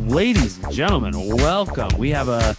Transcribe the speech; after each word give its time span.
Ladies 0.00 0.58
and 0.58 0.72
gentlemen, 0.72 1.12
welcome. 1.36 1.96
We 1.98 2.10
have 2.10 2.28
a, 2.28 2.56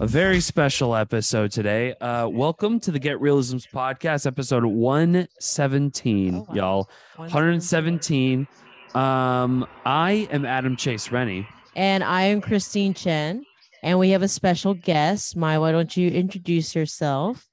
a 0.00 0.06
very 0.06 0.40
special 0.40 0.94
episode 0.94 1.50
today. 1.52 1.94
Uh, 1.94 2.28
welcome 2.28 2.78
to 2.80 2.90
the 2.90 2.98
Get 2.98 3.18
Reelisms 3.20 3.66
podcast, 3.70 4.26
episode 4.26 4.64
117, 4.64 6.34
Oh, 6.34 6.38
wow. 6.40 6.54
y'all. 6.54 6.90
117. 7.16 8.46
Um, 8.94 9.66
I 9.86 10.28
am 10.30 10.44
Adam 10.44 10.76
Chase 10.76 11.10
Rani. 11.10 11.46
And 11.76 12.04
I 12.04 12.22
am 12.24 12.40
Christine 12.42 12.92
Chen. 12.92 13.44
And 13.82 13.98
we 13.98 14.10
have 14.10 14.22
a 14.22 14.28
special 14.28 14.74
guest. 14.74 15.36
Mye, 15.36 15.58
why 15.58 15.72
don't 15.72 15.96
you 15.96 16.10
introduce 16.10 16.74
yourself? 16.74 17.46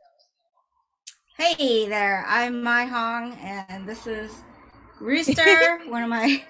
Hey 1.38 1.88
there, 1.88 2.26
I'm 2.28 2.64
Mye 2.64 2.86
Hoang, 2.86 3.34
and 3.42 3.88
this 3.88 4.08
is 4.08 4.32
Rooster, 5.00 5.80
one 5.88 6.02
of 6.04 6.10
my 6.10 6.44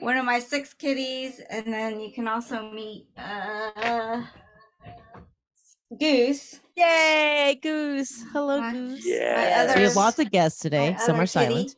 one 0.00 0.16
of 0.16 0.24
my 0.24 0.38
six 0.40 0.74
kitties, 0.74 1.40
and 1.50 1.66
then 1.72 2.00
you 2.00 2.12
can 2.12 2.26
also 2.28 2.70
meet 2.70 3.06
uh, 3.16 4.22
Goose. 5.98 6.60
Yay, 6.76 7.58
Goose. 7.62 8.24
Hello, 8.32 8.60
My- 8.60 8.72
Goose. 8.72 9.02
Yeah. 9.06 9.68
So 9.68 9.74
we 9.76 9.82
have 9.84 9.96
lots 9.96 10.18
of 10.18 10.30
guests 10.30 10.60
today. 10.60 10.96
Some 10.98 11.16
other 11.16 11.24
are 11.24 11.26
silent. 11.26 11.76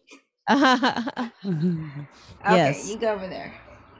Okay, 2.44 2.56
Yes. 2.56 2.88
you 2.90 2.98
go 2.98 3.12
over 3.12 3.28
there. 3.28 3.52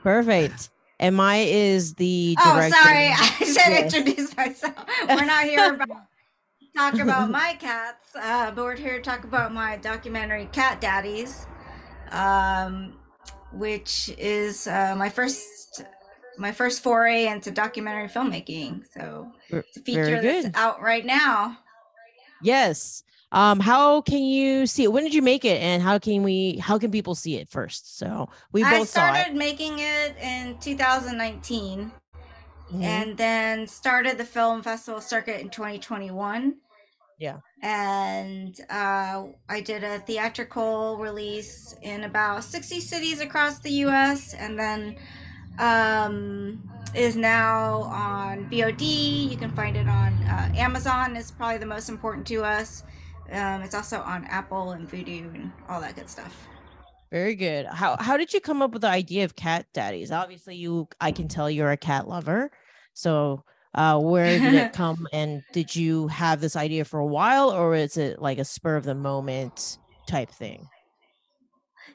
Perfect. 0.03 0.69
And 0.99 1.15
Mye 1.15 1.45
is 1.47 1.95
the 1.95 2.35
Oh, 2.39 2.69
sorry, 2.69 3.07
I 3.17 3.25
should 3.39 3.55
Yes. 3.55 3.93
introduce 3.93 4.35
myself. 4.35 4.75
We're 5.07 5.25
not 5.25 5.45
here 5.45 5.73
about 5.75 5.89
talk 6.77 6.99
about 6.99 7.29
my 7.31 7.55
cats, 7.59 8.07
uh, 8.15 8.51
but 8.51 8.63
we're 8.65 8.75
here 8.75 8.97
to 8.97 9.01
talk 9.01 9.23
about 9.23 9.53
my 9.53 9.77
documentary 9.77 10.47
Cat 10.51 10.81
Daddies, 10.81 11.47
um, 12.11 12.93
which 13.53 14.09
is 14.17 14.67
uh, 14.67 14.95
my 14.97 15.09
first 15.09 15.83
my 16.37 16.51
first 16.51 16.81
foray 16.81 17.27
into 17.27 17.51
documentary 17.51 18.07
filmmaking. 18.07 18.83
So 18.93 19.31
it's 19.49 19.77
a 19.77 19.81
feature 19.81 20.21
that's 20.21 20.57
out 20.57 20.81
right 20.81 21.05
now. 21.05 21.57
Yes. 22.41 23.03
Um, 23.31 23.59
how 23.59 24.01
can 24.01 24.21
you 24.23 24.67
see 24.67 24.83
it? 24.83 24.91
When 24.91 25.03
did 25.03 25.13
you 25.13 25.21
make 25.23 25.43
it? 25.45 25.59
And 25.61 25.81
how 25.81 25.97
can 25.99 26.21
we 26.23 26.57
how 26.57 26.77
can 26.77 26.91
people 26.91 27.15
see 27.15 27.37
it 27.37 27.49
first? 27.49 27.97
So 27.97 28.29
we 28.51 28.63
I 28.63 28.79
both 28.79 28.89
saw 28.89 29.09
it. 29.11 29.15
started 29.15 29.35
making 29.35 29.79
it 29.79 30.15
in 30.21 30.57
2019. 30.59 31.91
Mhm. 32.71 32.81
and 32.81 33.17
then 33.17 33.67
started 33.67 34.17
the 34.17 34.23
film 34.25 34.63
festival 34.63 35.01
circuit 35.01 35.41
in 35.41 35.49
2021 35.49 36.55
Yeah. 37.19 37.37
And 37.63 38.59
uh, 38.69 39.27
i 39.47 39.61
did 39.61 39.83
a 39.85 39.99
theatrical 39.99 40.97
release 40.97 41.75
in 41.81 42.03
about 42.03 42.43
60 42.43 42.81
cities 42.81 43.21
across 43.21 43.59
the 43.59 43.71
us 43.71 44.33
and 44.33 44.59
then 44.59 44.97
um, 45.59 46.69
is 46.93 47.15
now 47.15 47.83
on 47.83 48.49
vod 48.49 49.29
you 49.31 49.37
can 49.37 49.51
find 49.51 49.77
it 49.77 49.87
on 49.87 50.13
uh, 50.23 50.51
amazon 50.57 51.15
is 51.15 51.31
probably 51.31 51.57
the 51.57 51.65
most 51.65 51.87
important 51.87 52.27
to 52.27 52.43
us 52.43 52.83
um, 53.31 53.61
it's 53.61 53.73
also 53.73 54.01
on 54.01 54.25
apple 54.25 54.71
and 54.71 54.89
Vudu 54.89 55.33
and 55.33 55.51
all 55.69 55.79
that 55.79 55.95
good 55.95 56.09
stuff 56.09 56.47
Very 57.11 57.35
good. 57.35 57.67
How 57.67 57.95
how 57.97 58.17
did 58.17 58.33
you 58.33 58.41
come 58.41 58.63
up 58.63 58.71
with 58.71 58.81
the 58.81 58.89
idea 58.89 59.23
of 59.23 59.35
cat 59.35 59.67
daddies? 59.71 60.11
Obviously, 60.11 60.55
you 60.55 60.87
I 60.99 61.11
can 61.11 61.27
tell 61.27 61.47
you're 61.47 61.69
a 61.69 61.77
cat 61.77 62.07
lover. 62.07 62.49
So 62.95 63.43
uh 63.73 63.99
where 63.99 64.39
did 64.39 64.53
it 64.53 64.71
come 64.73 65.07
and 65.11 65.43
did 65.51 65.75
you 65.75 66.07
have 66.07 66.41
this 66.41 66.55
idea 66.55 66.85
for 66.85 66.99
a 66.99 67.05
while 67.07 67.49
or 67.49 67.75
is 67.75 67.97
it 67.97 68.21
like 68.21 68.37
a 68.37 68.45
spur 68.45 68.75
of 68.75 68.83
the 68.83 68.95
moment 68.95 69.77
type 70.07 70.29
thing? 70.31 70.69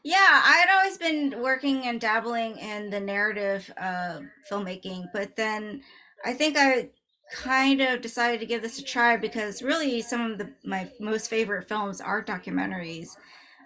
Yeah, 0.03 0.17
I 0.45 0.59
had 0.59 0.77
always 0.77 0.99
been 0.99 1.41
working 1.41 1.87
and 1.87 2.01
dabbling 2.01 2.59
in 2.59 2.91
the 2.91 3.01
narrative 3.01 3.73
uh, 3.77 4.23
filmmaking, 4.51 5.11
but 5.13 5.37
then 5.37 5.83
I 6.25 6.35
think 6.35 6.57
I 6.59 6.91
kind 7.33 7.81
of 7.81 8.01
decided 8.01 8.41
to 8.41 8.47
give 8.47 8.63
this 8.63 8.79
a 8.79 8.85
try 8.85 9.17
because 9.17 9.63
really 9.63 10.01
some 10.01 10.33
of 10.33 10.39
the 10.39 10.55
my 10.65 10.91
most 10.99 11.29
favorite 11.29 11.69
films 11.69 12.01
are 12.01 12.25
documentaries. 12.25 13.17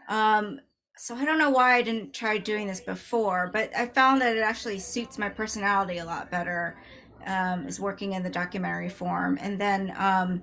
Um, 0.08 0.60
so 0.96 1.16
I 1.16 1.24
don't 1.24 1.38
know 1.38 1.50
why 1.50 1.74
I 1.76 1.82
didn't 1.82 2.14
try 2.14 2.38
doing 2.38 2.66
this 2.68 2.80
before, 2.80 3.50
but 3.52 3.74
I 3.76 3.86
found 3.88 4.20
that 4.22 4.36
it 4.36 4.40
actually 4.42 4.80
suits 4.80 5.18
my 5.18 5.28
personality 5.30 5.98
a 5.98 6.04
lot 6.04 6.30
better. 6.30 6.78
Um, 7.26 7.66
is 7.66 7.80
working 7.80 8.12
in 8.12 8.22
the 8.22 8.30
documentary 8.30 8.88
form, 8.88 9.38
and 9.40 9.60
then 9.60 9.94
um, 9.96 10.42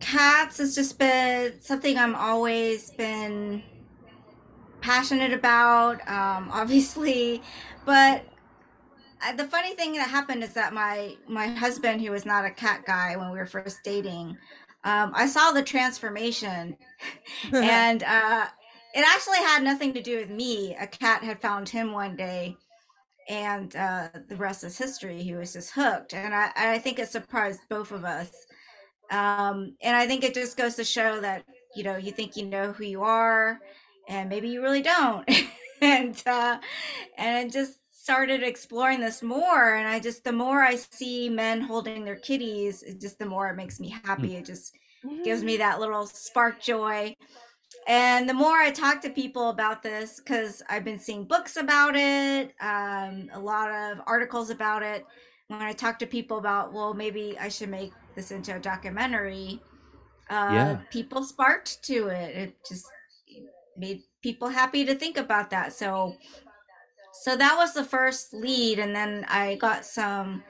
cats 0.00 0.58
has 0.58 0.74
just 0.74 0.98
been 0.98 1.60
something 1.60 1.96
I'm 1.98 2.14
always 2.14 2.90
been 2.90 3.62
passionate 4.80 5.32
about 5.32 6.06
um, 6.08 6.50
obviously. 6.52 7.42
But 7.84 8.24
uh, 9.24 9.32
the 9.34 9.44
funny 9.44 9.74
thing 9.74 9.92
that 9.94 10.08
happened 10.08 10.42
is 10.42 10.52
that 10.54 10.72
my 10.72 11.16
my 11.28 11.46
husband 11.48 12.00
who 12.00 12.10
was 12.10 12.26
not 12.26 12.44
a 12.44 12.50
cat 12.50 12.84
guy 12.86 13.16
when 13.16 13.30
we 13.30 13.38
were 13.38 13.46
first 13.46 13.78
dating 13.84 14.36
um, 14.84 15.12
i 15.14 15.26
saw 15.26 15.52
the 15.52 15.62
transformation. 15.62 16.76
And 17.52 18.02
uh, 18.04 18.46
it 18.94 19.04
actually 19.06 19.38
had 19.38 19.62
nothing 19.62 19.92
to 19.94 20.02
do 20.02 20.16
with 20.18 20.30
me. 20.30 20.76
A 20.76 20.86
cat 20.86 21.24
had 21.24 21.40
found 21.40 21.68
him 21.68 21.92
one 21.92 22.14
day 22.14 22.56
and 23.28 23.76
uh, 23.76 24.08
the 24.28 24.36
rest 24.36 24.64
is 24.64 24.76
history 24.78 25.22
he 25.22 25.34
was 25.34 25.52
just 25.52 25.72
hooked 25.72 26.14
and 26.14 26.34
i, 26.34 26.50
I 26.56 26.78
think 26.78 26.98
it 26.98 27.08
surprised 27.08 27.60
both 27.68 27.92
of 27.92 28.04
us. 28.04 28.30
Um, 29.10 29.76
and 29.82 29.96
i 29.96 30.06
think 30.06 30.24
it 30.24 30.34
just 30.34 30.56
goes 30.56 30.76
to 30.76 30.84
show 30.84 31.20
that 31.20 31.44
you 31.74 31.84
know 31.84 31.96
you 31.96 32.12
think 32.12 32.36
you 32.36 32.46
know 32.46 32.72
who 32.72 32.84
you 32.84 33.02
are 33.02 33.60
and 34.08 34.28
maybe 34.28 34.48
you 34.48 34.62
really 34.62 34.82
don't. 34.82 35.28
And 35.82 36.22
uh 36.26 36.58
and 37.18 37.36
I 37.36 37.48
just 37.48 37.78
started 37.90 38.42
exploring 38.42 39.00
this 39.00 39.22
more 39.22 39.74
and 39.76 39.86
i 39.86 40.00
just 40.00 40.24
the 40.24 40.32
more 40.32 40.60
i 40.60 40.74
see 40.74 41.28
men 41.28 41.60
holding 41.60 42.04
their 42.04 42.16
kitties 42.16 42.82
just 43.00 43.18
the 43.18 43.26
more 43.26 43.48
it 43.48 43.56
makes 43.56 43.78
me 43.78 43.94
happy 44.04 44.34
it 44.36 44.44
just 44.44 44.74
gives 45.24 45.44
me 45.44 45.56
that 45.58 45.78
little 45.80 46.06
spark 46.06 46.60
joy 46.60 47.14
and 47.86 48.28
the 48.28 48.34
more 48.34 48.56
i 48.58 48.70
talk 48.70 49.00
to 49.00 49.10
people 49.10 49.50
about 49.50 49.82
this 49.82 50.20
because 50.20 50.62
i've 50.68 50.84
been 50.84 50.98
seeing 50.98 51.24
books 51.24 51.56
about 51.56 51.94
it 51.96 52.54
um, 52.60 53.28
a 53.32 53.40
lot 53.40 53.70
of 53.70 54.00
articles 54.06 54.50
about 54.50 54.82
it 54.82 55.06
when 55.48 55.60
i 55.62 55.72
talk 55.72 55.98
to 55.98 56.06
people 56.06 56.38
about 56.38 56.72
well 56.72 56.94
maybe 56.94 57.36
i 57.40 57.48
should 57.48 57.68
make 57.70 57.92
this 58.14 58.30
into 58.30 58.54
a 58.54 58.60
documentary 58.60 59.60
uh, 60.30 60.54
Yeah. 60.54 60.78
people 60.90 61.24
sparked 61.24 61.82
to 61.84 62.08
it 62.08 62.36
it 62.36 62.56
just 62.66 62.86
made 63.76 64.02
people 64.22 64.48
happy 64.48 64.84
to 64.84 64.94
think 64.94 65.16
about 65.16 65.50
that 65.50 65.72
so 65.72 66.16
so 67.22 67.36
that 67.36 67.56
was 67.56 67.74
the 67.74 67.84
first 67.84 68.32
lead 68.32 68.78
and 68.78 68.94
then 68.94 69.24
i 69.28 69.56
got 69.56 69.84
some 69.84 70.42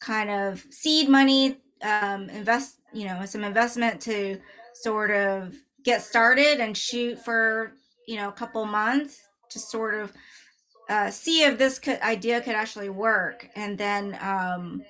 kind 0.00 0.30
of 0.30 0.64
seed 0.70 1.08
money 1.08 1.58
um 1.82 2.28
invest 2.30 2.78
you 2.92 3.06
know 3.06 3.24
some 3.24 3.44
investment 3.44 4.00
to 4.00 4.38
sort 4.74 5.10
of 5.10 5.54
get 5.84 6.02
started 6.02 6.60
and 6.60 6.76
shoot 6.76 7.18
for 7.18 7.72
you 8.06 8.16
know 8.16 8.28
a 8.28 8.32
couple 8.32 8.64
months 8.64 9.22
to 9.50 9.58
sort 9.58 9.94
of 9.94 10.12
uh, 10.90 11.10
see 11.10 11.42
if 11.44 11.56
this 11.56 11.78
could, 11.78 11.98
idea 12.00 12.40
could 12.40 12.54
actually 12.54 12.90
work 12.90 13.48
and 13.56 13.78
then 13.78 14.18
um 14.20 14.82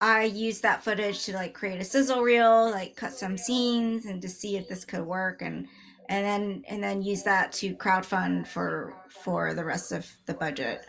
i 0.00 0.24
used 0.24 0.62
that 0.62 0.84
footage 0.84 1.24
to 1.24 1.32
like 1.32 1.54
create 1.54 1.80
a 1.80 1.84
sizzle 1.84 2.20
reel 2.20 2.70
like 2.70 2.94
cut 2.96 3.12
some 3.12 3.38
scenes 3.38 4.06
and 4.06 4.20
to 4.20 4.28
see 4.28 4.56
if 4.56 4.68
this 4.68 4.84
could 4.84 5.04
work 5.04 5.40
and 5.40 5.66
and 6.10 6.24
then 6.24 6.62
and 6.68 6.82
then 6.82 7.00
use 7.00 7.22
that 7.22 7.50
to 7.52 7.74
crowdfund 7.76 8.46
for 8.46 8.94
for 9.08 9.54
the 9.54 9.64
rest 9.64 9.92
of 9.92 10.06
the 10.26 10.34
budget 10.34 10.84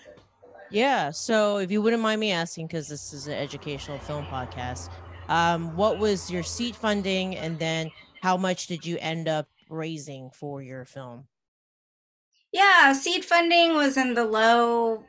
Yeah. 0.72 1.11
So 1.11 1.57
if 1.57 1.72
you 1.72 1.81
wouldn't 1.81 2.01
mind 2.01 2.19
me 2.19 2.31
asking, 2.31 2.67
because 2.67 2.88
this 2.88 3.13
is 3.13 3.28
an 3.28 3.34
educational 3.34 4.00
film 4.00 4.25
podcast, 4.25 4.89
um, 5.29 5.75
what 5.75 6.00
was 6.00 6.29
your 6.29 6.44
seat 6.44 6.75
funding 6.75 7.38
and 7.38 7.57
then 7.59 7.91
how 8.25 8.35
much 8.37 8.65
did 8.65 8.87
you 8.87 8.97
end 8.99 9.27
up 9.27 9.47
raising 9.69 10.31
for 10.31 10.59
your 10.59 10.83
film? 10.83 11.27
yeah 12.51 12.93
seed 12.93 13.23
funding 13.25 13.73
was 13.73 13.97
in 13.97 14.13
the 14.13 14.25
low 14.25 15.03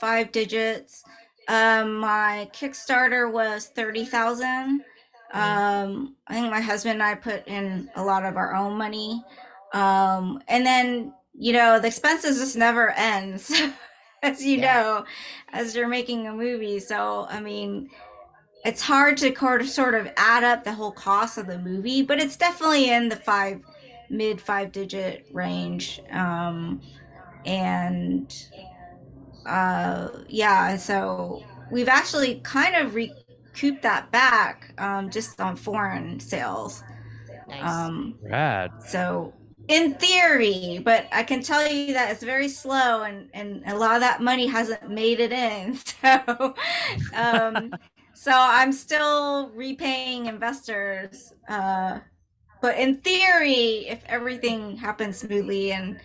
five 0.00 0.32
digits. 0.32 1.04
Um 1.48 1.96
my 1.96 2.48
kickstarter 2.52 3.30
was 3.30 3.66
30000 3.68 4.84
um 5.32 6.16
i 6.26 6.34
think 6.34 6.50
my 6.50 6.60
husband 6.60 6.94
and 6.94 7.02
i 7.02 7.14
put 7.14 7.46
in 7.46 7.88
a 7.94 8.04
lot 8.04 8.24
of 8.24 8.36
our 8.36 8.54
own 8.54 8.74
money. 8.76 9.24
Um 9.72 10.42
and 10.48 10.66
then 10.66 11.14
you 11.34 11.52
know 11.52 11.78
the 11.80 11.88
expenses 11.88 12.38
just 12.38 12.56
never 12.56 12.90
ends 12.90 13.52
as 14.22 14.44
you 14.44 14.58
Yeah. 14.58 14.60
know 14.60 15.04
as 15.52 15.74
you're 15.74 15.88
making 15.88 16.26
a 16.26 16.34
movie. 16.34 16.80
So 16.80 17.26
i 17.28 17.40
mean 17.40 17.90
it's 18.64 18.82
hard 18.82 19.16
to 19.16 19.66
sort 19.66 19.94
of 19.94 20.08
add 20.16 20.44
up 20.44 20.64
the 20.64 20.72
whole 20.72 20.92
cost 20.92 21.38
of 21.38 21.46
the 21.46 21.58
movie 21.58 22.02
but 22.02 22.20
it's 22.20 22.36
definitely 22.36 22.90
in 22.90 23.08
the 23.08 23.16
five 23.16 23.60
mid 24.08 24.40
five 24.40 24.72
digit 24.72 25.26
range 25.32 26.00
um 26.10 26.80
and 27.44 28.48
uh 29.46 30.08
yeah 30.28 30.76
so 30.76 31.46
we've 31.70 31.88
actually 31.88 32.40
kind 32.40 32.76
of 32.76 32.94
recouped 32.94 33.82
that 33.82 34.10
back 34.10 34.72
um 34.78 35.10
just 35.10 35.40
on 35.40 35.56
foreign 35.56 36.20
sales 36.20 36.84
Nice. 37.48 37.62
um 37.62 38.18
Rad. 38.22 38.72
so 38.78 39.34
in 39.70 39.94
theory, 39.94 40.80
but 40.84 41.06
I 41.12 41.22
can 41.22 41.42
tell 41.42 41.64
you 41.66 41.92
that 41.94 42.10
it's 42.10 42.24
very 42.24 42.48
slow 42.48 43.04
and, 43.04 43.30
and 43.32 43.62
a 43.66 43.76
lot 43.76 43.94
of 43.94 44.00
that 44.00 44.20
money 44.20 44.48
hasn't 44.48 44.90
made 44.90 45.20
it 45.20 45.32
in. 45.32 45.78
So, 46.02 46.54
um, 47.14 47.76
so 48.20 48.32
I'm 48.34 48.70
still 48.70 49.48
repaying 49.54 50.26
investors. 50.26 51.32
Uh, 51.48 52.00
but 52.60 52.76
in 52.76 52.96
theory, 52.98 53.88
if 53.88 54.02
everything 54.04 54.76
happens 54.76 55.16
smoothly 55.16 55.72
and 55.72 55.98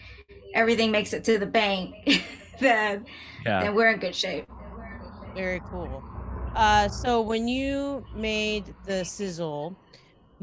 everything 0.53 0.91
makes 0.91 1.11
it 1.11 1.25
to 1.25 1.37
the 1.37 1.45
bank, 1.45 1.93
then, 2.61 3.05
yeah. 3.45 3.63
then 3.63 3.75
we're 3.75 3.89
in 3.89 3.99
good 3.99 4.15
shape. 4.15 4.45
Very 5.35 5.59
cool. 5.69 6.01
Uh, 6.55 6.87
so 6.87 7.19
when 7.19 7.49
you 7.49 8.05
made 8.15 8.73
the 8.85 9.03
sizzle, 9.03 9.77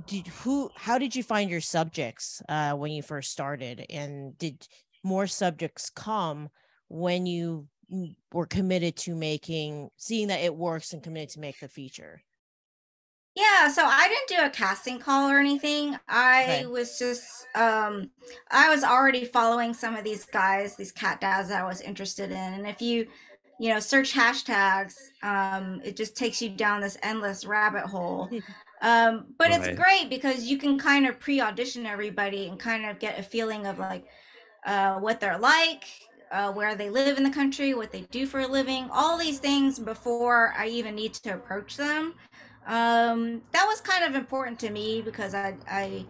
did 0.07 0.27
who 0.27 0.69
how 0.77 0.99
did 0.99 1.17
you 1.17 1.23
find 1.23 1.49
your 1.49 1.63
subjects 1.63 2.43
uh, 2.51 2.73
when 2.73 2.93
you 2.93 3.01
first 3.03 3.33
started 3.33 3.87
and 3.89 4.37
did 4.37 4.69
more 5.03 5.27
subjects 5.27 5.89
come 5.89 6.51
when 6.89 7.25
you 7.25 7.67
were 8.33 8.47
committed 8.47 8.97
to 8.97 9.15
making 9.15 9.91
seeing 9.97 10.29
that 10.29 10.41
it 10.41 10.55
works 10.55 10.93
and 10.93 11.03
committed 11.03 11.29
to 11.29 11.41
make 11.41 11.59
the 11.61 11.69
feature 11.69 12.23
yeah 13.35 13.69
so 13.69 13.85
i 13.85 14.09
didn't 14.09 14.41
do 14.41 14.47
a 14.47 14.51
casting 14.51 14.99
call 14.99 15.31
or 15.31 15.39
anything 15.39 15.97
i 16.09 16.43
okay. 16.45 16.67
was 16.67 16.99
just 16.99 17.47
um 17.55 18.11
i 18.51 18.69
was 18.69 18.85
already 18.85 19.25
following 19.25 19.75
some 19.75 19.97
of 19.97 20.05
these 20.05 20.25
guys 20.25 20.77
these 20.77 20.93
cat 20.93 21.21
dads 21.21 21.49
that 21.49 21.63
i 21.63 21.67
was 21.67 21.81
interested 21.81 22.31
in 22.31 22.37
and 22.37 22.67
if 22.67 22.81
you 22.81 23.07
you 23.59 23.73
know 23.73 23.81
search 23.81 24.13
hashtags 24.13 24.95
um 25.23 25.81
it 25.85 25.97
just 25.97 26.17
takes 26.17 26.41
you 26.41 26.49
down 26.49 26.81
this 26.81 26.97
endless 27.03 27.45
rabbit 27.45 27.85
hole 27.85 28.31
Um, 28.83 29.27
but 29.39 29.49
right. 29.49 29.61
it's 29.61 29.81
great 29.81 30.11
because 30.11 30.43
you 30.43 30.59
can 30.59 30.77
kind 30.77 31.07
of 31.07 31.21
pre-audition 31.21 31.87
everybody 31.87 32.49
and 32.49 32.59
kind 32.59 32.85
of 32.85 32.99
get 32.99 33.19
a 33.19 33.23
feeling 33.23 33.65
of 33.67 33.79
like 33.79 34.07
uh, 34.67 34.97
what 34.97 35.21
they're 35.21 35.39
like, 35.39 35.85
uh, 36.33 36.51
where 36.51 36.75
they 36.75 36.91
live 36.91 37.19
in 37.19 37.25
the 37.25 37.31
country, 37.31 37.75
what 37.75 37.93
they 37.93 38.03
do 38.11 38.27
for 38.27 38.41
a 38.41 38.47
living, 38.47 38.89
all 38.91 39.19
these 39.19 39.39
things 39.39 39.79
before 39.79 40.55
I 40.57 40.67
even 40.69 40.95
need 40.95 41.13
to 41.15 41.35
approach 41.35 41.77
them. 41.77 42.15
Um, 42.67 43.43
that 43.53 43.67
was 43.67 43.81
kind 43.81 44.05
of 44.05 44.15
important 44.15 44.59
to 44.61 44.71
me 44.71 45.03
because 45.03 45.35
I 45.35 45.55
I 45.69 46.07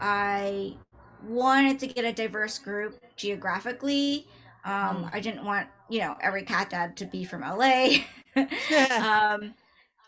I 0.00 0.74
wanted 1.24 1.78
to 1.80 1.86
get 1.86 2.04
a 2.04 2.12
diverse 2.12 2.58
group 2.58 3.00
geographically. 3.16 4.26
Um, 4.64 5.04
mm. 5.04 5.10
I 5.12 5.20
didn't 5.20 5.44
want 5.44 5.68
you 5.88 6.00
know 6.00 6.16
every 6.20 6.42
cat 6.42 6.70
dad 6.70 6.96
to 6.98 7.04
be 7.04 7.24
from 7.24 7.42
LA. 7.42 7.98
um, 9.00 9.54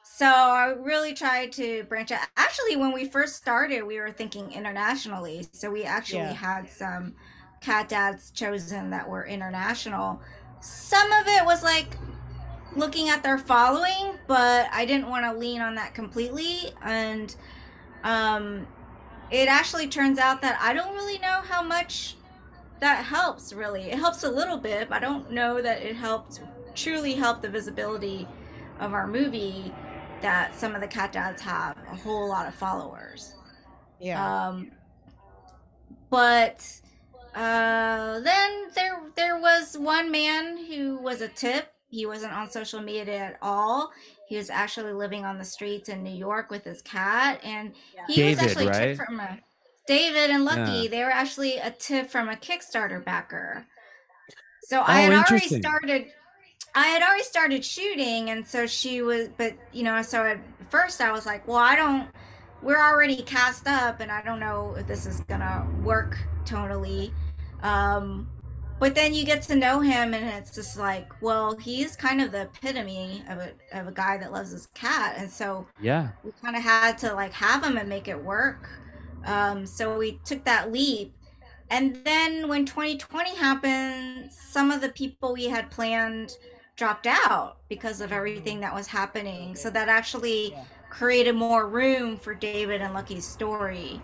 so 0.02 0.26
I 0.26 0.74
really 0.78 1.14
tried 1.14 1.52
to 1.52 1.84
branch 1.84 2.10
out. 2.10 2.26
Actually, 2.36 2.76
when 2.76 2.92
we 2.92 3.06
first 3.06 3.36
started, 3.36 3.82
we 3.82 4.00
were 4.00 4.10
thinking 4.10 4.50
internationally. 4.52 5.46
So 5.52 5.70
we 5.70 5.84
actually 5.84 6.20
yeah. 6.20 6.32
had 6.32 6.68
some 6.68 7.14
cat 7.62 7.88
dads 7.88 8.30
chosen 8.30 8.90
that 8.90 9.08
were 9.08 9.24
international. 9.24 10.20
Some 10.60 11.10
of 11.12 11.26
it 11.26 11.44
was 11.44 11.62
like 11.62 11.96
looking 12.76 13.08
at 13.08 13.22
their 13.22 13.38
following, 13.38 14.18
but 14.26 14.68
I 14.72 14.84
didn't 14.84 15.08
want 15.08 15.24
to 15.24 15.38
lean 15.38 15.60
on 15.60 15.74
that 15.76 15.94
completely. 15.94 16.72
And 16.82 17.34
um, 18.04 18.66
it 19.30 19.48
actually 19.48 19.88
turns 19.88 20.18
out 20.18 20.42
that 20.42 20.58
I 20.60 20.72
don't 20.72 20.94
really 20.94 21.18
know 21.18 21.40
how 21.42 21.62
much 21.62 22.16
that 22.80 23.04
helps, 23.04 23.52
really. 23.52 23.82
It 23.90 23.98
helps 23.98 24.24
a 24.24 24.30
little 24.30 24.56
bit, 24.56 24.88
but 24.88 24.96
I 24.96 25.00
don't 25.00 25.30
know 25.30 25.62
that 25.62 25.82
it 25.82 25.94
helped 25.94 26.40
truly 26.74 27.14
help 27.14 27.42
the 27.42 27.48
visibility 27.48 28.26
of 28.80 28.92
our 28.92 29.06
movie 29.06 29.72
that 30.20 30.54
some 30.54 30.74
of 30.74 30.80
the 30.80 30.86
cat 30.86 31.12
dads 31.12 31.42
have 31.42 31.76
a 31.90 31.96
whole 31.96 32.28
lot 32.28 32.46
of 32.46 32.54
followers. 32.54 33.34
Yeah. 34.00 34.48
Um, 34.48 34.70
but 36.10 36.81
uh, 37.34 38.20
then 38.20 38.69
there 38.75 39.00
there 39.17 39.40
was 39.40 39.76
one 39.79 40.11
man 40.11 40.56
who 40.56 40.99
was 40.99 41.20
a 41.20 41.29
tip. 41.29 41.73
He 41.88 42.06
wasn't 42.06 42.32
on 42.32 42.50
social 42.50 42.81
media 42.81 43.17
at 43.17 43.38
all. 43.43 43.90
He 44.29 44.37
was 44.37 44.49
actually 44.49 44.93
living 44.93 45.25
on 45.25 45.38
the 45.38 45.44
streets 45.44 45.88
in 45.88 46.02
New 46.02 46.14
York 46.14 46.50
with 46.50 46.64
his 46.64 46.81
cat, 46.82 47.40
and 47.44 47.73
he 48.08 48.17
David, 48.17 48.43
was 48.43 48.50
actually 48.52 48.67
right? 48.69 48.96
from 48.96 49.20
a 49.20 49.38
David 49.87 50.31
and 50.31 50.44
Lucky. 50.44 50.84
Yeah. 50.84 50.90
They 50.90 51.05
were 51.05 51.11
actually 51.11 51.58
a 51.58 51.70
tip 51.70 52.11
from 52.11 52.29
a 52.29 52.34
Kickstarter 52.37 53.05
backer. 53.05 53.67
So 54.62 54.81
oh, 54.81 54.84
I 54.87 55.00
had 55.00 55.12
already 55.12 55.49
started 55.49 56.06
I 56.75 56.87
had 56.87 57.02
already 57.02 57.25
started 57.25 57.64
shooting, 57.64 58.31
and 58.31 58.46
so 58.46 58.67
she 58.67 59.02
was, 59.02 59.29
but 59.37 59.55
you 59.73 59.82
know, 59.82 60.00
so 60.02 60.25
at 60.25 60.38
first 60.70 61.00
I 61.00 61.12
was 61.12 61.26
like, 61.26 61.46
well, 61.46 61.58
I 61.58 61.76
don't, 61.76 62.08
we're 62.62 62.81
already 62.81 63.20
cast 63.23 63.67
up, 63.67 64.00
and 64.00 64.11
I 64.11 64.23
don't 64.23 64.40
know 64.40 64.75
if 64.79 64.87
this 64.87 65.05
is 65.05 65.20
gonna 65.23 65.67
work 65.82 66.17
tonally. 66.44 67.12
Um, 67.62 68.28
but 68.78 68.96
then 68.96 69.14
you 69.14 69.24
get 69.24 69.42
to 69.42 69.54
know 69.54 69.78
him, 69.78 70.12
and 70.12 70.24
it's 70.24 70.52
just 70.52 70.76
like, 70.76 71.12
well, 71.22 71.56
he's 71.56 71.94
kind 71.94 72.20
of 72.20 72.32
the 72.32 72.42
epitome 72.42 73.22
of 73.28 73.38
a 73.38 73.52
of 73.72 73.86
a 73.86 73.92
guy 73.92 74.16
that 74.18 74.32
loves 74.32 74.50
his 74.50 74.66
cat, 74.74 75.14
and 75.16 75.30
so 75.30 75.66
yeah, 75.80 76.08
we 76.24 76.32
kind 76.42 76.56
of 76.56 76.62
had 76.62 76.98
to 76.98 77.14
like 77.14 77.32
have 77.32 77.62
him 77.62 77.76
and 77.76 77.88
make 77.88 78.08
it 78.08 78.20
work. 78.20 78.68
Um, 79.24 79.66
so 79.66 79.96
we 79.96 80.18
took 80.24 80.44
that 80.44 80.72
leap. 80.72 81.14
And 81.70 81.96
then 82.04 82.48
when 82.48 82.66
2020 82.66 83.34
happened, 83.36 84.30
some 84.32 84.70
of 84.70 84.80
the 84.80 84.90
people 84.90 85.32
we 85.32 85.46
had 85.46 85.70
planned 85.70 86.36
dropped 86.76 87.06
out 87.06 87.58
because 87.68 88.00
of 88.00 88.12
everything 88.12 88.60
that 88.60 88.74
was 88.74 88.86
happening. 88.86 89.54
So 89.54 89.70
that 89.70 89.88
actually 89.88 90.54
created 90.90 91.34
more 91.34 91.68
room 91.68 92.16
for 92.16 92.34
David 92.34 92.82
and 92.82 92.92
Lucky's 92.92 93.26
story. 93.26 94.02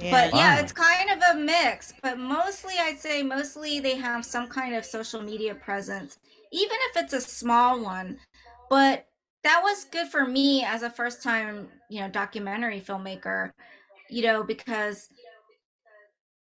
Yeah. 0.00 0.10
But 0.10 0.32
wow. 0.32 0.38
yeah, 0.38 0.60
it's 0.60 0.72
kind 0.72 1.10
of 1.10 1.18
a 1.30 1.38
mix. 1.38 1.92
But 2.02 2.18
mostly, 2.18 2.74
I'd 2.80 2.98
say 2.98 3.22
mostly 3.22 3.80
they 3.80 3.96
have 3.96 4.24
some 4.24 4.46
kind 4.46 4.74
of 4.74 4.84
social 4.84 5.22
media 5.22 5.54
presence, 5.54 6.18
even 6.52 6.76
if 6.90 7.02
it's 7.02 7.12
a 7.12 7.20
small 7.20 7.82
one. 7.82 8.18
But 8.70 9.06
that 9.44 9.60
was 9.62 9.84
good 9.84 10.08
for 10.08 10.26
me 10.26 10.64
as 10.64 10.82
a 10.82 10.90
first 10.90 11.22
time, 11.22 11.68
you 11.88 12.00
know, 12.00 12.08
documentary 12.08 12.80
filmmaker, 12.80 13.50
you 14.10 14.22
know, 14.22 14.42
because 14.42 15.08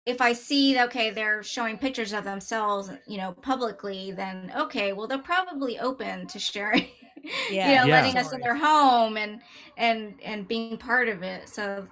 if 0.05 0.21
I 0.21 0.33
see 0.33 0.79
okay, 0.79 1.11
they're 1.11 1.43
showing 1.43 1.77
pictures 1.77 2.13
of 2.13 2.23
themselves, 2.23 2.89
you 3.07 3.17
know, 3.17 3.33
publicly, 3.41 4.11
then 4.11 4.51
okay, 4.57 4.93
well, 4.93 5.07
they're 5.07 5.19
probably 5.19 5.77
open 5.79 6.25
to 6.27 6.39
sharing, 6.39 6.87
yeah. 7.51 7.69
you 7.69 7.75
know, 7.75 7.85
yeah. 7.85 8.01
letting 8.01 8.17
us 8.17 8.33
in 8.33 8.41
their 8.41 8.55
home 8.55 9.17
and 9.17 9.41
and 9.77 10.15
and 10.23 10.47
being 10.47 10.77
part 10.77 11.09
of 11.09 11.21
it. 11.21 11.47
So 11.47 11.87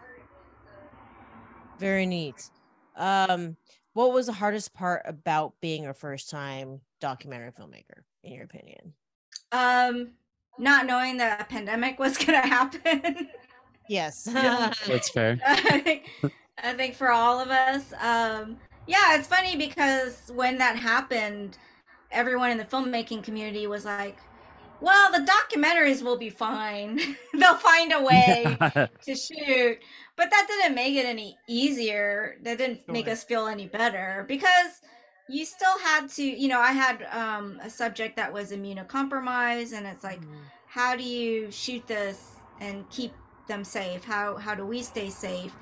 very 1.79 2.05
neat. 2.05 2.49
Um, 2.95 3.57
what 3.93 4.13
was 4.13 4.27
the 4.27 4.33
hardest 4.33 4.73
part 4.73 5.03
about 5.05 5.53
being 5.61 5.87
a 5.87 5.93
first 5.93 6.29
time 6.29 6.81
documentary 6.99 7.51
filmmaker, 7.51 8.03
in 8.23 8.33
your 8.33 8.43
opinion? 8.43 8.93
Um, 9.51 10.11
not 10.59 10.85
knowing 10.85 11.17
that 11.17 11.41
a 11.41 11.45
pandemic 11.45 11.99
was 11.99 12.17
going 12.25 12.41
to 12.41 12.47
happen. 12.47 13.29
Yes, 13.87 14.27
yeah, 14.33 14.71
that's 14.87 15.09
fair. 15.09 15.39
I 15.45 16.73
think 16.73 16.95
for 16.95 17.11
all 17.11 17.39
of 17.39 17.49
us. 17.49 17.93
Um, 17.93 18.57
yeah, 18.87 19.17
it's 19.17 19.27
funny 19.27 19.55
because 19.55 20.31
when 20.33 20.57
that 20.57 20.77
happened, 20.77 21.57
everyone 22.11 22.51
in 22.51 22.57
the 22.57 22.65
filmmaking 22.65 23.23
community 23.23 23.67
was 23.67 23.85
like, 23.85 24.17
well, 24.81 25.11
the 25.11 25.25
documentaries 25.25 26.03
will 26.03 26.17
be 26.17 26.29
fine. 26.29 26.99
They'll 27.33 27.55
find 27.55 27.93
a 27.93 28.01
way 28.01 28.57
to 29.05 29.15
shoot. 29.15 29.79
But 30.15 30.31
that 30.31 30.45
didn't 30.47 30.75
make 30.75 30.95
it 30.95 31.05
any 31.05 31.37
easier. 31.47 32.37
That 32.43 32.57
didn't 32.57 32.83
sure. 32.85 32.93
make 32.93 33.07
us 33.07 33.23
feel 33.23 33.47
any 33.47 33.67
better 33.67 34.25
because 34.27 34.81
you 35.29 35.45
still 35.45 35.77
had 35.79 36.09
to, 36.09 36.23
you 36.23 36.47
know, 36.47 36.59
I 36.59 36.71
had 36.71 37.03
um, 37.11 37.59
a 37.61 37.69
subject 37.69 38.15
that 38.15 38.31
was 38.31 38.51
immunocompromised, 38.51 39.73
and 39.73 39.85
it's 39.85 40.03
like, 40.03 40.21
mm. 40.21 40.35
how 40.67 40.95
do 40.95 41.03
you 41.03 41.51
shoot 41.51 41.85
this 41.85 42.35
and 42.59 42.89
keep 42.89 43.13
them 43.47 43.63
safe? 43.63 44.03
How 44.03 44.37
how 44.37 44.55
do 44.55 44.65
we 44.65 44.81
stay 44.81 45.09
safe? 45.09 45.53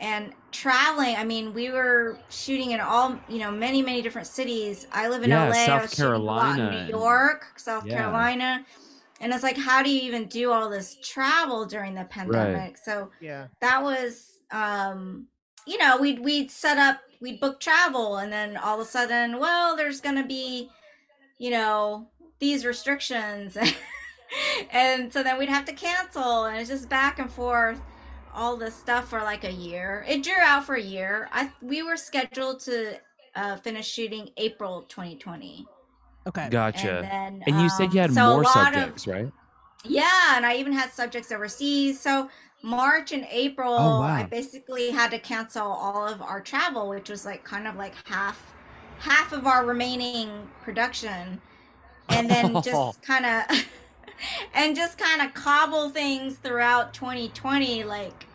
And 0.00 0.32
traveling 0.50 1.14
i 1.16 1.22
mean 1.22 1.52
we 1.54 1.70
were 1.70 2.18
shooting 2.30 2.72
in 2.72 2.80
all 2.80 3.18
you 3.28 3.38
know 3.38 3.50
many 3.50 3.82
many 3.82 4.02
different 4.02 4.26
cities. 4.26 4.86
I 4.92 5.08
live 5.08 5.22
in 5.22 5.30
yeah, 5.30 5.48
la 5.48 5.54
south 5.54 5.96
carolina 5.96 6.86
new 6.86 6.98
york 6.98 7.46
south 7.56 7.86
yeah. 7.86 7.98
carolina. 7.98 8.64
And 9.22 9.34
it's 9.34 9.42
like 9.42 9.58
how 9.58 9.82
do 9.82 9.90
you 9.90 10.00
even 10.00 10.26
do 10.26 10.50
all 10.50 10.70
this 10.70 10.96
travel 11.02 11.66
during 11.66 11.94
the 11.94 12.04
pandemic? 12.04 12.56
Right. 12.56 12.78
so 12.82 13.10
yeah. 13.20 13.48
that 13.60 13.82
was 13.82 14.38
um 14.50 15.26
you 15.66 15.76
know 15.78 15.98
we'd 15.98 16.18
we'd 16.20 16.50
set 16.50 16.78
up 16.78 17.00
we'd 17.20 17.38
book 17.38 17.60
travel 17.60 18.16
and 18.16 18.32
then 18.32 18.56
all 18.56 18.80
of 18.80 18.86
a 18.86 18.90
sudden 18.90 19.38
well 19.38 19.76
there's 19.76 20.00
gonna 20.00 20.26
be 20.26 20.70
you 21.38 21.50
know 21.50 22.08
these 22.38 22.64
restrictions. 22.64 23.56
And 24.70 25.12
so 25.12 25.22
then 25.22 25.38
we'd 25.38 25.48
have 25.48 25.64
to 25.64 25.72
cancel 25.72 26.44
and 26.44 26.56
it's 26.56 26.70
just 26.70 26.88
back 26.88 27.18
and 27.18 27.30
forth 27.30 27.80
all 28.34 28.56
this 28.56 28.74
stuff 28.74 29.08
for 29.08 29.20
like 29.20 29.44
a 29.44 29.52
year. 29.52 30.04
It 30.08 30.22
drew 30.22 30.34
out 30.40 30.64
for 30.64 30.74
a 30.74 30.82
year. 30.82 31.28
I 31.32 31.50
we 31.60 31.82
were 31.82 31.96
scheduled 31.96 32.60
to 32.60 32.98
uh, 33.34 33.56
finish 33.56 33.88
shooting 33.88 34.30
April 34.36 34.82
2020. 34.88 35.66
Okay, 36.26 36.48
gotcha. 36.50 36.98
And, 36.98 37.04
then, 37.04 37.42
and 37.46 37.56
you 37.56 37.62
um, 37.62 37.68
said 37.70 37.94
you 37.94 38.00
had 38.00 38.12
so 38.12 38.34
more 38.34 38.44
subjects, 38.44 39.06
of, 39.06 39.12
right? 39.12 39.32
Yeah, 39.84 40.36
and 40.36 40.44
I 40.44 40.56
even 40.56 40.72
had 40.72 40.90
subjects 40.90 41.32
overseas. 41.32 41.98
So 41.98 42.28
March 42.62 43.12
and 43.12 43.26
April, 43.30 43.74
Oh, 43.78 44.02
I 44.02 44.24
basically 44.24 44.90
had 44.90 45.10
to 45.12 45.18
cancel 45.18 45.66
all 45.66 46.06
of 46.06 46.20
our 46.20 46.40
travel, 46.40 46.88
which 46.88 47.08
was 47.08 47.24
like 47.24 47.42
kind 47.44 47.66
of 47.66 47.76
like 47.76 47.94
half 48.04 48.54
half 48.98 49.32
of 49.32 49.46
our 49.46 49.64
remaining 49.64 50.30
production. 50.62 51.40
And 52.10 52.28
then 52.28 52.52
just 52.62 53.02
kind 53.02 53.24
of 53.24 53.64
and 54.54 54.76
just 54.76 54.98
kind 54.98 55.22
of 55.22 55.34
cobble 55.34 55.90
things 55.90 56.36
throughout 56.36 56.94
2020 56.94 57.84
like 57.84 58.26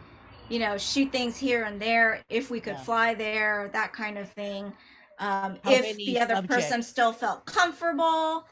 you 0.48 0.60
know, 0.60 0.78
shoot 0.78 1.12
things 1.12 1.38
here 1.38 1.64
and 1.64 1.82
there 1.82 2.22
if 2.30 2.52
we 2.52 2.60
could 2.60 2.78
Yeah. 2.78 2.84
fly 2.84 3.14
there, 3.16 3.70
that 3.74 3.94
kind 3.94 4.18
of 4.18 4.30
thing. 4.30 4.74
Um, 5.18 5.58
if 5.66 6.04
the 6.06 6.20
other 6.20 6.38
person 6.38 6.84
still 6.84 7.12
felt 7.14 7.46
comfortable. 7.46 8.46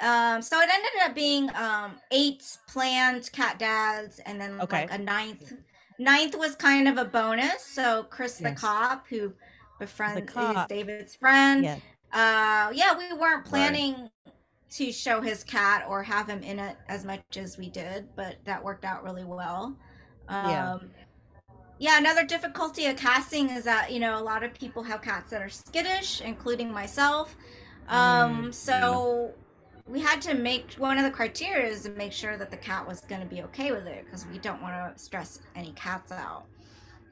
Um, 0.00 0.42
so 0.42 0.60
it 0.60 0.68
ended 0.72 0.90
up 1.04 1.14
being 1.14 1.50
um, 1.54 1.92
eight 2.10 2.44
planned 2.68 3.30
cat 3.32 3.58
dads, 3.58 4.20
and 4.26 4.40
then 4.40 4.58
Okay. 4.60 4.82
like 4.82 4.90
a 4.92 4.98
ninth. 4.98 5.52
Ninth 5.98 6.36
was 6.36 6.56
kind 6.56 6.88
of 6.88 6.98
a 6.98 7.04
bonus. 7.04 7.62
So 7.62 8.04
Chris 8.10 8.38
the 8.40 8.52
cop, 8.52 9.06
who 9.08 9.32
befriend 9.78 10.18
is 10.20 10.26
cop. 10.34 10.68
David's 10.68 11.14
friend. 11.16 11.64
Yeah. 11.64 11.76
Uh, 12.12 12.70
yeah, 12.74 12.96
we 12.98 13.12
weren't 13.12 13.44
Right. 13.50 14.10
To 14.74 14.92
show 14.92 15.20
his 15.20 15.44
cat 15.44 15.84
or 15.88 16.02
have 16.04 16.28
him 16.28 16.42
in 16.42 16.58
it 16.58 16.76
as 16.88 17.04
much 17.04 17.22
as 17.36 17.58
we 17.58 17.70
did, 17.70 18.08
but 18.16 18.36
that 18.44 18.64
worked 18.64 18.84
out 18.84 19.04
really 19.04 19.24
well. 19.24 19.78
Um, 20.28 20.38
Yeah. 20.42 20.72
yeah, 21.78 21.98
another 21.98 22.24
difficulty 22.24 22.86
of 22.86 22.96
casting 22.96 23.50
is 23.50 23.64
that 23.64 23.92
you 23.92 24.00
know 24.00 24.18
a 24.18 24.22
lot 24.22 24.44
of 24.44 24.54
people 24.54 24.82
have 24.84 25.02
cats 25.02 25.30
that 25.30 25.42
are 25.42 25.48
skittish, 25.48 26.20
including 26.20 26.72
myself. 26.72 27.36
Um, 27.88 28.52
Mm, 28.52 28.54
so 28.54 29.34
we 29.86 30.00
had 30.00 30.22
to 30.22 30.34
make 30.34 30.74
one 30.74 30.98
of 30.98 31.04
the 31.04 31.10
criteria 31.10 31.66
is 31.68 31.82
to 31.82 31.90
make 31.90 32.12
sure 32.12 32.36
that 32.38 32.50
the 32.50 32.56
cat 32.56 32.86
was 32.86 33.00
going 33.02 33.20
to 33.20 33.26
be 33.26 33.42
okay 33.42 33.72
with 33.72 33.86
it 33.86 34.04
because 34.04 34.26
we 34.26 34.38
don't 34.38 34.62
want 34.62 34.96
to 34.96 35.02
stress 35.02 35.40
any 35.54 35.72
cats 35.72 36.12
out. 36.12 36.46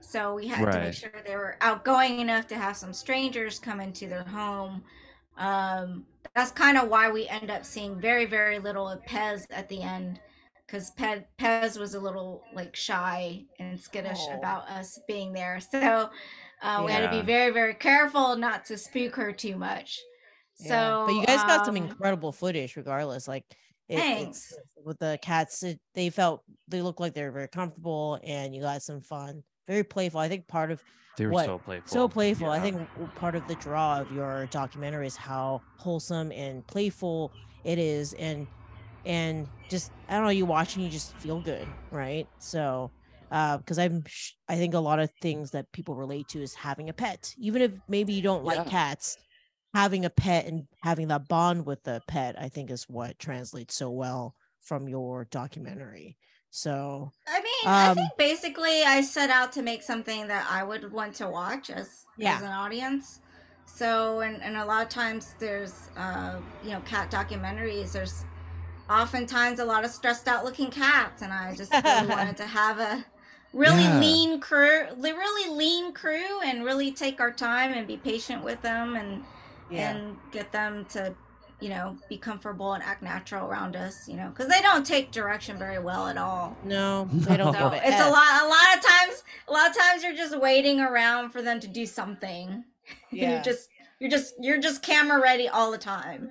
So 0.01 0.35
we 0.35 0.49
had 0.49 0.71
to 0.73 0.79
make 0.79 0.95
sure 0.95 1.11
they 1.27 1.37
were 1.37 1.57
outgoing 1.61 2.21
enough 2.21 2.47
to 2.49 2.57
have 2.59 2.77
some 2.77 2.93
strangers 2.93 3.59
come 3.59 3.81
into 3.81 4.09
their 4.09 4.25
home. 4.25 4.85
Um, 5.37 6.07
that's 6.35 6.51
kind 6.51 6.79
of 6.79 6.89
why 6.89 7.11
we 7.11 7.29
end 7.29 7.51
up 7.51 7.65
seeing 7.65 8.01
very, 8.01 8.25
very 8.25 8.59
little 8.59 8.89
of 8.89 9.03
Pez 9.05 9.45
at 9.51 9.69
the 9.69 9.83
end 9.83 10.21
because 10.67 10.91
Pe- 10.93 11.25
Pez 11.39 11.79
was 11.79 11.95
a 11.95 12.01
little 12.01 12.43
like 12.55 12.75
shy 12.75 13.45
and 13.59 13.79
skittish 13.79 14.19
Aw. 14.31 14.39
about 14.39 14.69
us 14.69 14.99
being 15.07 15.33
there. 15.33 15.61
So 15.61 16.09
uh, 16.63 16.83
we 16.85 16.93
had 16.93 17.11
to 17.11 17.11
be 17.11 17.21
very, 17.21 17.53
very 17.53 17.75
careful 17.75 18.37
not 18.37 18.65
to 18.67 18.79
spook 18.79 19.15
her 19.17 19.33
too 19.33 19.57
much. 19.57 20.01
So, 20.55 21.05
but 21.07 21.15
you 21.15 21.27
guys 21.27 21.43
got 21.43 21.67
some 21.67 21.77
um, 21.77 21.83
incredible 21.83 22.31
footage 22.31 22.77
regardless 22.77 23.27
like 23.27 23.45
it, 23.89 23.97
it's 23.97 24.01
Thanks. 24.01 24.55
with 24.85 24.99
the 24.99 25.19
cats 25.21 25.63
it, 25.63 25.81
they 25.95 26.09
felt 26.09 26.45
they 26.69 26.83
looked 26.83 27.01
like 27.01 27.15
they 27.15 27.25
were 27.25 27.33
very 27.33 27.49
comfortable 27.49 28.21
and 28.23 28.55
you 28.55 28.61
got 28.61 28.83
some 28.83 29.01
fun 29.01 29.43
very 29.67 29.85
playful 29.85 30.21
i 30.21 30.29
think 30.29 30.47
part 30.49 30.71
of 30.71 30.83
They 31.17 31.27
were 31.27 31.33
What? 31.33 31.47
so 31.47 31.59
playful. 31.59 31.89
so 31.89 32.09
playful 32.09 32.51
i 32.51 32.61
think 32.61 32.81
part 33.17 33.35
of 33.35 33.47
the 33.49 33.55
draw 33.57 34.01
of 34.01 34.11
your 34.13 34.47
documentary 34.51 35.07
is 35.07 35.17
how 35.17 35.63
wholesome 35.79 36.33
and 36.33 36.67
playful 36.67 37.33
it 37.65 37.79
is 37.79 38.13
and 38.15 38.47
and 39.05 39.47
just 39.71 39.91
i 40.09 40.15
don't 40.15 40.25
know 40.25 40.31
you 40.31 40.47
watching, 40.47 40.83
you 40.83 40.91
just 40.91 41.17
feel 41.19 41.41
good 41.41 41.67
right 41.91 42.27
so 42.39 42.91
uh 43.31 43.57
because 43.59 43.79
i'm 43.79 44.05
sh- 44.07 44.33
i 44.49 44.57
think 44.57 44.75
a 44.75 44.79
lot 44.79 44.99
of 44.99 45.11
things 45.21 45.51
that 45.53 45.71
people 45.73 45.95
relate 45.95 46.29
to 46.29 46.43
is 46.43 46.55
having 46.55 46.89
a 46.89 46.93
pet 46.93 47.33
even 47.39 47.63
if 47.63 47.73
maybe 47.89 48.13
you 48.13 48.23
don't 48.23 48.45
Yeah. 48.45 48.53
like 48.63 48.67
cats 48.69 49.17
having 49.75 50.05
a 50.05 50.11
pet 50.11 50.47
and 50.47 50.65
having 50.83 51.09
that 51.09 51.29
bond 51.29 51.65
with 51.67 51.83
the 51.85 52.03
pet 52.07 52.37
i 52.39 52.49
think 52.49 52.71
is 52.71 52.85
what 52.89 53.19
translates 53.19 53.75
so 53.75 53.91
well 53.91 54.35
from 54.61 54.89
your 54.89 55.25
documentary 55.31 56.17
so 56.53 57.13
I 57.27 57.41
mean, 57.41 57.71
I 57.77 57.89
Um, 57.89 57.97
think 57.97 58.17
basically 58.19 58.83
I 58.83 59.01
set 59.01 59.31
out 59.31 59.53
to 59.53 59.63
make 59.63 59.83
something 59.83 60.27
that 60.29 60.47
I 60.51 60.65
would 60.65 60.91
want 60.93 61.15
to 61.17 61.29
watch 61.29 61.71
as 61.71 62.07
Yeah. 62.17 62.35
as 62.35 62.43
an 62.43 62.49
audience. 62.53 63.21
So, 63.65 64.21
and, 64.21 64.43
and 64.43 64.57
a 64.57 64.65
lot 64.67 64.83
of 64.83 64.89
times 64.89 65.35
there's, 65.39 65.89
uh, 65.97 66.41
you 66.61 66.73
know, 66.73 66.81
cat 66.83 67.11
documentaries. 67.11 67.93
There's 67.93 68.27
oftentimes 68.91 69.61
a 69.61 69.65
lot 69.67 69.85
of 69.85 69.91
stressed 69.93 70.29
out 70.29 70.45
looking 70.45 70.71
cats, 70.71 71.23
and 71.23 71.33
I 71.33 71.55
just 71.55 71.83
really 71.85 72.07
wanted 72.07 72.37
to 72.39 72.47
have 72.47 72.79
a 72.81 73.07
really 73.53 73.89
Yeah. 73.89 73.99
lean 73.99 74.41
crew, 74.41 74.87
really 74.97 75.51
lean 75.57 75.95
crew, 75.95 76.41
and 76.43 76.65
really 76.65 76.95
take 76.95 77.21
our 77.21 77.33
time 77.35 77.73
and 77.73 77.87
be 77.89 77.99
patient 77.99 78.45
with 78.45 78.63
them 78.63 78.97
and 78.97 79.27
and 79.75 80.21
get 80.31 80.53
them 80.53 80.87
to 80.87 81.17
you 81.63 81.69
know 81.69 81.97
be 82.09 82.19
comfortable 82.19 82.73
and 82.73 82.83
act 82.83 83.03
natural 83.03 83.47
around 83.47 83.77
us 83.77 84.09
you 84.09 84.17
know 84.17 84.29
because 84.31 84.49
they 84.49 84.61
don't 84.61 84.85
take 84.85 85.13
direction 85.13 85.57
very 85.59 85.79
well 85.79 86.09
at 86.09 86.17
all. 86.19 86.57
No 86.65 87.09
they 87.13 87.37
don't 87.37 87.55
so 87.55 87.69
it. 87.69 87.83
It's 87.85 88.01
a 88.01 88.11
lot 88.11 88.43
a 88.43 88.49
lot 88.49 88.77
of 88.77 88.83
times 88.85 89.25
a 89.49 89.53
lot 89.53 89.71
of 89.71 89.77
times 89.77 90.03
you're 90.03 90.17
just 90.17 90.39
waiting 90.39 90.81
around 90.81 91.31
for 91.31 91.41
them 91.41 91.61
to 91.61 91.69
do 91.69 91.87
something. 91.87 92.65
Yeah. 93.13 93.35
you're 93.35 93.43
just 93.43 93.69
you're 94.01 94.11
just 94.11 94.35
you're 94.41 94.61
just 94.61 94.83
camera 94.83 95.21
ready 95.23 95.49
all 95.49 95.71
the 95.71 95.79
time. 95.79 96.31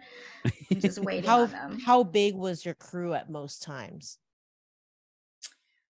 And 0.69 0.81
just 0.81 0.99
waiting 1.03 1.29
how 1.29 1.43
on 1.43 1.51
them. 1.51 1.79
how 1.85 2.03
big 2.03 2.35
was 2.35 2.65
your 2.65 2.73
crew 2.73 3.13
at 3.13 3.29
most 3.29 3.63
times? 3.63 4.17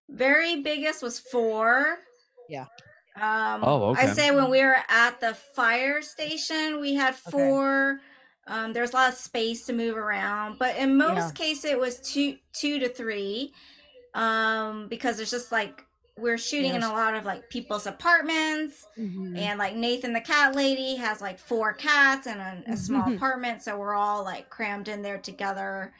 Very 0.08 0.60
biggest 0.62 1.02
was 1.02 1.18
four. 1.18 1.98
Yeah. 2.48 2.66
um 3.20 3.64
Oh, 3.64 3.90
okay. 3.90 4.02
i 4.02 4.06
say 4.12 4.30
when 4.30 4.50
we 4.50 4.62
were 4.62 4.76
at 4.88 5.20
the 5.20 5.34
fire 5.34 6.00
station 6.00 6.80
we 6.80 6.94
had 6.94 7.14
Okay. 7.26 7.30
Um 8.46 8.72
there's 8.72 8.90
a 8.92 8.96
lot 8.96 9.08
of 9.12 9.14
space 9.18 9.64
to 9.66 9.72
move 9.72 9.96
around 9.96 10.58
but 10.58 10.76
in 10.76 10.96
most 10.96 11.34
Yeah. 11.34 11.44
cases 11.44 11.64
it 11.64 11.78
was 11.78 12.00
two 12.00 12.36
two 12.52 12.78
to 12.80 12.88
three 12.88 13.52
um 14.14 14.88
because 14.88 15.20
it's 15.20 15.30
just 15.30 15.52
like 15.52 15.84
we're 16.18 16.38
shooting 16.38 16.74
in 16.74 16.82
a 16.82 16.92
lot 16.92 17.14
of 17.14 17.24
like 17.24 17.48
people's 17.48 17.86
apartments 17.86 18.86
and 19.34 19.58
like 19.58 19.74
Nathan 19.74 20.12
the 20.12 20.20
cat 20.20 20.54
lady 20.54 20.94
has 20.96 21.22
like 21.22 21.38
four 21.38 21.72
cats 21.72 22.26
and 22.26 22.40
a, 22.40 22.72
a 22.72 22.76
small 22.76 23.08
apartment 23.16 23.62
so 23.62 23.78
we're 23.78 23.94
all 23.94 24.22
like 24.22 24.50
crammed 24.50 24.88
in 24.88 25.00
there 25.00 25.18
together. 25.18 25.94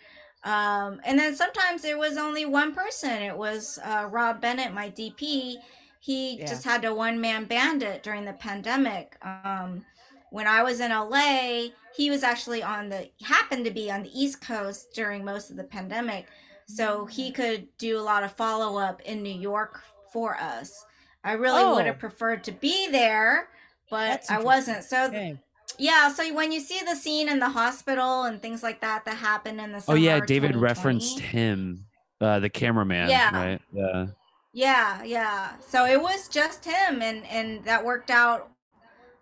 Um 0.45 1.01
and 1.05 1.19
then 1.19 1.35
sometimes 1.35 1.85
it 1.85 1.97
was 1.97 2.19
only 2.19 2.45
one 2.45 2.75
person. 2.75 3.23
It 3.23 3.37
was 3.37 3.79
uh 3.85 4.09
Rob 4.11 4.41
Bennett 4.43 4.75
my 4.75 4.91
DP 4.91 5.57
he 6.01 6.37
Yeah. 6.37 6.47
just 6.47 6.65
had 6.65 6.85
a 6.85 6.95
one 6.95 7.19
man 7.21 7.47
bandit 7.47 8.03
during 8.03 8.27
the 8.27 8.35
pandemic. 8.35 9.17
Um 9.25 9.87
when 10.31 10.47
I 10.47 10.63
was 10.63 10.81
in 10.81 10.91
LA 10.91 11.69
he 11.95 12.11
was 12.11 12.23
actually 12.23 12.63
on 12.63 12.89
the 12.89 13.09
happened 13.23 13.65
to 13.65 13.71
be 13.71 13.91
on 13.91 14.03
the 14.03 14.11
east 14.21 14.41
coast 14.41 14.89
during 14.95 15.25
most 15.25 15.51
of 15.51 15.57
the 15.57 15.65
pandemic 15.65 16.27
so 16.67 17.05
he 17.07 17.31
could 17.33 17.67
do 17.79 17.99
a 17.99 18.01
lot 18.01 18.23
of 18.25 18.33
follow 18.33 18.79
up 18.79 19.01
in 19.03 19.23
New 19.23 19.35
York 19.35 19.83
for 20.13 20.37
us 20.39 20.85
I 21.25 21.33
really 21.33 21.65
would 21.65 21.83
Oh. 21.83 21.87
have 21.87 21.99
preferred 21.99 22.43
to 22.45 22.53
be 22.53 22.89
there, 22.91 23.49
but 23.91 24.25
I 24.29 24.43
wasn't. 24.43 24.83
So 24.83 25.05
Okay. 25.05 25.39
yeah, 25.79 26.13
so 26.13 26.35
when 26.35 26.51
you 26.51 26.59
see 26.61 26.81
the 26.85 26.97
scene 26.97 27.29
in 27.29 27.39
the 27.39 27.49
hospital 27.49 28.25
and 28.25 28.43
things 28.43 28.63
like 28.63 28.81
that 28.81 29.05
that 29.05 29.17
happened 29.17 29.61
in 29.61 29.71
the 29.73 29.85
Oh 29.87 29.95
yeah, 29.95 30.19
David 30.19 30.57
referenced 30.57 31.21
him, 31.21 31.85
uh, 32.21 32.41
the 32.41 32.51
cameraman. 32.51 33.09
Yeah. 33.09 33.35
Right. 33.37 33.61
Yeah. 33.73 34.07
Yeah, 34.53 35.03
yeah. 35.05 35.53
So 35.69 35.87
it 35.87 36.01
was 36.01 36.29
just 36.29 36.65
him, 36.65 37.01
and 37.03 37.25
and 37.27 37.65
that 37.65 37.85
worked 37.85 38.11
out 38.11 38.51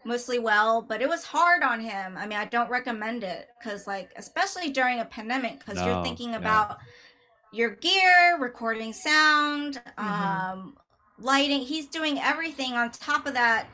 mostly 0.04 0.38
well. 0.38 0.82
But 0.82 1.02
it 1.02 1.08
was 1.08 1.24
hard 1.24 1.62
on 1.62 1.80
him. 1.80 2.16
I 2.16 2.26
mean, 2.26 2.38
I 2.38 2.44
don't 2.46 2.70
recommend 2.70 3.24
it 3.24 3.48
because, 3.58 3.86
like, 3.86 4.12
especially 4.16 4.70
during 4.70 5.00
a 5.00 5.04
pandemic, 5.04 5.58
because 5.60 5.76
No, 5.76 5.86
you're 5.86 6.02
thinking 6.04 6.30
yeah. 6.30 6.38
about 6.38 6.78
your 7.52 7.70
gear, 7.70 8.38
recording 8.38 8.92
sound, 8.92 9.82
Mhm. 9.98 10.52
um, 10.52 10.78
lighting. 11.18 11.60
He's 11.60 11.88
doing 11.88 12.18
everything 12.20 12.74
on 12.74 12.90
top 12.90 13.26
of 13.26 13.34
that. 13.34 13.66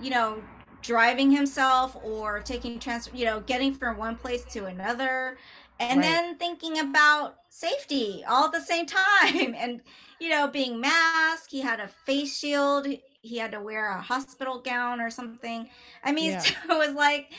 You 0.00 0.10
know, 0.10 0.42
driving 0.82 1.30
himself 1.30 1.96
or 2.02 2.40
taking 2.42 2.78
trans. 2.78 3.08
You 3.12 3.24
know, 3.24 3.40
getting 3.40 3.74
from 3.74 3.96
one 3.96 4.16
place 4.16 4.44
to 4.52 4.66
another. 4.66 5.38
And 5.78 6.00
Right. 6.00 6.02
then 6.02 6.38
thinking 6.38 6.78
about 6.80 7.36
safety 7.50 8.24
all 8.28 8.46
at 8.46 8.52
the 8.52 8.60
same 8.60 8.86
time 8.86 9.54
and 9.54 9.82
you 10.18 10.30
know, 10.30 10.48
being 10.48 10.80
masked. 10.80 11.50
He 11.50 11.60
had 11.60 11.80
a 11.80 11.88
face 11.88 12.36
shield. 12.38 12.86
He 13.26 13.38
had 13.38 13.52
to 13.52 13.60
wear 13.60 13.90
a 13.90 14.00
hospital 14.00 14.60
gown 14.60 15.00
or 15.00 15.10
something. 15.10 15.68
I 16.04 16.12
mean, 16.12 16.30
Yeah. 16.32 16.38
so 16.40 16.52
it 16.68 16.86
was 16.88 16.92
like, 16.94 17.32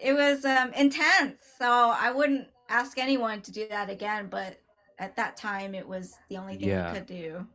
it 0.00 0.12
was 0.12 0.44
um, 0.44 0.72
intense. 0.74 1.38
So 1.58 1.66
I 1.66 2.10
wouldn't 2.12 2.46
ask 2.68 2.98
anyone 2.98 3.40
to 3.42 3.52
do 3.52 3.66
that 3.68 3.90
again. 3.90 4.28
But 4.30 4.60
at 4.98 5.16
that 5.16 5.36
time, 5.36 5.74
it 5.74 5.86
was 5.86 6.14
the 6.28 6.36
only 6.36 6.56
thing 6.56 6.68
Yeah. 6.68 6.92
we 6.92 6.98
could 6.98 7.06
do. 7.06 7.46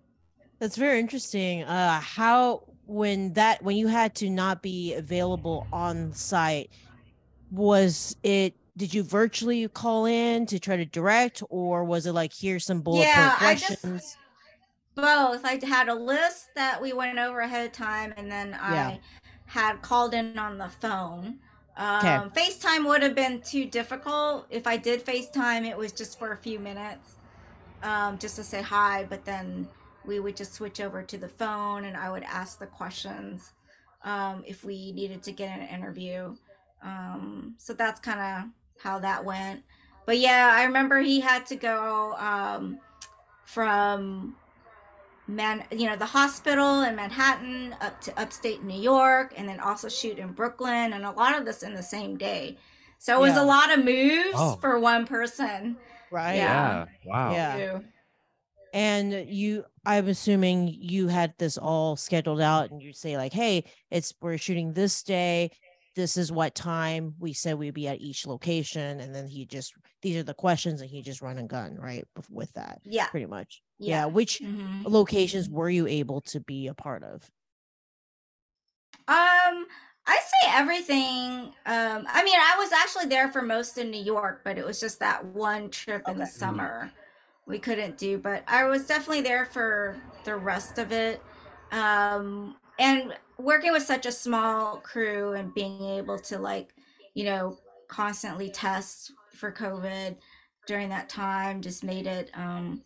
That's 0.59 0.75
very 0.75 0.99
interesting. 0.99 1.63
Uh, 1.63 1.99
how 2.01 2.63
when 2.85 3.33
that 3.33 3.61
when 3.63 3.77
you 3.77 3.87
had 3.87 4.13
to 4.15 4.29
not 4.29 4.61
be 4.61 4.93
available 4.95 5.65
on 5.71 6.11
site, 6.13 6.69
was 7.51 8.15
it? 8.23 8.55
Did 8.75 8.93
you 8.93 9.03
virtually 9.03 9.67
call 9.69 10.05
in 10.05 10.45
to 10.47 10.59
try 10.59 10.75
to 10.77 10.85
direct, 10.85 11.43
or 11.49 11.83
was 11.83 12.05
it 12.05 12.11
like 12.13 12.33
here's 12.33 12.65
some 12.65 12.81
bullet 12.81 13.01
Yeah, 13.01 13.29
point 13.31 13.41
I 13.41 13.55
just- 13.55 13.67
questions? 13.81 14.17
Both. 15.01 15.45
I 15.45 15.59
had 15.65 15.89
a 15.89 15.93
list 15.95 16.53
that 16.55 16.81
we 16.81 16.93
went 16.93 17.17
over 17.19 17.39
ahead 17.41 17.65
of 17.67 17.71
time, 17.73 18.13
and 18.17 18.31
then 18.31 18.49
Yeah. 18.51 18.87
I 18.87 18.99
had 19.45 19.81
called 19.81 20.13
in 20.13 20.37
on 20.37 20.57
the 20.57 20.69
phone. 20.69 21.39
Okay. 21.79 22.15
Um, 22.15 22.29
FaceTime 22.31 22.85
would 22.87 23.01
have 23.03 23.15
been 23.15 23.41
too 23.41 23.65
difficult. 23.65 24.45
If 24.49 24.67
I 24.67 24.77
did 24.77 25.05
FaceTime, 25.05 25.65
it 25.67 25.77
was 25.77 25.91
just 25.93 26.19
for 26.19 26.31
a 26.33 26.37
few 26.37 26.59
minutes. 26.59 27.15
um, 27.81 28.17
just 28.17 28.35
to 28.35 28.43
say 28.43 28.61
hi, 28.61 29.05
but 29.09 29.23
then 29.23 29.67
we 30.05 30.19
would 30.19 30.35
just 30.35 30.53
switch 30.53 30.81
over 30.81 31.01
to 31.03 31.17
the 31.17 31.29
phone 31.29 31.85
and 31.85 31.95
I 31.95 32.09
would 32.11 32.23
ask 32.23 32.59
the 32.59 32.65
questions 32.67 33.53
um, 34.03 34.43
if 34.45 34.65
we 34.65 34.91
needed 34.91 35.23
to 35.23 35.31
get 35.31 35.57
an 35.57 35.67
interview. 35.67 36.35
Um, 36.83 37.55
so 37.57 37.73
that's 37.73 37.99
kind 38.01 38.19
of 38.19 38.49
how 38.83 38.99
that 38.99 39.23
went. 39.23 39.63
But 40.05 40.17
yeah, 40.17 40.51
I 40.53 40.63
remember 40.65 40.99
he 40.99 41.21
had 41.21 41.45
to 41.47 41.55
go 41.55 42.15
um, 42.17 42.79
from 43.45 44.35
man, 45.29 45.63
you 45.71 45.85
know, 45.85 45.95
the 45.95 46.05
hospital 46.05 46.81
in 46.81 46.95
Manhattan 46.95 47.75
up 47.81 48.01
to 48.01 48.19
upstate 48.19 48.63
New 48.63 48.79
York, 48.79 49.33
and 49.37 49.47
then 49.47 49.59
also 49.59 49.87
shoot 49.89 50.17
in 50.17 50.33
Brooklyn, 50.33 50.93
and 50.93 51.05
a 51.05 51.11
lot 51.11 51.37
of 51.37 51.45
this 51.45 51.63
in 51.63 51.73
the 51.73 51.83
same 51.83 52.17
day. 52.17 52.57
So 52.97 53.15
it 53.15 53.21
was 53.21 53.35
Yeah. 53.35 53.43
a 53.43 53.45
lot 53.45 53.71
of 53.77 53.85
moves 53.85 54.33
Oh. 54.35 54.57
for 54.59 54.79
one 54.79 55.05
person. 55.05 55.77
Right. 56.11 56.35
Yeah. 56.35 56.85
Wow. 57.05 57.31
Yeah. 57.31 57.57
too. 57.57 57.85
And 58.73 59.13
you, 59.27 59.65
I'm 59.85 60.07
assuming 60.07 60.67
you 60.67 61.07
had 61.07 61.33
this 61.39 61.57
all 61.57 61.95
scheduled 61.95 62.41
out, 62.41 62.69
and 62.69 62.81
you 62.81 62.93
say 62.93 63.17
like, 63.17 63.33
"Hey, 63.33 63.63
it's 63.89 64.13
we're 64.21 64.37
shooting 64.37 64.73
this 64.73 65.01
day. 65.01 65.51
This 65.99 66.17
is 66.17 66.31
what 66.31 66.55
time 66.55 67.15
we 67.19 67.33
said 67.33 67.57
we'd 67.59 67.73
be 67.73 67.87
at 67.87 67.99
each 68.01 68.25
location." 68.27 68.99
And 69.01 69.13
then 69.15 69.27
he 69.27 69.45
just 69.45 69.73
these 70.01 70.17
are 70.17 70.23
the 70.23 70.33
questions, 70.33 70.81
and 70.81 70.89
he 70.89 71.01
just 71.01 71.21
run 71.21 71.37
and 71.37 71.49
gun 71.49 71.75
right 71.75 72.07
with 72.29 72.53
that, 72.53 72.81
Yeah. 72.83 73.09
pretty 73.11 73.25
much. 73.27 73.61
Yeah. 73.85 74.03
Yeah. 74.03 74.05
Which 74.05 74.41
Mhm. 74.41 74.85
locations 74.85 75.49
were 75.49 75.69
you 75.69 75.87
able 75.87 76.21
to 76.21 76.39
be 76.39 76.67
a 76.67 76.73
part 76.73 77.03
of? 77.03 77.29
Um, 79.07 79.67
I 80.05 80.19
say 80.19 80.49
everything. 80.49 81.53
Um, 81.65 82.05
I 82.07 82.23
mean, 82.23 82.39
I 82.39 82.55
was 82.57 82.71
actually 82.71 83.05
there 83.07 83.31
for 83.31 83.41
most 83.41 83.77
in 83.77 83.89
New 83.91 84.01
York, 84.01 84.41
but 84.43 84.57
it 84.57 84.65
was 84.65 84.79
just 84.79 84.99
that 84.99 85.25
one 85.25 85.69
trip 85.71 86.07
in 86.07 86.17
the 86.17 86.25
Okay. 86.25 86.27
summer 86.27 86.91
we 87.45 87.59
couldn't 87.59 87.97
do. 87.97 88.17
But 88.19 88.43
I 88.47 88.65
was 88.65 88.87
definitely 88.87 89.21
there 89.21 89.45
for 89.45 90.01
the 90.23 90.35
rest 90.37 90.77
of 90.77 90.91
it. 90.91 91.25
Um, 91.71 92.59
and 92.77 93.17
working 93.39 93.71
with 93.71 93.83
such 93.83 94.05
a 94.05 94.11
small 94.11 94.77
crew 94.77 95.33
and 95.33 95.53
being 95.53 95.81
able 95.81 96.19
to 96.19 96.37
like, 96.37 96.73
you 97.13 97.23
know, 97.23 97.57
constantly 97.87 98.49
test 98.49 99.13
for 99.33 99.51
COVID 99.51 100.17
during 100.67 100.89
that 100.89 101.09
time 101.09 101.61
just 101.61 101.83
made 101.83 102.05
it, 102.05 102.29
um, 102.33 102.83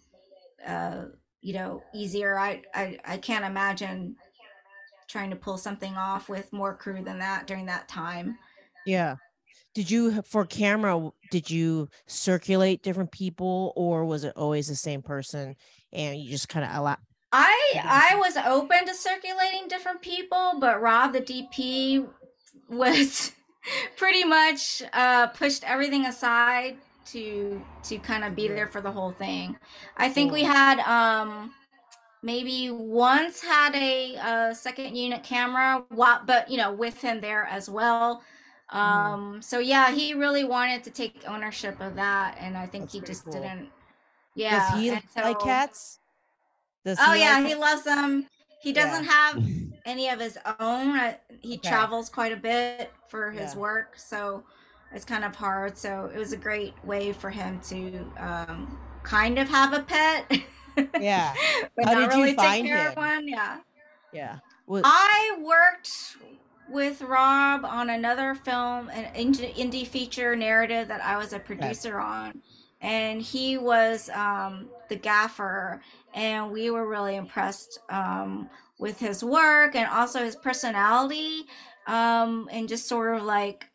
uh, 0.65 1.05
you 1.41 1.53
know, 1.53 1.83
easier. 1.93 2.37
I, 2.37 2.61
I, 2.73 2.99
I 3.03 3.17
can't 3.17 3.43
imagine 3.43 4.15
trying 5.07 5.31
to 5.31 5.35
pull 5.35 5.57
something 5.57 5.95
off 5.97 6.29
with 6.29 6.53
more 6.53 6.75
crew 6.75 7.03
than 7.03 7.19
that 7.19 7.47
during 7.47 7.65
that 7.65 7.89
time. 7.89 8.37
Yeah. 8.85 9.15
Did 9.75 9.89
you 9.89 10.21
for 10.21 10.45
camera? 10.45 11.09
Did 11.31 11.49
you 11.49 11.89
circulate 12.05 12.83
different 12.83 13.11
people, 13.11 13.73
or 13.75 14.05
was 14.05 14.23
it 14.23 14.33
always 14.35 14.67
the 14.67 14.75
same 14.75 15.01
person, 15.01 15.55
and 15.91 16.19
you 16.19 16.29
just 16.29 16.47
kind 16.47 16.63
of? 16.63 16.97
I. 17.33 17.83
I 17.87 18.15
was 18.17 18.37
open 18.37 18.85
to 18.87 18.95
circulating 18.95 19.67
different 19.69 20.01
people, 20.01 20.55
but 20.59 20.81
Rob 20.81 21.13
the 21.13 21.21
DP 21.21 22.07
was 22.69 23.33
pretty 23.97 24.25
much 24.25 24.83
uh, 24.93 25.27
pushed 25.29 25.63
everything 25.65 26.05
aside 26.07 26.77
to 27.07 27.65
to 27.83 27.99
kind 27.99 28.25
of 28.25 28.35
be 28.35 28.49
there 28.49 28.67
for 28.67 28.81
the 28.81 28.91
whole 28.91 29.11
thing. 29.11 29.57
I 29.97 30.09
think 30.09 30.31
we 30.33 30.43
had 30.43 30.79
um 30.81 31.53
maybe 32.23 32.71
once 32.71 33.41
had 33.41 33.75
a, 33.75 34.17
uh 34.17 34.53
second 34.55 34.95
unit 34.97 35.23
camera, 35.23 35.85
but 35.91 36.49
you 36.49 36.57
know 36.57 36.73
with 36.73 37.01
him 37.01 37.21
there 37.21 37.45
as 37.45 37.69
well. 37.69 38.23
Mhm. 38.73 38.77
Um 38.77 39.41
so 39.43 39.59
yeah, 39.59 39.91
he 39.91 40.13
really 40.15 40.45
wanted 40.45 40.83
to 40.85 40.91
take 40.91 41.23
ownership 41.27 41.81
of 41.81 41.95
that, 41.95 42.37
and 42.39 42.57
I 42.57 42.67
think 42.67 42.85
That's 42.85 42.93
he 42.93 43.01
just 43.01 43.25
cool. 43.25 43.33
didn't. 43.33 43.69
Yeah. 44.35 44.71
Does 44.71 44.79
he 44.81 44.89
and 44.91 45.01
like 45.17 45.39
cats? 45.39 45.99
Does 46.85 46.99
Oh 46.99 47.13
like 47.13 47.19
yeah, 47.19 47.41
cat- 47.41 47.47
he 47.47 47.55
loves 47.55 47.83
them. 47.83 48.27
He 48.61 48.71
doesn't 48.71 49.05
have 49.05 49.43
any 49.85 50.09
of 50.09 50.19
his 50.19 50.37
own. 50.59 51.15
He 51.41 51.57
Okay. 51.57 51.69
travels 51.69 52.09
quite 52.09 52.31
a 52.31 52.37
bit 52.37 52.91
for 53.07 53.31
his 53.31 53.55
Yeah. 53.55 53.59
work, 53.59 53.97
so 53.97 54.43
it's 54.93 55.05
kind 55.05 55.25
of 55.25 55.35
hard. 55.35 55.77
So 55.77 56.09
it 56.13 56.17
was 56.17 56.33
a 56.33 56.37
great 56.37 56.73
way 56.85 57.11
for 57.13 57.29
him 57.29 57.59
to 57.61 58.05
um, 58.17 58.77
kind 59.03 59.39
of 59.39 59.49
have 59.49 59.73
a 59.73 59.81
pet, 59.81 60.31
Yeah, 60.97 61.37
but 61.75 61.85
How 61.85 61.89
not 61.89 62.11
did 62.11 62.13
you 62.13 62.35
find 62.35 62.67
take 62.67 62.71
care 62.71 62.89
of 62.89 62.95
one. 62.95 63.27
Yeah, 63.27 63.59
yeah. 64.11 64.39
Well, 64.67 64.83
I 64.83 65.37
worked 65.41 66.17
with 66.69 67.01
Rob 67.01 67.65
on 67.65 67.89
another 67.89 68.35
film, 68.35 68.89
an 68.89 69.13
indie 69.13 69.53
indie 69.55 69.87
feature 69.87 70.35
narrative 70.35 70.87
that 70.87 71.01
I 71.03 71.17
was 71.17 71.33
a 71.33 71.39
producer 71.39 71.99
on, 71.99 72.41
and 72.81 73.21
he 73.21 73.57
was 73.57 74.09
um, 74.09 74.69
the 74.89 74.95
gaffer, 74.95 75.81
and 76.13 76.51
we 76.51 76.69
were 76.69 76.87
really 76.87 77.15
impressed 77.15 77.79
um, 77.89 78.49
with 78.79 78.99
his 78.99 79.23
work 79.23 79.75
and 79.75 79.87
also 79.89 80.19
his 80.23 80.35
personality, 80.35 81.43
um, 81.87 82.47
and 82.51 82.69
just 82.69 82.87
sort 82.87 83.15
of 83.15 83.23
like 83.23 83.65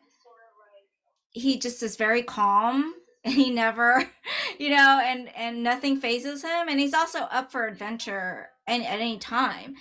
he 1.31 1.57
just 1.59 1.81
is 1.83 1.95
very 1.95 2.23
calm 2.23 2.93
and 3.23 3.33
he 3.35 3.49
never 3.49 4.03
you 4.59 4.69
know 4.69 5.01
and 5.03 5.29
and 5.35 5.61
nothing 5.63 5.99
phases 5.99 6.41
him 6.43 6.67
and 6.67 6.79
he's 6.79 6.93
also 6.93 7.19
up 7.19 7.51
for 7.51 7.67
adventure 7.67 8.49
and 8.67 8.83
at 8.83 8.99
any 8.99 9.17
time 9.17 9.75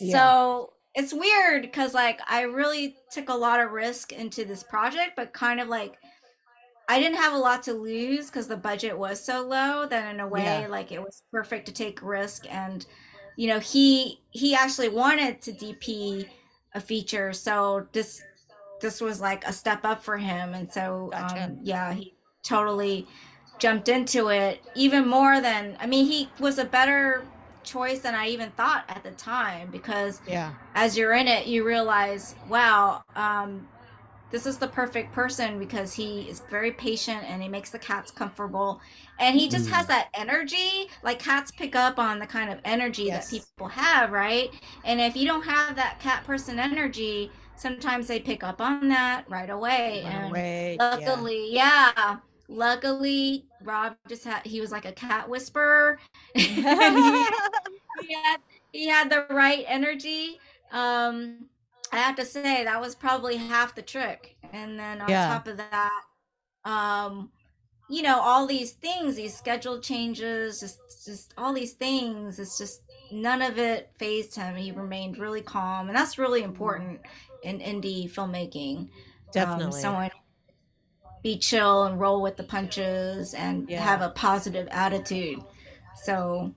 Yeah. 0.00 0.12
so 0.12 0.72
it's 0.94 1.12
weird 1.12 1.62
because 1.62 1.94
like 1.94 2.20
i 2.28 2.42
really 2.42 2.96
took 3.12 3.28
a 3.28 3.34
lot 3.34 3.60
of 3.60 3.72
risk 3.72 4.12
into 4.12 4.44
this 4.44 4.62
project 4.62 5.12
but 5.16 5.32
kind 5.32 5.60
of 5.60 5.68
like 5.68 5.98
i 6.88 6.98
didn't 6.98 7.18
have 7.18 7.32
a 7.34 7.38
lot 7.38 7.62
to 7.62 7.72
lose 7.72 8.26
because 8.26 8.48
the 8.48 8.56
budget 8.56 8.96
was 8.98 9.22
so 9.22 9.46
low 9.46 9.86
that 9.86 10.12
in 10.14 10.20
a 10.20 10.26
way 10.26 10.62
Yeah. 10.62 10.66
like 10.68 10.90
it 10.92 11.00
was 11.00 11.22
perfect 11.30 11.66
to 11.66 11.72
take 11.72 12.02
risk 12.02 12.46
and 12.52 12.86
you 13.36 13.46
know 13.48 13.60
he 13.60 14.20
he 14.30 14.54
actually 14.54 14.88
wanted 14.88 15.40
to 15.42 15.52
dp 15.52 16.26
a 16.74 16.80
feature 16.80 17.32
so 17.32 17.86
this 17.92 18.22
this 18.80 19.00
was 19.00 19.20
like 19.20 19.44
a 19.46 19.52
step 19.52 19.84
up 19.84 20.02
for 20.02 20.16
him 20.16 20.54
and 20.54 20.70
so 20.72 21.08
Gotcha. 21.12 21.44
um 21.44 21.58
yeah 21.62 21.92
he 21.94 22.14
totally 22.42 23.06
jumped 23.58 23.88
into 23.88 24.28
it 24.28 24.62
even 24.74 25.06
more 25.08 25.40
than 25.40 25.76
i 25.80 25.86
mean 25.86 26.06
he 26.06 26.28
was 26.38 26.58
a 26.58 26.64
better 26.64 27.24
choice 27.64 28.00
than 28.00 28.14
i 28.14 28.28
even 28.28 28.50
thought 28.52 28.84
at 28.88 29.02
the 29.02 29.10
time 29.12 29.68
because 29.70 30.20
yeah, 30.26 30.52
as 30.74 30.96
you're 30.96 31.12
in 31.14 31.26
it 31.28 31.46
you 31.46 31.64
realize 31.66 32.34
wow 32.48 33.02
um 33.16 33.66
this 34.30 34.46
is 34.46 34.58
the 34.58 34.68
perfect 34.68 35.12
person 35.12 35.58
because 35.58 35.94
he 35.94 36.22
is 36.28 36.40
very 36.50 36.72
patient 36.72 37.24
and 37.24 37.42
he 37.42 37.48
makes 37.48 37.70
the 37.70 37.78
cats 37.78 38.10
comfortable. 38.10 38.80
And 39.18 39.36
he 39.36 39.48
just 39.48 39.66
Mm. 39.66 39.72
has 39.72 39.86
that 39.86 40.08
energy. 40.14 40.88
Like 41.02 41.18
cats 41.18 41.50
pick 41.50 41.74
up 41.76 41.98
on 41.98 42.18
the 42.18 42.26
kind 42.26 42.50
of 42.50 42.60
energy 42.64 43.10
Yes. 43.10 43.26
that 43.28 43.28
people 43.28 43.68
have 43.68 44.10
right? 44.12 44.50
And 44.84 45.00
if 45.00 45.16
you 45.16 45.26
don't 45.26 45.44
have 45.44 45.76
that 45.76 45.98
cat 46.00 46.24
person 46.24 46.58
energy 46.58 47.32
sometimes 47.56 48.06
they 48.06 48.20
pick 48.20 48.44
up 48.44 48.60
on 48.60 48.88
that 48.88 49.24
right 49.28 49.50
away. 49.50 50.02
Run 50.02 50.12
and 50.12 50.24
away, 50.24 50.78
luckily 50.78 51.48
yeah. 51.52 52.18
luckily 52.48 53.46
rob 53.60 53.96
just 54.08 54.24
had 54.24 54.46
he 54.46 54.60
was 54.60 54.70
like 54.72 54.84
a 54.84 54.92
cat 54.92 55.28
whisperer. 55.28 55.98
And 56.80 56.98
he, 56.98 57.34
he 57.96 58.14
had 58.14 58.38
he 58.72 58.88
had 58.88 59.10
the 59.10 59.26
right 59.30 59.64
energy. 59.68 60.40
Um 60.72 61.48
i 61.92 61.98
have 61.98 62.16
to 62.16 62.24
say 62.24 62.64
that 62.64 62.80
was 62.80 62.94
probably 62.94 63.36
half 63.36 63.74
the 63.74 63.82
trick. 63.82 64.36
And 64.52 64.78
then 64.78 65.00
on 65.00 65.10
Yeah. 65.10 65.28
top 65.28 65.46
of 65.48 65.56
that 65.58 66.02
um 66.64 67.30
you 67.88 68.02
know 68.02 68.20
all 68.20 68.46
these 68.46 68.72
things 68.72 69.16
these 69.16 69.36
schedule 69.36 69.80
changes 69.80 70.60
just 70.60 70.78
just 71.06 71.34
all 71.38 71.52
these 71.54 71.72
things 71.74 72.38
it's 72.38 72.58
just 72.58 72.82
none 73.10 73.40
of 73.42 73.58
it 73.58 73.90
phased 73.98 74.34
him. 74.36 74.54
He 74.56 74.70
remained 74.72 75.18
really 75.18 75.40
calm. 75.42 75.88
And 75.88 75.96
that's 75.96 76.18
really 76.18 76.42
important 76.42 77.00
in 77.42 77.58
indie 77.60 78.10
filmmaking. 78.10 78.80
Um, 78.80 78.90
Definitely. 79.32 79.80
someone 79.80 80.10
be 81.22 81.38
chill 81.38 81.84
and 81.84 82.00
roll 82.00 82.22
with 82.22 82.36
the 82.36 82.44
punches 82.44 83.34
and 83.34 83.68
Yeah. 83.68 83.82
have 83.82 84.00
a 84.02 84.10
positive 84.10 84.68
attitude. 84.70 85.40
So 86.04 86.54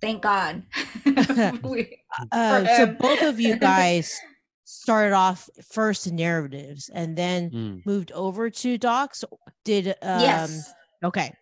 thank 0.00 0.22
god. 0.22 0.62
Uh, 2.32 2.66
so 2.66 2.86
both 2.86 3.22
of 3.22 3.40
you 3.40 3.56
guys 3.56 4.20
started 4.68 5.14
off 5.14 5.48
first 5.70 6.10
narratives 6.12 6.90
and 6.92 7.16
then 7.16 7.50
Mm. 7.50 7.86
moved 7.86 8.10
over 8.12 8.50
to 8.50 8.76
docs. 8.76 9.24
Did 9.64 9.88
um 10.02 10.20
yes 10.20 10.74
okay. 11.04 11.32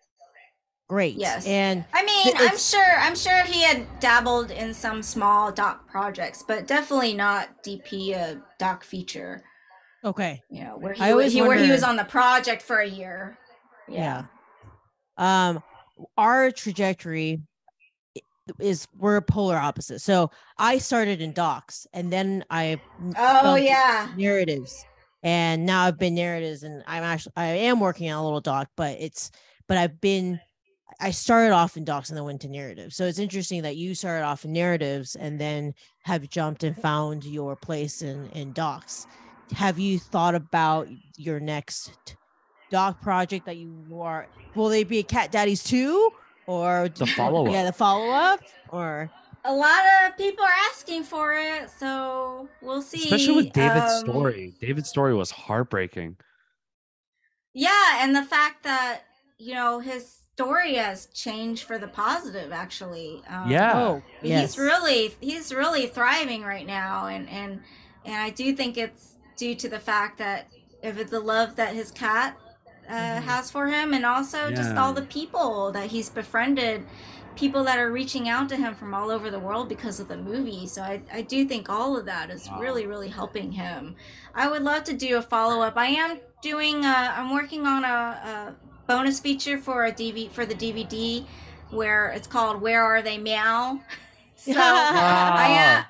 Great. 0.87 1.15
Yes. 1.15 1.47
And 1.47 1.83
I 1.93 2.05
mean, 2.05 2.33
I'm 2.37 2.57
sure. 2.59 2.99
I'm 2.99 3.15
sure 3.15 3.41
he 3.45 3.63
had 3.63 3.87
dabbled 3.99 4.51
in 4.51 4.71
some 4.71 5.01
small 5.01 5.51
doc 5.51 5.87
projects, 5.89 6.43
but 6.47 6.67
definitely 6.67 7.15
not 7.15 7.63
DP 7.63 8.13
a 8.13 8.39
doc 8.59 8.83
feature. 8.83 9.41
okay. 10.03 10.43
You 10.51 10.63
know, 10.63 10.77
where 10.77 10.93
he, 10.93 11.01
I 11.01 11.09
always 11.11 11.33
he 11.33 11.41
where 11.41 11.57
he 11.57 11.71
was 11.71 11.81
on 11.81 11.95
the 11.95 12.03
project 12.05 12.61
for 12.61 12.77
a 12.77 12.87
year. 12.87 13.35
Yeah. 13.89 14.25
Um 15.17 15.63
our 16.17 16.51
trajectory 16.51 17.31
i- 17.33 17.39
is 18.59 18.87
we're 18.97 19.19
polar 19.21 19.57
opposites. 19.57 20.03
So 20.03 20.31
I 20.57 20.77
started 20.77 21.21
in 21.21 21.33
docs 21.33 21.87
and 21.93 22.11
then 22.11 22.45
I 22.49 22.79
Oh 23.17 23.55
yeah. 23.55 24.09
narratives 24.15 24.85
and 25.23 25.65
now 25.65 25.83
I've 25.83 25.97
been 25.97 26.15
narratives 26.15 26.63
and 26.63 26.83
I'm 26.87 27.03
actually 27.03 27.33
I 27.35 27.45
am 27.45 27.79
working 27.79 28.11
on 28.11 28.19
a 28.19 28.23
little 28.23 28.41
doc, 28.41 28.69
but 28.75 28.97
it's 28.99 29.31
but 29.67 29.77
I've 29.77 29.99
been 29.99 30.39
I 31.01 31.11
started 31.11 31.51
off 31.51 31.75
in 31.75 31.83
docs 31.83 32.09
and 32.09 32.17
then 32.17 32.23
went 32.25 32.41
to 32.41 32.47
narratives. 32.47 32.95
So 32.95 33.05
it's 33.05 33.19
interesting 33.19 33.63
that 33.63 33.75
you 33.75 33.95
started 33.95 34.23
off 34.23 34.45
in 34.45 34.53
narratives 34.53 35.15
and 35.15 35.39
then 35.39 35.73
have 36.03 36.29
jumped 36.29 36.63
and 36.63 36.77
found 36.77 37.25
your 37.25 37.55
place 37.55 38.01
in 38.01 38.27
in 38.29 38.53
docs. 38.53 39.07
Have 39.53 39.77
you 39.79 39.99
thought 39.99 40.35
about 40.35 40.87
your 41.17 41.39
next 41.39 42.15
doc 42.71 43.01
project 43.01 43.45
that 43.45 43.57
you 43.57 43.99
are? 43.99 44.27
Will 44.55 44.69
they 44.69 44.83
be 44.83 44.99
a 44.99 45.03
Cat 45.03 45.31
Daddies 45.31 45.63
too, 45.63 46.11
or 46.47 46.89
The 46.89 47.05
follow-up. 47.07 47.51
Yeah, 47.53 47.63
the 47.65 47.73
follow 47.73 48.09
up, 48.11 48.41
or 48.69 49.09
A 49.43 49.53
lot 49.53 49.81
of 50.07 50.17
people 50.17 50.43
are 50.43 50.57
asking 50.71 51.03
for 51.03 51.33
it, 51.33 51.69
so 51.69 52.49
we'll 52.61 52.81
see. 52.81 53.03
Especially 53.03 53.35
with 53.35 53.53
David's 53.53 53.91
Um, 53.93 53.99
story. 54.09 54.55
David's 54.59 54.89
story 54.89 55.13
was 55.13 55.31
heartbreaking. 55.31 56.17
Yeah, 57.53 58.03
and 58.03 58.15
the 58.15 58.23
fact 58.23 58.63
that 58.63 59.01
you 59.37 59.53
know 59.53 59.79
his 59.79 60.19
story 60.33 60.75
has 60.75 61.05
changed 61.13 61.63
for 61.63 61.77
the 61.77 61.87
positive, 61.87 62.51
actually. 62.51 63.21
Um, 63.29 63.49
Yeah. 63.49 63.77
oh, 63.77 64.03
yes, 64.21 64.55
he's 64.55 64.57
really 64.57 65.15
he's 65.21 65.53
really 65.53 65.87
thriving 65.87 66.43
right 66.43 66.65
now, 66.65 67.07
and 67.07 67.29
and 67.29 67.61
and 68.03 68.15
I 68.15 68.29
do 68.31 68.53
think 68.55 68.77
it's 68.77 69.15
due 69.37 69.55
to 69.55 69.69
the 69.69 69.79
fact 69.79 70.17
that 70.17 70.47
of 70.83 71.09
the 71.09 71.19
love 71.19 71.55
that 71.55 71.73
his 71.73 71.91
cat 71.91 72.37
uh, 72.89 72.93
Mhm. 73.19 73.23
has 73.23 73.51
for 73.51 73.67
him, 73.67 73.93
and 73.93 74.05
also 74.05 74.51
just 74.51 74.77
all 74.77 74.93
the 74.93 75.01
people 75.03 75.71
that 75.71 75.87
he's 75.87 76.09
befriended, 76.09 76.85
people 77.35 77.63
that 77.65 77.79
are 77.79 77.91
reaching 77.91 78.29
out 78.29 78.47
to 78.49 78.55
him 78.55 78.73
from 78.75 78.93
all 78.93 79.11
over 79.11 79.29
the 79.29 79.39
world 79.39 79.67
because 79.69 79.99
of 79.99 80.07
the 80.07 80.17
movie. 80.17 80.67
So 80.67 80.81
I 80.81 81.01
I 81.13 81.21
do 81.21 81.45
think 81.45 81.69
all 81.69 81.97
of 81.97 82.05
that 82.05 82.29
is 82.29 82.47
Wow. 82.47 82.59
really 82.59 82.85
really 82.87 83.09
helping 83.09 83.51
him. 83.51 83.95
I 84.33 84.47
would 84.49 84.63
love 84.63 84.83
to 84.85 84.93
do 84.93 85.17
a 85.17 85.21
follow 85.21 85.61
up. 85.61 85.77
I 85.77 85.87
am 85.87 86.19
doing. 86.41 86.85
A, 86.85 87.13
I'm 87.17 87.33
working 87.33 87.65
on 87.65 87.83
a, 87.83 87.87
a 87.87 88.55
bonus 88.87 89.19
feature 89.19 89.57
for 89.57 89.85
a 89.85 89.91
DV 89.91 90.29
for 90.31 90.45
the 90.45 90.55
DVD 90.55 91.25
where 91.71 92.09
it's 92.09 92.27
called 92.27 92.61
"Where 92.61 92.83
Are 92.83 93.01
They 93.01 93.17
Meow." 93.17 93.79
So 94.37 94.51
I 94.61 95.47
am, 95.47 95.83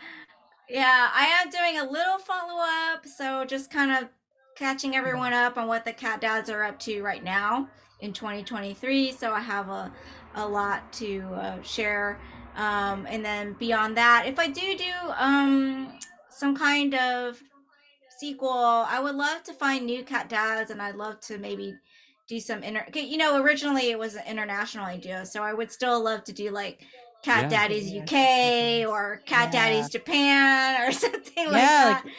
yeah, 0.69 1.10
I 1.13 1.25
am 1.41 1.49
doing 1.49 1.79
a 1.79 1.91
little 1.91 2.19
follow 2.19 2.62
up. 2.93 3.05
So 3.08 3.43
just 3.45 3.71
kind 3.71 3.91
of 3.91 4.10
catching 4.56 4.96
everyone 4.96 5.34
up 5.34 5.58
on 5.58 5.68
what 5.68 5.86
the 5.86 5.94
cat 5.94 6.22
dads 6.22 6.50
are 6.50 6.63
up 6.63 6.80
to 6.80 7.02
right 7.04 7.24
now 7.24 7.68
in 8.00 8.13
2023. 8.13 9.12
So 9.12 9.32
I 9.32 9.39
have 9.39 9.70
a 9.70 9.91
a 10.36 10.46
lot 10.48 10.91
to 10.94 11.22
uh, 11.36 11.62
share. 11.62 12.20
Um, 12.58 13.06
and 13.10 13.24
then 13.24 13.54
beyond 13.54 13.98
that, 13.98 14.26
if 14.28 14.39
I 14.39 14.48
do 14.48 14.78
do 14.78 14.91
um, 15.18 15.94
some 16.30 16.56
kind 16.56 16.94
of 16.96 17.41
sequel, 18.20 18.50
I 18.88 19.00
would 19.00 19.15
love 19.15 19.44
to 19.44 19.54
find 19.54 19.86
new 19.86 20.04
cat 20.04 20.30
dads, 20.30 20.72
and 20.72 20.82
I'd 20.82 20.96
love 20.96 21.20
to 21.22 21.38
maybe 21.38 21.76
do 22.28 22.39
some 22.39 22.63
inter. 22.63 22.86
'kay, 22.91 23.02
You 23.02 23.18
know, 23.18 23.41
originally 23.41 23.91
it 23.91 24.00
was 24.00 24.15
an 24.15 24.24
international 24.28 24.86
idea, 24.86 25.26
so 25.26 25.44
I 25.44 25.54
would 25.54 25.72
still 25.72 26.02
love 26.04 26.24
to 26.26 26.34
do 26.34 26.50
like 26.52 26.82
Cat 27.24 27.44
Yeah. 27.44 27.50
Daddies 27.50 27.91
Yeah. 27.91 28.04
UK 28.04 28.86
or 28.86 29.22
Cat 29.26 29.52
Yeah. 29.52 29.52
Daddies 29.52 29.89
Japan 29.89 30.82
or 30.88 30.91
something 31.06 31.52
like 31.52 31.63
that. 31.63 32.04
like 32.06 32.13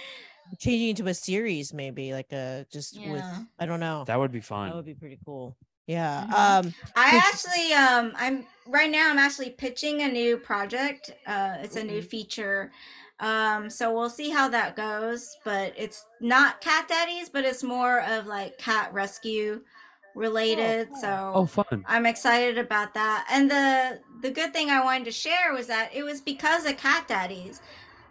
changing 0.59 0.89
into 0.91 1.07
a 1.09 1.15
series, 1.15 1.73
maybe 1.75 2.13
like 2.13 2.33
a 2.33 2.67
just 2.71 2.99
with 3.01 3.25
I 3.59 3.67
don't 3.67 3.81
know. 3.81 4.05
That 4.07 4.19
would 4.19 4.33
be 4.33 4.41
fun. 4.41 4.69
That 4.71 4.77
would 4.77 4.85
be 4.87 4.95
pretty 4.95 5.19
cool. 5.25 5.57
Yeah. 5.87 6.27
Mhm. 6.29 6.33
Um. 6.67 6.75
I 6.97 7.15
Which- 7.15 7.25
actually 7.25 7.73
um 7.75 8.13
I'm 8.17 8.47
right 8.67 8.91
now 8.91 9.11
I'm 9.11 9.19
actually 9.19 9.51
pitching 9.51 10.03
a 10.03 10.09
new 10.09 10.37
project. 10.37 11.11
Uh 11.27 11.57
it's 11.61 11.77
a 11.77 11.85
new 11.85 12.01
Mhm. 12.03 12.09
feature. 12.09 12.73
Um 13.21 13.71
so 13.71 13.95
we'll 13.95 14.11
see 14.11 14.31
how 14.31 14.49
that 14.49 14.77
goes, 14.77 15.37
but 15.45 15.73
it's 15.77 16.05
not 16.21 16.61
cat 16.61 16.87
daddies, 16.89 17.29
but 17.29 17.45
it's 17.45 17.63
more 17.63 18.01
of 18.03 18.27
like 18.27 18.59
cat 18.59 18.93
rescue 18.93 19.63
related. 20.15 20.89
cool. 20.89 21.01
So 21.01 21.33
Oh, 21.35 21.47
fun. 21.47 21.85
I'm 21.87 22.07
excited 22.07 22.59
about 22.59 22.95
that. 22.95 23.27
And 23.31 23.51
the 23.51 24.01
the 24.23 24.31
good 24.31 24.53
thing 24.53 24.71
I 24.71 24.83
wanted 24.83 25.05
to 25.05 25.13
share 25.13 25.53
was 25.53 25.67
that 25.69 25.95
it 25.95 26.03
was 26.03 26.21
because 26.21 26.67
of 26.67 26.77
Cat 26.79 27.07
Daddies 27.07 27.61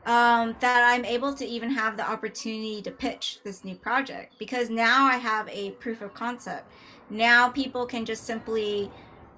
um, 0.06 0.56
that 0.60 0.84
I'm 0.94 1.04
able 1.04 1.34
to 1.34 1.46
even 1.46 1.72
have 1.72 1.98
the 1.98 2.08
opportunity 2.08 2.82
to 2.84 2.92
pitch 2.92 3.40
this 3.44 3.64
new 3.64 3.76
project 3.76 4.36
because 4.38 4.70
now 4.70 5.06
I 5.06 5.18
have 5.18 5.50
a 5.50 5.72
proof 5.72 6.02
of 6.02 6.14
concept. 6.14 6.72
Now 7.10 7.50
people 7.50 7.86
can 7.86 8.06
just 8.06 8.26
simply 8.26 8.92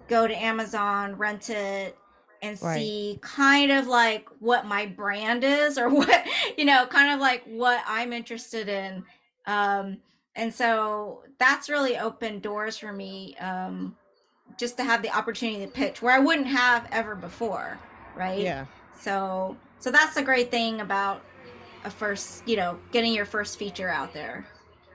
go 0.08 0.28
to 0.28 0.36
Amazon, 0.36 1.16
rent 1.18 1.50
it, 1.50 1.98
and 2.42 2.62
Right. 2.62 2.76
see 2.76 3.20
kind 3.22 3.72
of 3.72 3.88
like 3.88 4.28
what 4.40 4.66
my 4.66 4.86
brand 4.86 5.44
is 5.44 5.78
or 5.78 5.90
what 5.94 6.26
you 6.58 6.66
know, 6.66 6.86
kind 6.86 7.14
of 7.14 7.20
like 7.20 7.44
what 7.46 7.82
I'm 7.88 8.12
interested 8.12 8.68
in. 8.68 9.04
Um, 9.46 9.98
and 10.36 10.54
so 10.54 11.24
that's 11.40 11.70
really 11.70 11.98
opened 11.98 12.42
doors 12.42 12.78
for 12.78 12.92
me 12.92 13.36
um, 13.38 13.96
just 14.58 14.78
to 14.78 14.84
have 14.84 15.02
the 15.02 15.16
opportunity 15.16 15.66
to 15.66 15.72
pitch 15.72 16.02
where 16.02 16.14
I 16.14 16.20
wouldn't 16.20 16.48
have 16.48 16.88
ever 16.92 17.16
before, 17.16 17.80
right? 18.16 18.40
Yeah. 18.40 18.66
So 19.00 19.56
so 19.80 19.92
that's 19.92 20.16
the 20.16 20.24
great 20.24 20.52
thing 20.52 20.82
about 20.82 21.22
a 21.84 21.90
first, 21.90 22.48
you 22.48 22.56
know, 22.56 22.78
getting 22.92 23.14
your 23.14 23.26
first 23.26 23.58
feature 23.58 23.90
out 23.90 24.14
there. 24.14 24.46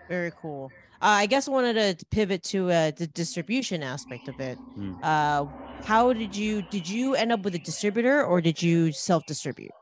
Very 0.09 0.33
cool. 0.41 0.71
Uh, 1.01 1.19
I 1.19 1.27
guess 1.27 1.49
I 1.49 1.51
wanted 1.51 1.99
to 1.99 2.07
pivot 2.07 2.45
to 2.45 2.71
uh, 2.71 2.91
the 2.93 3.09
distribution 3.09 3.83
aspect 3.83 4.29
of 4.29 4.39
it. 4.41 4.57
Hmm. 4.57 4.95
Uh, 5.03 5.47
how 5.85 6.13
did 6.13 6.37
you 6.37 6.63
did 6.63 6.89
you 6.89 7.17
end 7.17 7.33
up 7.33 7.43
with 7.43 7.55
a 7.57 7.59
distributor 7.59 8.25
or 8.25 8.41
did 8.41 8.63
you 8.63 8.93
self 8.93 9.27
distribute? 9.27 9.73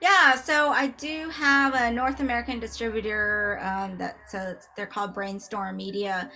Yeah, 0.00 0.34
so 0.34 0.70
I 0.70 0.88
do 0.88 1.28
have 1.28 1.74
a 1.74 1.92
North 1.92 2.20
American 2.20 2.58
distributor 2.58 3.60
um, 3.62 3.98
that 3.98 4.16
so 4.28 4.56
they're 4.76 4.86
called 4.86 5.14
Brainstorm 5.14 5.76
Media, 5.76 6.30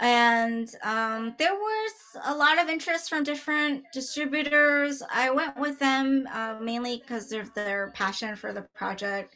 and 0.00 0.74
um, 0.82 1.34
there 1.38 1.54
was 1.54 1.92
a 2.24 2.34
lot 2.34 2.58
of 2.58 2.68
interest 2.68 3.10
from 3.10 3.22
different 3.22 3.84
distributors. 3.92 5.02
I 5.12 5.30
went 5.30 5.58
with 5.58 5.78
them 5.78 6.26
uh, 6.32 6.56
mainly 6.60 6.98
because 6.98 7.32
of 7.32 7.52
their 7.54 7.92
passion 7.94 8.34
for 8.34 8.52
the 8.52 8.62
project, 8.74 9.34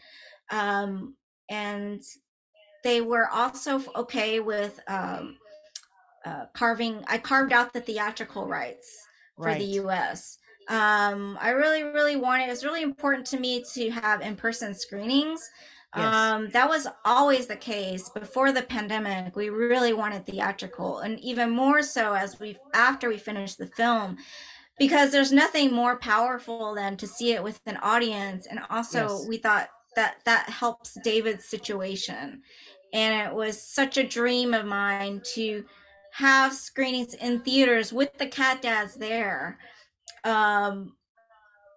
um, 0.51 1.15
and 1.51 2.03
they 2.83 3.03
were 3.03 3.29
also 3.29 3.83
okay 3.95 4.41
with 4.41 4.81
um, 4.89 5.37
uh, 6.25 6.47
carving. 6.55 7.05
I 7.09 7.19
carved 7.19 7.53
out 7.53 7.73
the 7.73 7.81
theatrical 7.81 8.47
rights 8.47 9.07
for 9.37 9.55
the 9.55 9.65
US. 9.83 10.39
Um, 10.69 11.37
I 11.41 11.51
really, 11.51 11.83
really 11.83 12.17
wanted, 12.17 12.47
it 12.47 12.51
was 12.51 12.65
really 12.65 12.83
important 12.83 13.27
to 13.29 13.39
me 13.39 13.63
to 13.75 13.91
have 13.91 14.23
in 14.23 14.35
person 14.35 14.75
screenings. 14.75 15.51
Yes. 15.97 16.15
Um, 16.15 16.49
that 16.51 16.69
was 16.69 16.89
always 17.05 17.47
the 17.47 17.57
case 17.57 18.09
before 18.09 18.53
the 18.53 18.63
pandemic. 18.63 19.37
We 19.37 19.49
really 19.49 19.93
wanted 19.93 20.27
theatrical, 20.27 20.99
and 20.99 21.21
even 21.21 21.51
more 21.51 21.83
so 21.83 22.15
as 22.15 22.41
we 22.41 22.57
after 22.75 23.09
we 23.09 23.19
finished 23.19 23.59
the 23.59 23.67
film, 23.69 24.17
because 24.79 25.13
there's 25.13 25.33
nothing 25.33 25.73
more 25.73 25.97
powerful 25.99 26.75
than 26.75 26.97
to 26.97 27.07
see 27.07 27.33
it 27.33 27.43
with 27.43 27.61
an 27.67 27.79
audience. 27.83 28.47
And 28.47 28.61
also, 28.71 29.03
Yes. 29.03 29.27
we 29.29 29.37
thought 29.37 29.69
that 29.95 30.17
that 30.25 30.49
helps 30.49 30.95
David's 31.05 31.45
situation, 31.45 32.43
and 32.93 33.29
it 33.29 33.35
was 33.35 33.61
such 33.63 33.97
a 33.97 34.03
dream 34.07 34.53
of 34.55 34.67
mine 34.67 35.21
to 35.35 35.65
have 36.13 36.53
screenings 36.55 37.15
in 37.15 37.41
theaters 37.41 37.93
with 37.93 38.17
the 38.19 38.27
cat 38.27 38.63
dads 38.63 38.95
there 38.95 39.59
um 40.23 40.95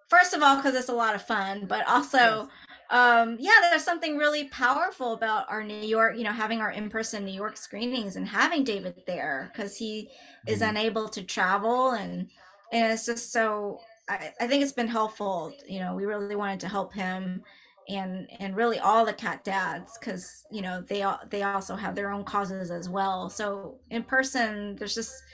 first 0.08 0.32
of 0.32 0.42
all 0.42 0.54
because 0.54 0.76
it's 0.76 0.88
a 0.88 0.94
lot 0.94 1.16
of 1.16 1.22
fun 1.22 1.66
but 1.66 1.84
also 1.88 2.48
um 2.90 3.36
yeah 3.38 3.52
there's 3.62 3.84
something 3.84 4.16
really 4.16 4.48
powerful 4.48 5.12
about 5.12 5.44
our 5.50 5.62
new 5.62 5.74
york 5.74 6.16
you 6.16 6.24
know 6.24 6.32
having 6.32 6.60
our 6.60 6.70
in-person 6.72 7.24
new 7.24 7.32
york 7.32 7.56
screenings 7.56 8.16
and 8.16 8.26
having 8.26 8.64
david 8.64 9.02
there 9.06 9.50
because 9.52 9.76
he 9.76 10.10
is 10.46 10.60
Mhm. 10.60 10.68
unable 10.70 11.08
to 11.08 11.22
travel 11.22 11.90
and 11.92 12.30
and 12.72 12.92
it's 12.92 13.04
just 13.06 13.30
so 13.32 13.84
I, 14.08 14.32
I 14.40 14.46
think 14.46 14.62
it's 14.62 14.72
been 14.72 14.88
helpful 14.88 15.58
you 15.66 15.80
know 15.80 15.94
we 15.94 16.06
really 16.06 16.34
wanted 16.36 16.60
to 16.60 16.68
help 16.68 16.94
him 16.94 17.44
and 17.88 18.26
and 18.40 18.56
really 18.56 18.78
all 18.78 19.04
the 19.04 19.12
cat 19.12 19.44
dads 19.44 19.98
because 19.98 20.46
you 20.50 20.62
know 20.62 20.82
they 20.88 21.02
all 21.02 21.20
they 21.30 21.42
also 21.42 21.76
have 21.76 21.94
their 21.94 22.10
own 22.10 22.24
causes 22.24 22.70
as 22.70 22.88
well 22.88 23.28
so 23.28 23.80
in 23.90 24.02
person 24.02 24.76
there's 24.76 24.94
just 24.94 25.24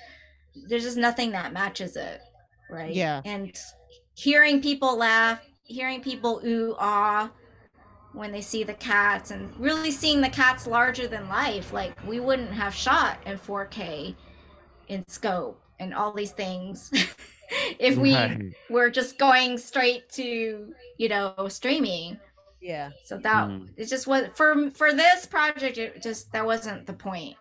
there's 0.55 0.85
just 0.85 0.97
nothing 0.97 1.33
that 1.33 1.53
matches 1.53 1.97
it 1.97 2.23
right 2.69 2.95
Yeah. 2.95 3.23
and 3.25 3.57
hearing 4.15 4.61
people 4.63 4.97
laugh 4.97 5.41
hearing 5.65 6.01
people 6.03 6.41
ooh 6.47 6.77
ah 6.79 7.33
when 8.15 8.33
they 8.33 8.41
see 8.41 8.65
the 8.65 8.75
cats 8.75 9.31
and 9.31 9.51
really 9.59 9.91
seeing 9.91 10.21
the 10.21 10.29
cats 10.31 10.67
larger 10.67 11.07
than 11.09 11.29
life 11.29 11.73
like 11.73 11.93
we 12.07 12.21
wouldn't 12.21 12.53
have 12.53 12.75
shot 12.75 13.19
in 13.27 13.37
4k 13.39 14.17
in 14.89 15.07
scope 15.09 15.61
and 15.81 15.95
all 15.95 16.13
these 16.13 16.33
things 16.33 16.91
if 17.79 17.97
we 17.97 18.15
Right. 18.15 18.53
were 18.71 18.91
just 18.91 19.19
going 19.19 19.59
straight 19.59 20.09
to 20.11 20.73
you 20.99 21.09
know 21.09 21.35
streaming 21.49 22.19
Yeah. 22.61 22.91
so 23.05 23.19
that 23.19 23.49
Mm. 23.49 23.69
it 23.77 23.87
just 23.87 24.07
was 24.07 24.29
for 24.35 24.71
for 24.71 24.93
this 24.93 25.27
project 25.27 25.79
it 25.79 26.03
just 26.03 26.33
that 26.33 26.47
wasn't 26.47 26.87
the 26.87 26.93
point 26.95 27.37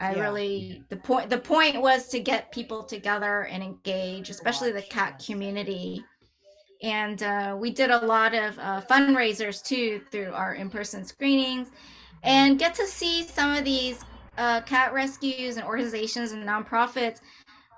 i 0.00 0.14
Yeah. 0.14 0.20
really 0.22 0.84
the 0.90 0.96
point 0.96 1.30
the 1.30 1.38
point 1.38 1.80
was 1.80 2.08
to 2.08 2.20
get 2.20 2.52
people 2.52 2.84
together 2.84 3.44
and 3.44 3.62
engage 3.62 4.30
especially 4.30 4.72
the 4.72 4.82
cat 4.82 5.22
community 5.24 6.04
and 6.82 7.22
uh, 7.22 7.56
we 7.58 7.70
did 7.70 7.90
a 7.90 7.98
lot 8.04 8.34
of 8.34 8.58
uh, 8.58 8.80
fundraisers 8.90 9.62
too 9.64 10.00
through 10.10 10.32
our 10.32 10.54
in-person 10.54 11.04
screenings 11.04 11.70
and 12.24 12.58
get 12.58 12.74
to 12.74 12.86
see 12.86 13.22
some 13.24 13.52
of 13.56 13.64
these 13.64 14.04
uh, 14.38 14.60
cat 14.62 14.92
rescues 14.92 15.56
and 15.56 15.66
organizations 15.66 16.32
and 16.32 16.44
nonprofits 16.46 17.20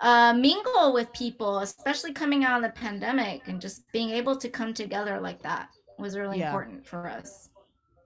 uh, 0.00 0.32
mingle 0.34 0.92
with 0.92 1.10
people, 1.12 1.60
especially 1.60 2.12
coming 2.12 2.44
out 2.44 2.62
of 2.62 2.62
the 2.62 2.78
pandemic 2.78 3.48
and 3.48 3.60
just 3.60 3.82
being 3.92 4.10
able 4.10 4.36
to 4.36 4.48
come 4.48 4.74
together 4.74 5.20
like 5.20 5.40
that 5.42 5.68
was 5.98 6.16
really 6.16 6.38
Yeah. 6.40 6.48
important 6.48 6.86
for 6.86 7.08
us. 7.08 7.48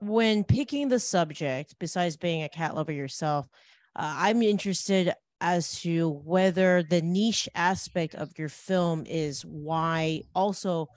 when 0.01 0.45
picking 0.45 0.87
the 0.87 0.99
subject, 0.99 1.75
besides 1.77 2.15
being 2.15 2.43
a 2.43 2.49
cat 2.49 2.73
lover 2.73 2.93
yourself, 2.93 3.47
uh, 3.97 4.13
I'm 4.17 4.41
interested 4.41 5.13
as 5.41 5.81
to 5.81 6.09
whether 6.09 6.83
the 6.83 7.01
niche 7.01 7.47
aspect 7.55 8.15
of 8.15 8.37
your 8.37 8.49
film 8.49 9.05
is 9.07 9.43
why 9.45 10.21
also 10.35 10.89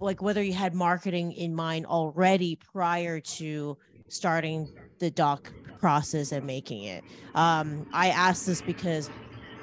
like 0.00 0.20
whether 0.20 0.42
you 0.42 0.52
had 0.52 0.74
marketing 0.74 1.32
in 1.32 1.54
mind 1.54 1.86
already 1.86 2.56
prior 2.56 3.20
to 3.20 3.78
starting 4.08 4.68
the 4.98 5.10
doc 5.10 5.52
process 5.78 6.32
and 6.32 6.44
making 6.44 6.82
it. 6.84 7.04
Um, 7.34 7.86
I 7.92 8.08
ask 8.08 8.46
this 8.46 8.60
because 8.60 9.08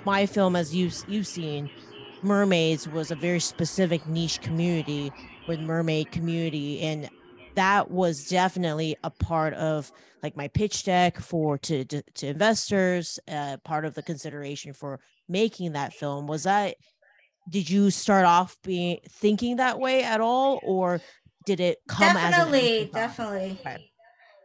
my 0.06 0.26
film, 0.26 0.56
as 0.56 0.74
you've 0.74 0.96
you've 1.08 1.28
seen, 1.28 1.70
mermaids 2.22 2.88
was 2.88 3.12
a 3.12 3.16
very 3.16 3.40
specific 3.40 4.08
niche 4.08 4.42
community 4.42 5.12
with 5.48 5.60
mermaid 5.60 6.12
community 6.12 6.82
and 6.82 7.10
that 7.58 7.92
was 7.92 8.28
definitely 8.28 8.96
a 9.04 9.10
part 9.10 9.54
of 9.56 9.92
like 10.24 10.38
my 10.38 10.48
pitch 10.48 10.84
deck 10.84 11.20
for 11.20 11.58
to 11.58 11.84
to, 11.86 12.02
to 12.14 12.28
investors 12.28 13.20
uh, 13.28 13.58
part 13.64 13.84
of 13.84 13.94
the 13.94 14.04
consideration 14.04 14.74
for 14.74 15.00
making 15.28 15.74
that 15.74 15.94
film 15.94 16.28
was 16.28 16.44
that 16.44 16.76
did 17.50 17.70
you 17.70 17.90
start 17.90 18.26
off 18.26 18.58
being 18.64 19.00
thinking 19.10 19.58
that 19.58 19.80
way 19.80 20.04
at 20.04 20.22
all 20.22 20.60
or 20.64 21.02
did 21.48 21.60
it 21.62 21.80
come 21.88 22.16
definitely, 22.16 22.82
as 22.82 22.92
definitely. 22.92 23.58
Okay. 23.66 23.90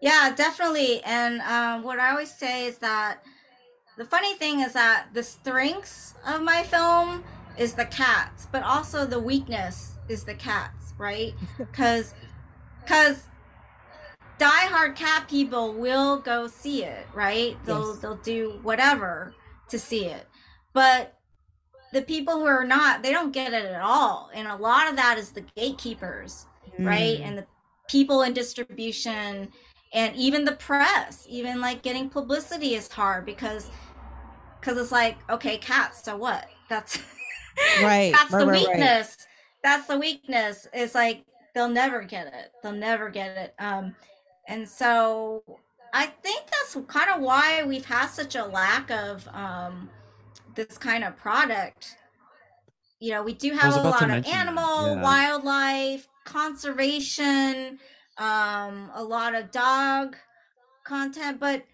Yeah, 0.00 0.32
definitely. 0.34 1.02
And 1.04 1.40
um, 1.42 1.82
what 1.82 1.98
I 1.98 2.10
always 2.10 2.32
say 2.32 2.66
is 2.66 2.78
that 2.78 3.18
the 3.98 4.04
funny 4.04 4.34
thing 4.34 4.60
is 4.60 4.72
that 4.72 5.08
the 5.12 5.22
strengths 5.22 6.14
of 6.26 6.42
my 6.42 6.62
film 6.62 7.24
is 7.58 7.74
the 7.74 7.84
cats, 7.86 8.46
but 8.50 8.62
also 8.62 9.04
the 9.04 9.18
weakness 9.18 9.94
is 10.08 10.24
the 10.24 10.34
cats, 10.34 10.94
right? 10.96 11.34
Because 11.58 12.14
because 12.82 13.24
diehard 14.38 14.96
cat 14.96 15.28
people 15.28 15.72
will 15.72 16.18
go 16.18 16.46
see 16.46 16.84
it, 16.84 17.06
right? 17.14 17.56
They'll 17.64 17.92
Yes. 17.92 17.98
they'll 17.98 18.16
do 18.16 18.58
whatever 18.62 19.34
to 19.68 19.78
see 19.78 20.06
it. 20.06 20.26
But 20.72 21.18
the 21.92 22.02
people 22.02 22.34
who 22.38 22.46
are 22.46 22.64
not, 22.64 23.02
they 23.02 23.12
don't 23.12 23.32
get 23.32 23.52
it 23.52 23.66
at 23.66 23.82
all. 23.82 24.30
And 24.34 24.48
a 24.48 24.56
lot 24.56 24.88
of 24.88 24.96
that 24.96 25.18
is 25.18 25.30
the 25.30 25.42
gatekeepers, 25.56 26.46
right? 26.78 27.18
Mm. 27.20 27.26
And 27.26 27.38
the 27.38 27.46
people 27.88 28.22
in 28.22 28.32
distribution 28.32 29.50
and 29.92 30.16
even 30.16 30.44
the 30.44 30.52
press, 30.52 31.26
even 31.28 31.60
like 31.60 31.82
getting 31.82 32.08
publicity 32.08 32.74
is 32.74 32.88
hard 32.88 33.26
because 33.26 33.70
because 34.60 34.78
it's 34.78 34.92
like, 34.92 35.18
okay, 35.28 35.58
cats, 35.58 36.04
so 36.04 36.16
what? 36.16 36.48
That's 36.68 36.98
Right, 37.82 38.12
that's 38.14 38.30
right, 38.32 38.38
the 38.38 38.46
right, 38.46 38.66
right. 38.66 38.68
weakness. 38.68 39.16
That's 39.62 39.86
the 39.86 39.98
weakness. 39.98 40.66
It's 40.72 40.94
like 40.94 41.24
they'll 41.54 41.68
never 41.68 42.02
get 42.02 42.26
it. 42.26 42.52
They'll 42.62 42.72
never 42.72 43.08
get 43.10 43.36
it. 43.36 43.54
Um 43.58 43.94
and 44.48 44.68
so 44.68 45.42
I 45.94 46.06
think 46.06 46.42
that's 46.46 46.76
kind 46.86 47.10
of 47.10 47.20
why 47.20 47.64
we've 47.64 47.84
had 47.84 48.08
such 48.08 48.34
a 48.34 48.44
lack 48.44 48.90
of 48.90 49.28
um 49.28 49.90
this 50.54 50.78
kind 50.78 51.04
of 51.04 51.16
product. 51.16 51.96
You 53.00 53.12
know, 53.12 53.22
we 53.22 53.34
do 53.34 53.52
have 53.52 53.74
a 53.74 53.82
lot 53.82 54.02
of 54.10 54.26
animal, 54.26 54.94
yeah. 54.94 55.02
wildlife, 55.02 56.06
conservation, 56.24 57.78
um, 58.18 58.90
a 58.94 59.02
lot 59.02 59.34
of 59.34 59.50
dog 59.50 60.16
content, 60.84 61.40
but 61.40 61.64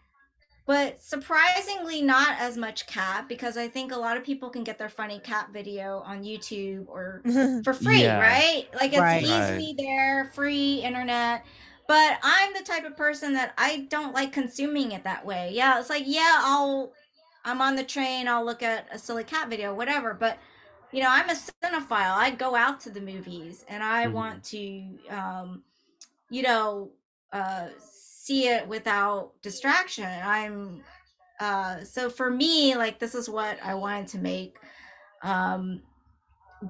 but 0.69 1.03
surprisingly 1.03 2.03
not 2.03 2.39
as 2.41 2.59
much 2.59 2.87
cat 2.87 3.29
because 3.29 3.59
I 3.59 3.69
think 3.69 3.93
a 3.93 3.99
lot 3.99 4.19
of 4.19 4.25
people 4.25 4.51
can 4.51 4.65
get 4.65 4.79
their 4.79 4.91
funny 4.91 5.21
cat 5.21 5.51
video 5.53 6.01
on 6.07 6.25
YouTube 6.25 6.87
or 6.89 7.25
for 7.65 7.75
free, 7.75 8.15
Yeah. 8.15 8.17
right? 8.17 8.69
Like 8.75 8.93
it's 8.95 9.15
Right. 9.15 9.15
easily 9.15 9.75
there, 9.79 10.27
free 10.35 10.83
internet. 10.85 11.45
But 11.89 12.19
I'm 12.23 12.55
the 12.55 12.63
type 12.63 12.85
of 12.87 12.97
person 12.99 13.35
that 13.35 13.55
I 13.59 13.89
don't 13.91 14.15
like 14.15 14.33
consuming 14.33 14.93
it 14.93 15.05
that 15.05 15.27
way. 15.27 15.53
Yeah, 15.55 15.81
it's 15.81 15.91
like, 15.91 16.05
yeah, 16.07 16.37
I'll 16.41 16.95
I'm 17.45 17.63
on 17.63 17.77
the 17.77 17.85
train, 17.85 18.29
I'll 18.29 18.45
look 18.45 18.63
at 18.63 18.89
a 18.93 18.99
silly 18.99 19.25
cat 19.25 19.51
video, 19.51 19.75
whatever. 19.75 20.15
But 20.15 20.39
you 20.93 21.03
know, 21.03 21.09
I'm 21.11 21.31
a 21.31 21.35
cinephile. 21.35 22.17
I 22.17 22.31
go 22.33 22.57
out 22.57 22.81
to 22.83 22.91
the 22.91 23.01
movies 23.01 23.65
and 23.69 23.83
I 23.83 24.07
Mhm. 24.07 24.09
want 24.09 24.45
to 24.47 24.99
um, 25.11 25.65
you 26.31 26.43
know, 26.43 26.93
uh 27.33 27.69
see 28.29 28.49
it 28.49 28.69
without 28.69 29.33
distraction. 29.43 30.05
I'm 30.05 30.83
uh 31.41 31.83
so 31.85 32.11
for 32.11 32.31
me, 32.31 32.77
like 32.77 32.99
this 32.99 33.15
is 33.15 33.29
what 33.29 33.59
I 33.63 33.75
wanted 33.75 34.09
to 34.09 34.19
make. 34.19 34.57
Um 35.23 35.83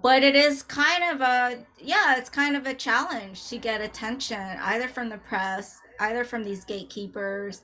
but 0.02 0.22
it 0.22 0.36
is 0.36 0.62
kind 0.62 1.02
of 1.12 1.20
a 1.20 1.64
yeah 1.78 2.16
it's 2.18 2.28
kind 2.28 2.56
of 2.56 2.66
a 2.66 2.74
challenge 2.74 3.48
to 3.48 3.56
get 3.58 3.80
attention 3.80 4.38
either 4.72 4.86
from 4.88 5.08
the 5.08 5.18
press 5.18 5.78
either 6.00 6.24
from 6.24 6.44
these 6.44 6.64
gatekeepers 6.64 7.62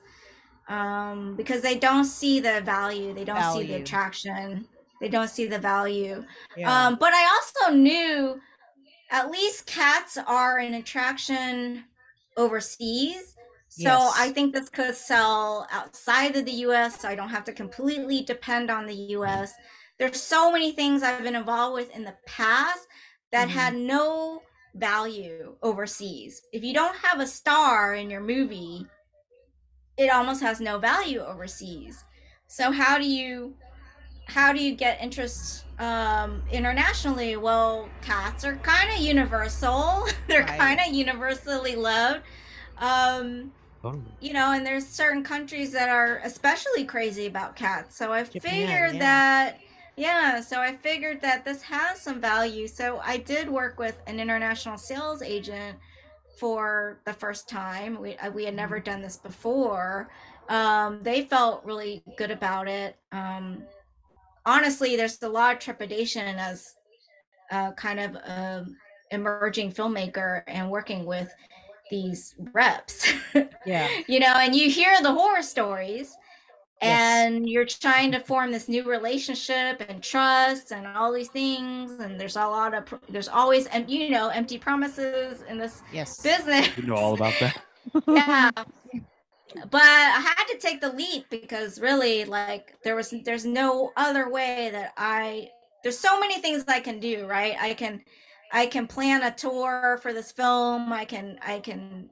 um 0.67 1.35
because 1.35 1.61
they 1.61 1.77
don't 1.77 2.05
see 2.05 2.39
the 2.39 2.61
value 2.61 3.13
they 3.13 3.23
don't 3.23 3.53
see 3.53 3.67
the 3.67 3.75
attraction 3.75 4.67
they 4.99 5.07
don't 5.07 5.29
see 5.29 5.45
the 5.45 5.59
value 5.59 6.23
Yeah. 6.57 6.87
um 6.87 6.97
but 6.99 7.13
i 7.13 7.23
also 7.35 7.75
knew 7.75 8.41
at 9.11 9.29
least 9.29 9.67
cats 9.67 10.17
are 10.17 10.57
an 10.57 10.73
attraction 10.73 11.83
overseas 12.37 13.34
so 13.75 14.11
Yes. 14.11 14.15
i 14.15 14.29
think 14.31 14.53
this 14.53 14.69
could 14.69 14.95
sell 14.95 15.67
outside 15.71 16.35
of 16.35 16.45
the 16.45 16.51
us 16.53 16.99
so 16.99 17.09
i 17.09 17.15
don't 17.15 17.29
have 17.29 17.43
to 17.43 17.53
completely 17.53 18.23
depend 18.23 18.71
on 18.71 18.85
the 18.85 18.95
us 18.95 19.53
there's 19.99 20.21
so 20.21 20.51
many 20.51 20.71
things 20.71 21.03
i've 21.03 21.23
been 21.23 21.35
involved 21.35 21.75
with 21.75 21.95
in 21.95 22.03
the 22.03 22.15
past 22.25 22.87
that 23.31 23.49
Mhm. 23.49 23.49
had 23.49 23.75
no 23.75 24.43
value 24.75 25.55
overseas 25.61 26.43
if 26.51 26.63
you 26.63 26.73
don't 26.73 26.97
have 26.97 27.19
a 27.19 27.27
star 27.27 27.93
in 27.95 28.09
your 28.09 28.21
movie 28.21 28.91
it 29.97 30.09
almost 30.09 30.41
has 30.41 30.59
no 30.59 30.77
value 30.79 31.19
overseas 31.21 32.05
so 32.47 32.71
how 32.71 32.97
do 32.97 33.05
you 33.07 33.55
how 34.27 34.53
do 34.53 34.63
you 34.63 34.75
get 34.75 35.01
interest 35.01 35.65
um 35.79 36.43
internationally 36.51 37.37
well 37.37 37.95
cats 38.01 38.45
are 38.45 38.57
kind 38.59 38.91
of 38.91 38.99
universal 38.99 40.05
they're 40.27 40.45
Right. 40.45 40.59
kind 40.59 40.79
of 40.85 40.93
universally 40.93 41.75
loved 41.75 42.23
um 42.77 43.51
Totally. 43.85 44.03
you 44.19 44.33
know 44.33 44.53
and 44.53 44.65
there's 44.65 44.87
certain 44.87 45.23
countries 45.23 45.71
that 45.73 45.89
are 45.89 46.19
especially 46.23 46.85
crazy 46.85 47.27
about 47.27 47.55
cats 47.55 47.95
so 47.95 48.11
i 48.11 48.23
Japan, 48.23 48.41
figured 48.41 48.93
yeah. 48.95 48.99
that 48.99 49.59
yeah 49.95 50.41
so 50.41 50.59
i 50.59 50.75
figured 50.75 51.21
that 51.21 51.45
this 51.45 51.61
has 51.61 52.01
some 52.01 52.19
value 52.19 52.67
so 52.67 52.99
i 53.03 53.17
did 53.17 53.47
work 53.47 53.77
with 53.77 54.01
an 54.07 54.19
international 54.19 54.79
sales 54.79 55.21
agent 55.21 55.77
for 56.39 56.99
the 57.05 57.13
first 57.13 57.47
time 57.47 58.01
we, 58.01 58.17
uh, 58.17 58.31
we 58.31 58.43
had 58.43 58.55
never 58.55 58.79
done 58.79 59.03
this 59.03 59.17
before 59.17 60.09
um, 60.49 60.99
they 61.03 61.21
felt 61.21 61.63
really 61.63 62.01
good 62.17 62.31
about 62.31 62.67
it 62.67 62.95
um, 63.11 63.61
honestly 64.47 64.95
there's 64.95 65.21
a 65.21 65.29
lot 65.29 65.53
of 65.53 65.59
trepidation 65.59 66.39
as 66.39 66.73
uh, 67.51 67.71
kind 67.73 67.99
of 67.99 68.15
a 68.15 68.65
emerging 69.11 69.71
filmmaker 69.71 70.41
and 70.47 70.67
working 70.71 71.05
with 71.05 71.31
these 71.91 72.35
reps 72.53 73.11
yeah. 73.65 73.87
you 74.07 74.19
know 74.19 74.33
and 74.37 74.55
you 74.55 74.69
hear 74.69 75.01
the 75.01 75.11
horror 75.11 75.41
stories 75.41 76.15
Yes. 76.81 77.01
and 77.01 77.47
you're 77.49 77.65
trying 77.65 78.11
to 78.11 78.19
form 78.19 78.51
this 78.51 78.67
new 78.67 78.83
relationship 78.83 79.81
and 79.87 80.03
trust 80.03 80.71
and 80.71 80.85
all 80.85 81.11
these 81.13 81.29
things 81.29 81.99
and 81.99 82.19
there's 82.19 82.35
a 82.35 82.45
lot 82.45 82.73
of 82.73 82.83
there's 83.09 83.29
always 83.29 83.65
and 83.67 83.89
you 83.89 84.09
know 84.09 84.27
empty 84.27 84.57
promises 84.57 85.41
in 85.49 85.57
this 85.57 85.81
Yes. 85.93 86.21
business 86.21 86.67
You 86.77 86.83
know 86.83 86.95
all 86.95 87.13
about 87.13 87.33
that. 87.39 87.61
yeah 88.07 88.51
but 89.71 89.81
i 89.81 90.19
had 90.37 90.45
to 90.51 90.57
take 90.59 90.81
the 90.81 90.91
leap 90.91 91.25
because 91.29 91.79
really 91.79 92.25
like 92.25 92.75
there 92.83 92.95
was 92.95 93.13
there's 93.23 93.45
no 93.45 93.91
other 93.95 94.29
way 94.29 94.69
that 94.71 94.91
i 94.97 95.47
there's 95.81 95.97
so 95.97 96.19
many 96.19 96.39
things 96.41 96.65
i 96.67 96.79
can 96.79 96.99
do 96.99 97.25
right 97.25 97.55
i 97.61 97.73
can 97.73 98.01
i 98.51 98.65
can 98.65 98.87
plan 98.87 99.23
a 99.23 99.31
tour 99.33 99.99
for 100.01 100.13
this 100.13 100.31
film 100.31 100.91
i 100.93 101.05
can 101.05 101.37
i 101.41 101.59
can 101.59 102.09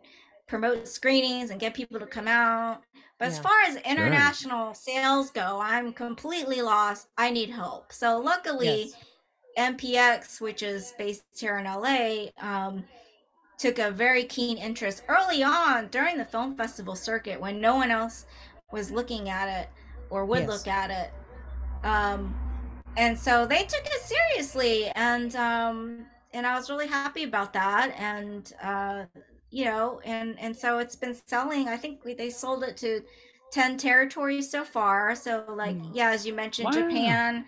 promote 0.47 0.87
screenings 0.87 1.49
and 1.49 1.59
get 1.59 1.73
people 1.73 1.99
to 1.99 2.05
come 2.07 2.27
out 2.27 2.81
but 3.19 3.27
as 3.27 3.39
far 3.39 3.53
as 3.67 3.77
international 3.77 4.73
sales 4.73 5.31
go 5.31 5.59
i'm 5.61 5.93
completely 5.93 6.61
lost 6.61 7.07
i 7.17 7.29
need 7.29 7.49
help 7.49 7.91
so 7.93 8.19
luckily 8.19 8.93
Yes. 8.93 8.95
MPX, 9.57 10.41
which 10.41 10.63
is 10.63 10.93
based 10.93 11.25
here 11.39 11.57
in 11.59 11.67
LA, 11.67 12.31
um, 12.41 12.85
took 13.57 13.79
a 13.79 13.91
very 13.91 14.25
keen 14.25 14.57
interest 14.57 15.03
early 15.07 15.43
on 15.43 15.87
during 15.89 16.17
the 16.17 16.25
film 16.25 16.55
festival 16.57 16.95
circuit 16.95 17.39
when 17.39 17.61
no 17.61 17.75
one 17.75 17.91
else 17.91 18.25
was 18.71 18.91
looking 18.91 19.29
at 19.29 19.47
it 19.47 19.69
or 20.09 20.25
would 20.25 20.39
Yes. 20.39 20.47
look 20.47 20.67
at 20.67 20.89
it. 20.91 21.13
Um, 21.87 22.35
and 22.97 23.17
so 23.19 23.45
they 23.45 23.63
took 23.63 23.85
it 23.85 24.01
seriously, 24.01 24.87
and 24.95 25.35
um, 25.35 26.07
and 26.33 26.45
I 26.47 26.55
was 26.55 26.69
really 26.69 26.87
happy 26.87 27.23
about 27.23 27.53
that. 27.53 27.95
And 27.97 28.51
uh, 28.61 29.05
you 29.49 29.65
know, 29.65 29.99
and 30.03 30.39
and 30.39 30.55
so 30.55 30.79
it's 30.79 30.95
been 30.95 31.15
selling. 31.27 31.67
I 31.67 31.77
think 31.77 32.03
we, 32.05 32.13
they 32.13 32.29
sold 32.29 32.63
it 32.63 32.75
to 32.77 33.01
ten 33.51 33.77
territories 33.77 34.49
so 34.49 34.63
far. 34.63 35.15
So 35.15 35.43
like, 35.49 35.75
Mm. 35.77 35.91
yeah, 35.93 36.09
as 36.11 36.25
you 36.25 36.33
mentioned, 36.33 36.65
Wow. 36.65 36.71
Japan 36.71 37.45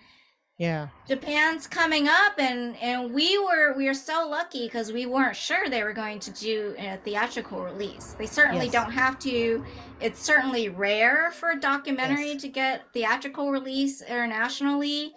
Yeah. 0.58 0.88
Japan's 1.06 1.66
coming 1.66 2.08
up, 2.08 2.38
and 2.38 2.76
and 2.80 3.12
we 3.12 3.36
were 3.38 3.74
we 3.76 3.88
are 3.88 3.94
so 3.94 4.26
lucky 4.28 4.66
because 4.66 4.90
we 4.92 5.04
weren't 5.04 5.36
sure 5.36 5.68
they 5.68 5.82
were 5.82 5.92
going 5.92 6.18
to 6.20 6.30
do 6.30 6.74
a 6.78 6.96
theatrical 7.04 7.60
release. 7.62 8.14
They 8.18 8.26
certainly 8.26 8.66
Yes. 8.66 8.72
don't 8.72 8.92
have 8.92 9.18
to. 9.20 9.64
It's 10.00 10.20
certainly 10.22 10.68
rare 10.70 11.30
for 11.32 11.50
a 11.50 11.60
documentary 11.60 12.32
Yes. 12.32 12.42
to 12.42 12.48
get 12.48 12.84
theatrical 12.94 13.50
release 13.50 14.00
internationally. 14.00 15.12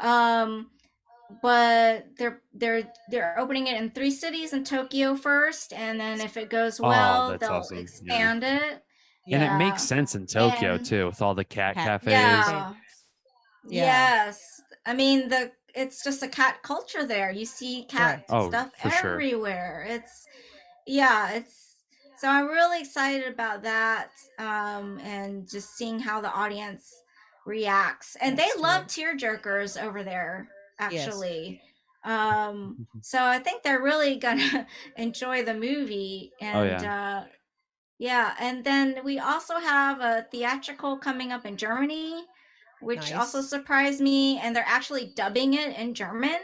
Um, 0.00 0.70
but 1.42 2.06
they're 2.18 2.40
they're 2.54 2.90
they're 3.10 3.38
opening 3.38 3.66
it 3.66 3.76
in 3.80 3.90
three 3.90 4.10
cities 4.10 4.52
in 4.52 4.64
Tokyo 4.64 5.14
first, 5.16 5.72
and 5.72 5.98
then 6.00 6.20
if 6.20 6.36
it 6.36 6.50
goes 6.50 6.80
Oh, 6.80 6.88
well, 6.88 7.30
that's 7.30 7.40
they'll 7.40 7.56
awesome. 7.58 7.76
Yeah. 7.76 7.82
expand 7.82 8.44
it. 8.44 8.82
And 9.30 9.42
it 9.42 9.56
makes 9.56 9.82
sense 9.82 10.14
in 10.14 10.26
Tokyo 10.26 10.74
And- 10.74 10.84
too, 10.84 11.06
with 11.06 11.22
all 11.22 11.34
the 11.34 11.44
cat, 11.44 11.74
Cat- 11.76 12.02
cafes. 12.02 12.10
Yeah. 12.12 12.74
Yeah. 13.66 13.84
Yes. 13.84 14.60
I 14.86 14.94
mean 14.94 15.28
the 15.28 15.50
it's 15.74 16.04
just 16.04 16.22
a 16.22 16.28
cat 16.28 16.62
culture 16.62 17.04
there. 17.06 17.30
You 17.30 17.46
see 17.46 17.84
cat 17.88 18.16
Right. 18.16 18.24
Oh, 18.28 18.48
stuff 18.50 18.70
sure. 19.00 19.12
everywhere. 19.14 19.86
It's 19.88 20.26
yeah, 20.86 21.32
it's 21.32 21.76
so 22.18 22.28
I'm 22.28 22.46
really 22.46 22.80
excited 22.80 23.32
about 23.32 23.62
that. 23.62 24.10
Um 24.38 24.98
and 25.02 25.48
just 25.48 25.74
seeing 25.76 25.98
how 25.98 26.20
the 26.20 26.30
audience 26.32 26.94
reacts. 27.46 28.16
And 28.20 28.36
Yes, 28.38 28.54
they 28.54 28.60
love 28.60 28.86
tear 28.86 29.16
jerkers 29.16 29.82
over 29.82 30.02
there, 30.02 30.48
Yes. 30.90 31.06
actually. 31.06 31.60
Um 32.04 32.86
so 33.00 33.22
I 33.22 33.38
think 33.38 33.62
they're 33.62 33.82
really 33.82 34.16
gonna 34.16 34.66
enjoy 34.96 35.44
the 35.44 35.54
movie 35.54 36.32
and 36.40 36.56
Oh, 36.56 36.64
yeah. 36.64 36.94
uh 37.22 37.24
yeah, 37.98 38.34
and 38.40 38.64
then 38.64 39.00
we 39.04 39.18
also 39.18 39.58
have 39.58 40.00
a 40.00 40.26
theatrical 40.30 40.98
coming 40.98 41.32
up 41.32 41.46
in 41.46 41.56
Germany, 41.56 42.24
which 42.80 43.12
also 43.12 43.40
surprised 43.40 44.00
me. 44.00 44.38
And 44.38 44.54
they're 44.54 44.64
actually 44.66 45.12
dubbing 45.14 45.54
it 45.54 45.76
in 45.78 45.94
German, 45.94 46.38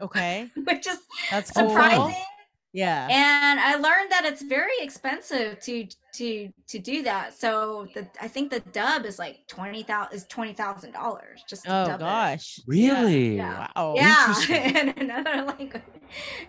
Okay. 0.00 0.50
which 0.56 0.86
is 0.86 0.98
That's 1.30 1.52
cool. 1.52 2.12
Surprising. 2.76 3.10
Yeah. 3.10 3.48
And 3.50 3.60
I 3.60 3.74
learned 3.76 4.10
that 4.12 4.24
it's 4.24 4.42
very 4.42 4.72
expensive 4.80 5.58
to 5.60 5.86
to 6.14 6.52
to 6.68 6.78
do 6.78 7.02
that. 7.02 7.38
So 7.38 7.86
the 7.94 8.06
I 8.20 8.28
think 8.28 8.50
the 8.50 8.60
dub 8.60 9.04
is 9.04 9.18
like 9.18 9.46
twenty 9.48 9.82
thousand 9.82 10.16
is 10.16 10.26
twenty 10.26 10.52
thousand 10.52 10.92
dollars 10.92 11.44
just 11.48 11.64
to 11.64 11.70
oh 11.70 11.86
dub 11.86 12.00
it. 12.00 12.04
gosh. 12.04 12.60
Really? 12.66 13.36
Yeah. 13.36 13.68
Wow. 13.76 13.94
Yeah, 13.96 14.34
in 14.50 14.88
another 14.90 15.42
language. 15.44 15.82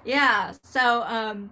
Yeah. 0.06 0.54
So 0.64 1.04
um 1.04 1.52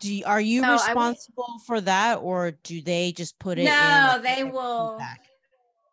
Do 0.00 0.12
you, 0.14 0.24
are 0.24 0.40
you 0.40 0.62
So 0.62 0.66
I 0.66 0.70
would- 0.70 0.76
responsible 0.86 1.58
for 1.66 1.80
that, 1.82 2.16
or 2.22 2.52
do 2.62 2.80
they 2.80 3.12
just 3.12 3.38
put 3.38 3.58
it? 3.58 3.62
in, 3.62 3.66
No, 3.66 4.12
like, 4.14 4.22
they 4.22 4.44
will- 4.44 4.92
feedback? 4.98 5.26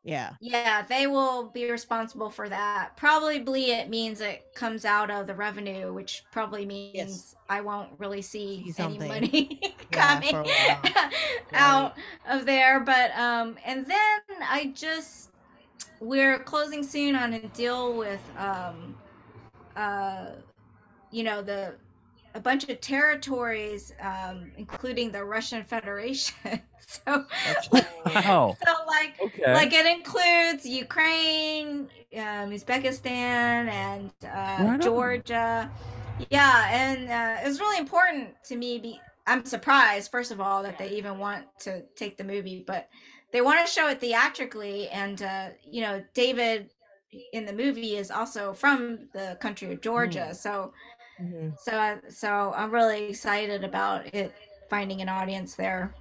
Yeah. 0.08 0.36
Yeah, 0.40 0.84
they 0.84 1.06
will 1.06 1.50
be 1.50 1.70
responsible 1.70 2.30
for 2.30 2.48
that. 2.48 2.96
Probably 2.96 3.72
it 3.72 3.90
means 3.90 4.22
it 4.22 4.46
comes 4.56 4.86
out 4.86 5.12
of 5.12 5.28
the 5.28 5.36
revenue, 5.36 5.92
which 5.92 6.24
probably 6.32 6.66
means 6.66 7.36
I 7.50 7.60
won't 7.60 7.90
really 7.98 8.22
see, 8.22 8.72
See 8.72 8.84
any 8.84 9.00
money 9.00 9.76
coming 9.92 10.30
for 10.30 10.42
a 10.42 10.44
while. 10.46 11.12
out 11.54 11.98
of 12.30 12.46
there. 12.46 12.80
But 12.80 13.12
um 13.18 13.58
and 13.66 13.86
then 13.86 14.22
I 14.42 14.72
just 14.74 15.32
we're 16.00 16.40
closing 16.40 16.84
soon 16.84 17.16
on 17.16 17.34
a 17.34 17.46
deal 17.50 17.98
with 17.98 18.22
um 18.38 18.96
uh 19.76 20.28
you 21.12 21.24
know 21.24 21.42
the 21.42 21.76
a 22.38 22.42
bunch 22.42 22.70
of 22.70 22.80
territories 22.82 23.94
um 24.02 24.52
including 24.58 25.12
the 25.12 25.24
Russian 25.26 25.64
Federation. 25.64 26.62
so 26.88 27.26
Wow. 28.06 28.58
so 28.66 28.72
like 28.88 29.16
Okay. 29.22 29.54
like 29.54 29.74
it 29.74 29.86
includes 29.86 30.66
Ukraine, 30.66 31.90
um, 32.16 32.52
Uzbekistan, 32.52 33.70
and 33.70 34.12
uh, 34.26 34.70
Right. 34.70 34.80
Georgia. 34.80 35.72
Yeah, 36.30 36.68
and 36.72 37.10
uh, 37.10 37.42
it 37.44 37.48
was 37.48 37.60
really 37.60 37.80
important 37.80 38.30
to 38.46 38.56
me. 38.56 38.80
Be 38.80 39.02
I'm 39.28 39.46
surprised, 39.46 40.12
first 40.12 40.32
of 40.32 40.40
all, 40.42 40.64
that 40.64 40.78
they 40.78 40.90
even 40.92 41.20
want 41.20 41.46
to 41.62 41.84
take 41.96 42.18
the 42.18 42.24
movie, 42.24 42.64
but 42.66 42.90
they 43.32 43.42
want 43.42 43.66
to 43.66 43.72
show 43.72 43.88
it 43.90 44.00
theatrically. 44.00 44.90
And 44.90 45.22
uh, 45.22 45.50
you 45.64 45.82
know, 45.82 46.04
David 46.14 46.72
in 47.34 47.46
the 47.46 47.54
movie 47.54 47.96
is 47.98 48.12
also 48.12 48.54
from 48.54 49.10
the 49.14 49.38
country 49.42 49.72
of 49.72 49.82
Georgia, 49.82 50.34
so 50.34 50.74
Mhm. 51.22 51.58
so 51.60 51.78
I- 51.78 52.00
so 52.10 52.54
I'm 52.56 52.72
really 52.72 53.06
excited 53.10 53.64
about 53.64 54.14
it 54.14 54.34
finding 54.70 55.02
an 55.02 55.10
audience 55.10 55.56
there. 55.56 55.94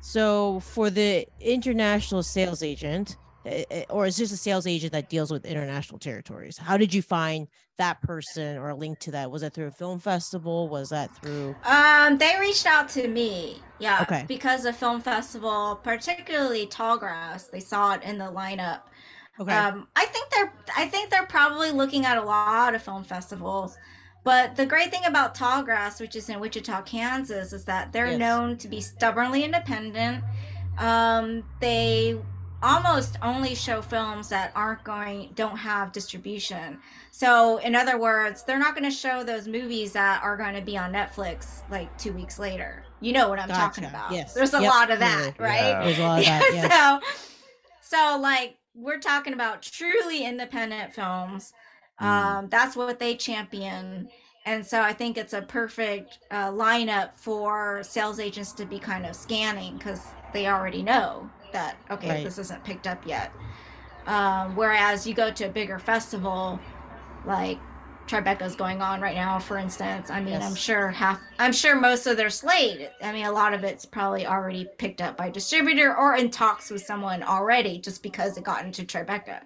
So 0.00 0.60
for 0.60 0.90
the 0.90 1.26
international 1.40 2.22
sales 2.22 2.62
agent, 2.62 3.16
eh, 3.46 3.64
eh, 3.70 3.84
or 3.88 4.06
is 4.06 4.16
just 4.16 4.32
a 4.32 4.36
sales 4.36 4.66
agent 4.66 4.92
that 4.92 5.08
deals 5.08 5.30
with 5.30 5.44
international 5.46 5.98
territories? 5.98 6.58
How 6.58 6.76
did 6.76 6.92
you 6.92 7.00
find 7.02 7.48
that 7.78 8.00
person 8.02 8.56
or 8.58 8.68
a 8.70 8.74
link 8.74 8.98
to 9.00 9.10
that? 9.12 9.30
Was 9.30 9.42
that 9.42 9.54
through 9.54 9.66
a 9.66 9.70
film 9.70 9.98
festival? 9.98 10.68
Was 10.68 10.90
that 10.90 11.14
through? 11.16 11.56
Um, 11.64 12.18
they 12.18 12.38
reached 12.38 12.66
out 12.66 12.88
to 12.90 13.08
me, 13.08 13.62
yeah, 13.78 14.02
Okay. 14.02 14.24
because 14.28 14.64
of 14.64 14.76
film 14.76 15.00
festival, 15.00 15.76
particularly 15.82 16.66
Tallgrass. 16.66 17.50
They 17.50 17.60
saw 17.60 17.94
it 17.94 18.02
in 18.02 18.18
the 18.18 18.26
lineup. 18.26 18.82
Okay. 19.40 19.52
Um, 19.56 19.88
I 19.96 20.04
think 20.06 20.30
they're, 20.30 20.52
I 20.76 20.86
think 20.86 21.10
they're 21.10 21.26
probably 21.26 21.70
looking 21.72 22.04
at 22.04 22.16
a 22.18 22.22
lot 22.22 22.74
of 22.74 22.82
film 22.82 23.02
festivals. 23.04 23.76
But 24.24 24.56
the 24.56 24.64
great 24.66 24.90
thing 24.90 25.04
about 25.04 25.34
Tallgrass, 25.34 26.00
which 26.00 26.16
is 26.16 26.28
in 26.30 26.40
Wichita, 26.40 26.82
Kansas, 26.82 27.52
is 27.52 27.64
that 27.66 27.92
they're 27.92 28.06
Yes. 28.12 28.18
known 28.18 28.56
to 28.58 28.68
be 28.68 28.80
stubbornly 28.80 29.44
independent. 29.44 30.24
Um, 30.78 31.44
they 31.60 32.16
almost 32.62 33.18
only 33.20 33.54
show 33.54 33.82
films 33.82 34.30
that 34.30 34.50
aren't 34.54 34.82
going, 34.82 35.30
don't 35.34 35.58
have 35.58 35.92
distribution. 35.92 36.78
So, 37.10 37.58
in 37.58 37.76
other 37.76 37.98
words, 37.98 38.42
they're 38.44 38.58
not 38.58 38.74
going 38.74 38.90
to 38.90 38.96
show 38.96 39.22
those 39.22 39.46
movies 39.46 39.92
that 39.92 40.22
are 40.22 40.36
going 40.38 40.54
to 40.54 40.62
be 40.62 40.78
on 40.78 40.90
Netflix 40.90 41.60
like 41.70 41.96
two 41.98 42.12
weeks 42.12 42.38
later. 42.38 42.82
You 43.00 43.12
know 43.12 43.28
what 43.28 43.38
I'm 43.38 43.48
talking 43.50 43.84
about. 43.84 44.12
Yes. 44.12 44.32
There's 44.32 44.54
a 44.54 44.62
Yep. 44.62 44.70
lot 44.72 44.90
of 44.90 44.98
that, 45.00 45.24
Totally. 45.36 45.48
right? 45.50 45.58
Yeah. 45.68 45.84
There's 45.84 45.98
a 45.98 46.02
lot 46.02 46.18
of 46.20 46.24
that. 46.24 46.50
Yes. 46.54 46.72
so, 47.82 47.98
so 47.98 48.18
like 48.18 48.56
we're 48.74 48.98
talking 48.98 49.34
about 49.34 49.60
truly 49.60 50.24
independent 50.24 50.94
films. 50.94 51.52
Mm. 52.00 52.06
Um, 52.06 52.48
that's 52.48 52.76
what 52.76 52.98
they 52.98 53.14
champion, 53.16 54.08
and 54.46 54.64
so 54.66 54.80
I 54.82 54.92
think 54.92 55.16
it's 55.16 55.32
a 55.32 55.42
perfect 55.42 56.18
uh, 56.30 56.50
lineup 56.50 57.10
for 57.16 57.82
sales 57.82 58.18
agents 58.20 58.52
to 58.52 58.66
be 58.66 58.78
kind 58.78 59.06
of 59.06 59.14
scanning 59.16 59.78
because 59.78 60.02
they 60.32 60.48
already 60.48 60.82
know 60.82 61.30
that 61.52 61.76
okay, 61.90 62.08
Right. 62.08 62.24
this 62.24 62.38
isn't 62.38 62.64
picked 62.64 62.86
up 62.86 63.06
yet. 63.06 63.32
Um, 64.06 64.54
whereas 64.56 65.06
you 65.06 65.14
go 65.14 65.30
to 65.30 65.44
a 65.44 65.48
bigger 65.48 65.78
festival, 65.78 66.60
like 67.24 67.58
Tribeca's 68.06 68.54
going 68.54 68.82
on 68.82 69.00
right 69.00 69.14
now, 69.14 69.38
for 69.38 69.56
instance. 69.56 70.10
I 70.10 70.20
mean, 70.20 70.42
I'm 70.42 70.54
sure 70.54 70.88
half, 70.90 71.20
I'm 71.38 71.52
sure 71.52 71.74
most 71.74 72.06
of 72.06 72.18
their 72.18 72.28
slate. 72.28 72.90
I 73.02 73.12
mean, 73.12 73.24
a 73.24 73.32
lot 73.32 73.54
of 73.54 73.64
it's 73.64 73.86
probably 73.86 74.26
already 74.26 74.68
picked 74.78 75.00
up 75.00 75.16
by 75.16 75.30
distributor 75.30 75.96
or 75.96 76.16
in 76.16 76.30
talks 76.30 76.70
with 76.70 76.82
someone 76.84 77.22
already, 77.22 77.78
just 77.78 78.02
because 78.02 78.36
it 78.36 78.44
got 78.44 78.64
into 78.64 78.82
Tribeca. 78.84 79.40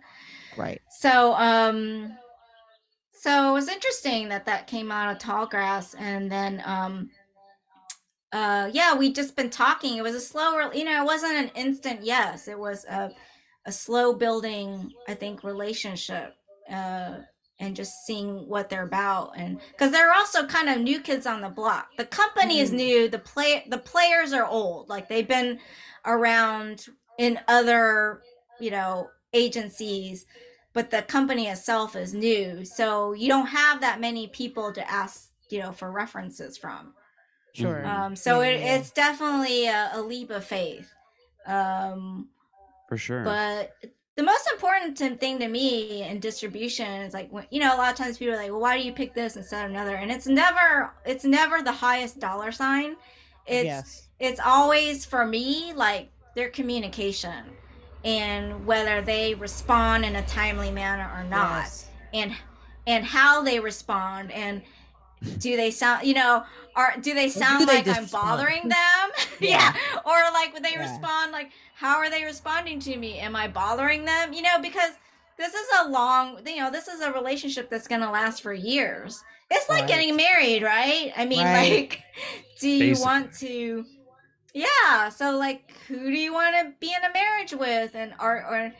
right. 0.57 0.81
So, 0.91 1.35
um, 1.35 2.17
so 3.21 3.51
it 3.51 3.53
was 3.53 3.69
interesting 3.69 4.29
that 4.29 4.47
that 4.47 4.67
came 4.67 4.91
out 4.93 5.11
of 5.11 5.19
Tallgrass, 5.19 5.95
and 5.99 6.31
then, 6.31 6.63
um, 6.65 7.11
uh, 8.33 8.69
yeah, 8.73 8.95
we 8.95 9.13
just 9.13 9.37
been 9.37 9.51
talking. 9.51 9.97
It 9.97 10.03
was 10.03 10.15
a 10.15 10.21
slow, 10.21 10.71
you 10.73 10.85
know, 10.85 11.03
it 11.03 11.07
wasn't 11.07 11.35
an 11.35 11.51
instant 11.55 12.01
yes. 12.05 12.47
It 12.47 12.59
was 12.59 12.85
a, 12.85 13.11
a 13.67 13.73
slow 13.73 14.15
building, 14.15 14.93
I 15.09 15.15
think, 15.15 15.43
relationship, 15.45 16.35
uh, 16.71 17.19
and 17.61 17.75
just 17.75 18.07
seeing 18.07 18.47
what 18.49 18.69
they're 18.69 18.85
about, 18.87 19.33
and 19.37 19.59
because 19.73 19.91
they're 19.91 20.13
also 20.13 20.47
kind 20.47 20.69
of 20.69 20.79
new 20.79 21.01
kids 21.01 21.27
on 21.27 21.41
the 21.41 21.49
block. 21.49 21.89
The 21.97 22.07
company 22.07 22.61
is 22.61 22.71
Mhm. 22.71 22.75
new. 22.75 23.09
The 23.09 23.19
play, 23.19 23.65
the 23.69 23.79
players 23.79 24.33
are 24.33 24.47
old. 24.47 24.89
Like 24.89 25.09
they've 25.09 25.27
been 25.27 25.59
around 26.07 26.87
in 27.19 27.41
other, 27.49 28.23
you 28.61 28.71
know, 28.71 29.09
agencies 29.33 30.25
but 30.79 30.91
the 30.93 31.03
company 31.03 31.49
itself 31.49 31.97
is 31.97 32.15
new 32.15 32.65
so 32.65 33.13
you 33.13 33.29
don't 33.29 33.49
have 33.49 33.81
that 33.81 34.01
many 34.01 34.29
people 34.29 34.73
to 34.73 34.89
ask 34.89 35.31
you 35.51 35.59
know 35.59 35.73
for 35.73 35.91
references 35.91 36.57
from 36.57 36.95
Sure. 37.53 37.83
Mhm. 37.85 37.87
um 37.87 38.17
so 38.17 38.41
Yeah, 38.41 38.49
it, 38.51 38.61
yeah. 38.61 38.75
it's 38.77 38.91
definitely 38.93 39.67
a, 39.67 39.91
a 39.95 40.01
leap 40.01 40.31
of 40.31 40.45
faith 40.45 40.89
um 41.47 42.29
For 42.89 42.97
sure. 42.97 43.25
but 43.25 43.73
the 44.15 44.23
most 44.23 44.49
important 44.53 44.97
thing 44.99 45.39
to 45.41 45.49
me 45.49 46.03
in 46.03 46.21
distribution 46.21 46.87
is 47.03 47.13
like 47.15 47.29
when 47.33 47.47
you 47.51 47.61
know 47.61 47.75
a 47.75 47.79
lot 47.79 47.91
of 47.91 47.97
times 47.97 48.19
people 48.19 48.35
are 48.35 48.37
like 48.37 48.51
well 48.51 48.61
why 48.61 48.79
do 48.79 48.85
you 48.85 48.93
pick 48.93 49.15
this 49.15 49.37
instead 49.37 49.65
of 49.65 49.71
another 49.73 49.97
and 49.97 50.13
it's 50.13 50.29
never 50.29 50.93
it's 51.05 51.25
never 51.25 51.61
the 51.63 51.73
highest 51.73 52.21
dollar 52.21 52.53
sign 52.53 52.97
it's 53.47 53.65
yes. 53.67 54.09
it's 54.21 54.41
always 54.41 55.05
for 55.05 55.25
me 55.27 55.73
like 55.75 56.11
their 56.37 56.51
communication 56.51 57.43
and 58.09 58.65
whether 58.67 59.03
they 59.03 59.35
respond 59.35 60.05
in 60.05 60.17
a 60.17 60.23
timely 60.27 60.71
manner 60.71 61.11
or 61.17 61.25
not 61.25 61.61
Yes. 61.63 61.87
and 62.15 62.33
and 62.87 63.05
how 63.05 63.43
they 63.43 63.61
respond 63.61 64.33
and 64.33 64.63
do 65.39 65.57
they 65.57 65.71
sound 65.71 66.07
you 66.07 66.15
know 66.15 66.43
are 66.75 66.95
do 67.01 67.13
they 67.15 67.25
do 67.27 67.31
sound 67.31 67.69
they 67.69 67.77
like 67.77 67.89
i'm 67.89 68.03
respond? 68.05 68.29
bothering 68.29 68.63
them 68.69 69.11
Yeah. 69.41 69.75
yeah. 69.75 70.01
or 70.07 70.17
like 70.33 70.53
when 70.55 70.63
they 70.63 70.73
Yeah. 70.73 70.91
respond 70.91 71.33
like 71.33 71.51
how 71.75 71.97
are 71.99 72.09
they 72.11 72.25
responding 72.25 72.81
to 72.81 72.97
me 72.97 73.19
am 73.19 73.37
i 73.37 73.47
bothering 73.47 74.05
them 74.05 74.33
you 74.33 74.43
know 74.43 74.59
because 74.63 74.93
this 75.37 75.55
is 75.55 75.67
a 75.85 75.89
long, 75.91 76.41
you 76.45 76.57
know, 76.57 76.69
this 76.69 76.89
is 76.89 77.01
a 77.01 77.13
relationship 77.13 77.71
that's 77.71 77.87
going 77.87 78.01
to 78.01 78.11
last 78.11 78.43
for 78.43 78.53
years. 78.53 79.23
It's 79.53 79.69
like 79.69 79.83
Right. 79.83 79.89
getting 79.89 80.17
married, 80.17 80.63
right? 80.65 81.13
I 81.17 81.27
mean, 81.27 81.45
Right. 81.47 81.71
like, 81.71 82.03
do 82.61 82.69
you 82.69 82.79
Basically. 82.89 83.05
want 83.07 83.35
to? 83.35 83.87
Yeah. 84.55 85.09
So, 85.11 85.37
like, 85.37 85.73
who 85.89 85.97
do 86.11 86.17
you 86.19 86.33
want 86.33 86.57
to 86.57 86.73
be 86.81 86.89
in 86.95 87.05
a 87.09 87.13
marriage 87.13 87.53
with, 87.53 87.95
and 87.95 88.15
or 88.21 88.37
or 88.45 88.57
and 88.57 88.75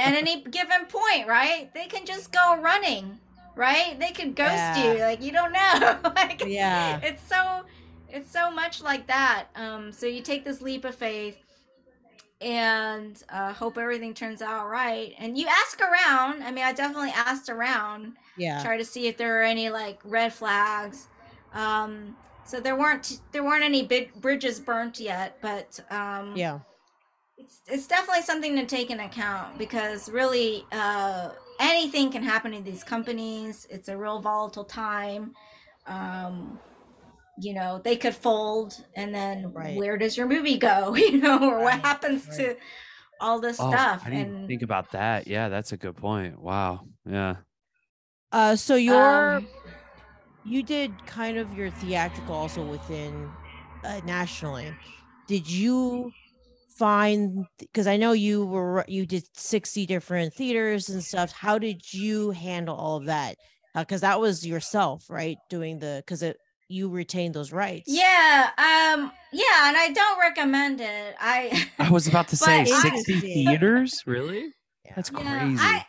at 0.00 0.14
any 0.14 0.42
given 0.50 0.86
point, 0.86 1.26
right? 1.26 1.70
They 1.74 1.86
can 1.86 2.06
just 2.06 2.32
go 2.32 2.60
running, 2.60 3.18
right? 3.56 3.98
They 3.98 4.12
could 4.12 4.36
ghost 4.36 4.76
Yeah. 4.76 4.94
you, 4.94 5.00
like 5.00 5.22
you 5.22 5.32
don't 5.32 5.52
know. 5.52 5.98
like, 6.16 6.42
Yeah. 6.46 7.00
it's 7.02 7.22
so 7.28 7.62
it's 8.12 8.30
so 8.32 8.50
much 8.50 8.82
like 8.82 9.06
that 9.06 9.46
um 9.54 9.92
so 9.92 10.04
you 10.04 10.20
take 10.20 10.44
this 10.44 10.60
leap 10.60 10.84
of 10.84 10.94
faith 10.94 11.36
and 12.40 13.22
uh, 13.28 13.52
hope 13.52 13.76
everything 13.78 14.14
turns 14.14 14.40
out 14.42 14.68
right 14.68 15.14
and 15.18 15.36
you 15.38 15.46
ask 15.46 15.80
around 15.80 16.42
i 16.42 16.50
mean 16.50 16.64
i 16.64 16.72
definitely 16.72 17.12
asked 17.14 17.48
around 17.48 18.12
Yeah. 18.36 18.60
try 18.62 18.76
to 18.76 18.84
see 18.84 19.06
if 19.06 19.16
there 19.16 19.40
are 19.40 19.44
any 19.44 19.68
like 19.70 20.00
red 20.04 20.32
flags 20.32 21.06
um 21.54 22.16
so 22.44 22.60
there 22.60 22.76
weren't 22.76 23.20
there 23.32 23.42
weren't 23.44 23.64
any 23.64 23.84
big 23.86 24.12
bridges 24.20 24.60
burnt 24.60 24.98
yet 25.00 25.36
but 25.40 25.78
um 25.90 26.34
Yeah. 26.36 26.58
it's, 27.38 27.60
it's 27.68 27.86
definitely 27.86 28.22
something 28.22 28.56
to 28.56 28.66
take 28.66 28.90
into 28.90 29.04
account 29.04 29.56
because 29.58 30.10
really 30.10 30.66
uh, 30.72 31.30
anything 31.58 32.10
can 32.10 32.22
happen 32.22 32.52
in 32.54 32.64
these 32.64 32.84
companies 32.84 33.66
it's 33.70 33.88
a 33.88 33.96
real 33.96 34.20
volatile 34.20 34.64
time 34.64 35.34
um, 35.86 36.58
you 37.40 37.54
know 37.54 37.80
they 37.82 37.96
could 37.96 38.14
fold 38.14 38.84
and 38.96 39.14
then 39.14 39.52
Right. 39.54 39.76
where 39.76 39.96
does 39.96 40.16
your 40.16 40.26
movie 40.26 40.58
go 40.58 40.94
you 40.96 41.18
know 41.18 41.38
or 41.50 41.62
what 41.62 41.80
happens 41.80 42.26
right. 42.28 42.36
to 42.38 42.56
all 43.20 43.38
this 43.40 43.58
Oh, 43.58 43.68
stuff 43.68 44.02
I 44.04 44.10
didn't 44.10 44.34
and 44.34 44.48
think 44.48 44.62
about 44.62 44.90
that. 44.92 45.26
Yeah, 45.26 45.48
that's 45.48 45.72
a 45.72 45.76
good 45.76 45.96
point. 45.96 46.40
Wow. 46.40 46.86
Yeah. 47.08 47.36
Uh, 48.32 48.56
so 48.56 48.76
your 48.76 48.96
um, 48.96 49.48
you 50.44 50.62
did 50.62 51.04
kind 51.06 51.36
of 51.38 51.52
your 51.56 51.70
theatrical 51.70 52.34
also 52.34 52.62
within 52.64 53.30
uh, 53.84 54.00
nationally. 54.04 54.72
Did 55.28 55.48
you 55.50 56.12
find 56.76 57.44
because 57.58 57.86
I 57.86 57.96
know 57.96 58.12
you 58.12 58.46
were 58.46 58.84
you 58.88 59.06
did 59.06 59.24
sixty 59.36 59.86
different 59.86 60.34
theaters 60.34 60.88
and 60.88 61.02
stuff. 61.02 61.32
How 61.32 61.58
did 61.58 61.92
you 61.92 62.30
handle 62.30 62.76
all 62.76 62.96
of 62.96 63.06
that? 63.06 63.36
Because 63.76 64.00
that 64.00 64.20
was 64.20 64.46
yourself, 64.46 65.04
right? 65.10 65.36
Doing 65.48 65.78
the 65.78 66.02
because 66.04 66.22
it 66.22 66.36
you 66.68 66.88
retain 66.88 67.32
those 67.32 67.52
rights. 67.52 67.84
yeah 67.88 68.50
um 68.56 69.10
yeah 69.32 69.68
and 69.68 69.76
i 69.76 69.90
don't 69.92 70.20
recommend 70.20 70.80
it 70.80 71.16
i 71.18 71.66
I 71.80 71.90
was 71.90 72.06
about 72.06 72.28
to 72.28 72.36
say 72.46 72.62
But 72.62 72.72
I- 72.72 72.90
60 72.90 73.20
theaters? 73.20 74.02
Really? 74.06 74.52
Yeah. 74.84 74.92
That's 74.94 75.10
Yeah, 75.10 75.18
crazy. 75.20 75.56
I 75.58 75.66
I 75.66 75.72
don't 75.72 75.84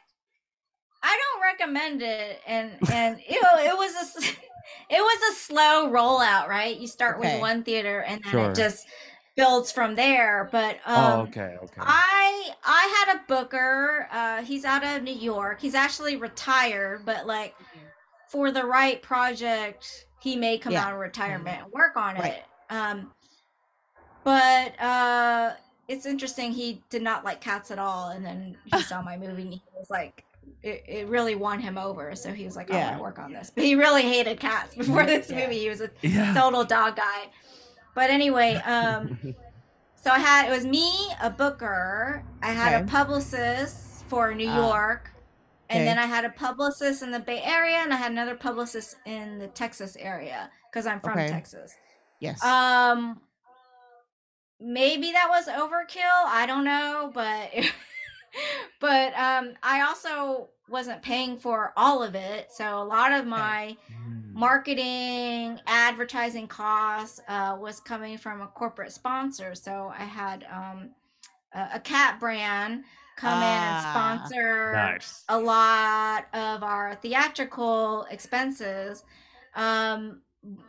recommend 1.61 2.01
it, 2.01 2.41
and 2.47 2.79
and 2.89 3.19
you 3.27 3.41
know 3.41 3.57
it 3.57 3.77
was 3.77 3.93
a 3.95 4.19
it 4.89 4.99
was 5.01 5.31
a 5.31 5.39
slow 5.39 5.89
rollout, 5.91 6.47
right? 6.47 6.77
You 6.77 6.87
start 6.87 7.17
Okay. 7.17 7.37
with 7.37 7.41
one 7.41 7.63
theater, 7.63 8.01
and 8.01 8.21
then 8.23 8.31
Sure. 8.31 8.39
it 8.39 8.55
just 8.55 8.87
builds 9.35 9.71
from 9.71 9.95
there. 9.95 10.49
But 10.51 10.75
um, 10.85 11.21
oh, 11.21 11.21
okay. 11.27 11.57
Okay. 11.63 11.81
I 11.81 12.51
I 12.63 13.05
had 13.05 13.17
a 13.17 13.23
booker. 13.27 14.07
Uh, 14.11 14.43
he's 14.43 14.65
out 14.65 14.83
of 14.83 15.03
New 15.03 15.13
York. 15.13 15.61
He's 15.61 15.75
actually 15.75 16.15
retired, 16.17 17.05
but 17.05 17.25
like 17.27 17.55
for 18.29 18.51
the 18.51 18.65
right 18.65 19.01
project, 19.01 20.07
he 20.19 20.35
may 20.35 20.57
come 20.57 20.73
Yeah. 20.73 20.85
out 20.85 20.93
of 20.93 20.99
retirement 20.99 21.63
and 21.63 21.71
work 21.71 21.97
on 21.97 22.17
Right. 22.17 22.33
it. 22.33 22.43
Um, 22.69 23.11
but 24.23 24.79
uh, 24.79 25.53
it's 25.87 26.05
interesting. 26.05 26.51
He 26.51 26.83
did 26.89 27.01
not 27.01 27.25
like 27.25 27.41
cats 27.41 27.71
at 27.71 27.79
all, 27.79 28.09
and 28.09 28.25
then 28.25 28.57
he 28.63 28.83
saw 28.83 29.01
my 29.01 29.17
movie 29.17 29.43
and 29.43 29.53
he 29.53 29.61
was 29.75 29.89
like. 29.89 30.25
It, 30.63 30.83
it 30.87 31.07
really 31.07 31.35
won 31.35 31.59
him 31.59 31.77
over, 31.77 32.15
so 32.15 32.31
he 32.33 32.45
was 32.45 32.55
like, 32.55 32.71
"I 32.71 32.75
Yeah. 32.75 32.85
want 32.85 32.97
to 32.97 33.01
work 33.03 33.19
on 33.19 33.33
this." 33.33 33.51
But 33.53 33.63
he 33.63 33.75
really 33.75 34.03
hated 34.03 34.39
cats 34.39 34.75
before 34.77 35.05
this 35.05 35.29
Yeah. 35.29 35.43
movie. 35.43 35.59
He 35.59 35.69
was 35.69 35.81
a 35.81 35.89
yeah. 36.01 36.33
total 36.33 36.63
dog 36.63 36.95
guy. 36.95 37.29
But 37.95 38.09
anyway, 38.09 38.55
um, 38.65 39.17
so 39.95 40.11
I 40.11 40.19
had 40.19 40.47
it 40.47 40.51
was 40.55 40.65
me, 40.65 40.91
a 41.21 41.29
booker. 41.29 42.23
I 42.41 42.51
had 42.51 42.73
Okay. 42.73 42.83
a 42.83 42.87
publicist 42.87 44.05
for 44.07 44.33
New 44.33 44.49
Ah. 44.49 44.55
York, 44.55 45.11
and 45.69 45.79
Okay. 45.81 45.85
then 45.85 45.99
I 45.99 46.05
had 46.05 46.25
a 46.25 46.29
publicist 46.29 47.01
in 47.03 47.11
the 47.11 47.19
Bay 47.19 47.41
Area, 47.43 47.77
and 47.77 47.93
I 47.93 47.97
had 47.97 48.11
another 48.11 48.35
publicist 48.35 48.95
in 49.05 49.39
the 49.39 49.47
Texas 49.47 49.95
area 49.99 50.49
because 50.71 50.85
I'm 50.85 50.99
from 51.01 51.19
Okay. 51.19 51.27
Texas. 51.27 51.73
Yes. 52.19 52.43
Um, 52.43 53.21
maybe 54.59 55.11
that 55.11 55.27
was 55.29 55.47
overkill. 55.47 56.25
I 56.25 56.45
don't 56.45 56.63
know, 56.63 57.11
but 57.13 57.51
but 58.79 59.13
um, 59.17 59.53
I 59.63 59.81
also 59.81 60.49
wasn't 60.69 61.01
paying 61.01 61.37
for 61.37 61.73
all 61.75 62.01
of 62.03 62.15
it, 62.15 62.51
so 62.51 62.81
a 62.81 62.83
lot 62.85 63.11
of 63.11 63.25
my 63.27 63.77
Mm. 63.99 64.33
marketing 64.33 65.59
advertising 65.67 66.47
costs 66.47 67.19
uh, 67.27 67.57
was 67.59 67.79
coming 67.81 68.17
from 68.17 68.41
a 68.41 68.47
corporate 68.47 68.91
sponsor 68.91 69.53
so 69.53 69.91
i 69.97 70.03
had 70.03 70.45
um, 70.51 70.89
a, 71.53 71.69
a 71.75 71.79
cat 71.79 72.19
brand 72.19 72.83
come 73.17 73.41
in 73.41 73.63
and 73.63 73.77
Ah, 73.77 73.85
sponsor 73.89 74.71
Nice. 74.71 75.25
a 75.29 75.39
lot 75.39 76.25
of 76.33 76.63
our 76.63 76.95
theatrical 76.95 78.05
expenses 78.09 79.03
um 79.55 80.21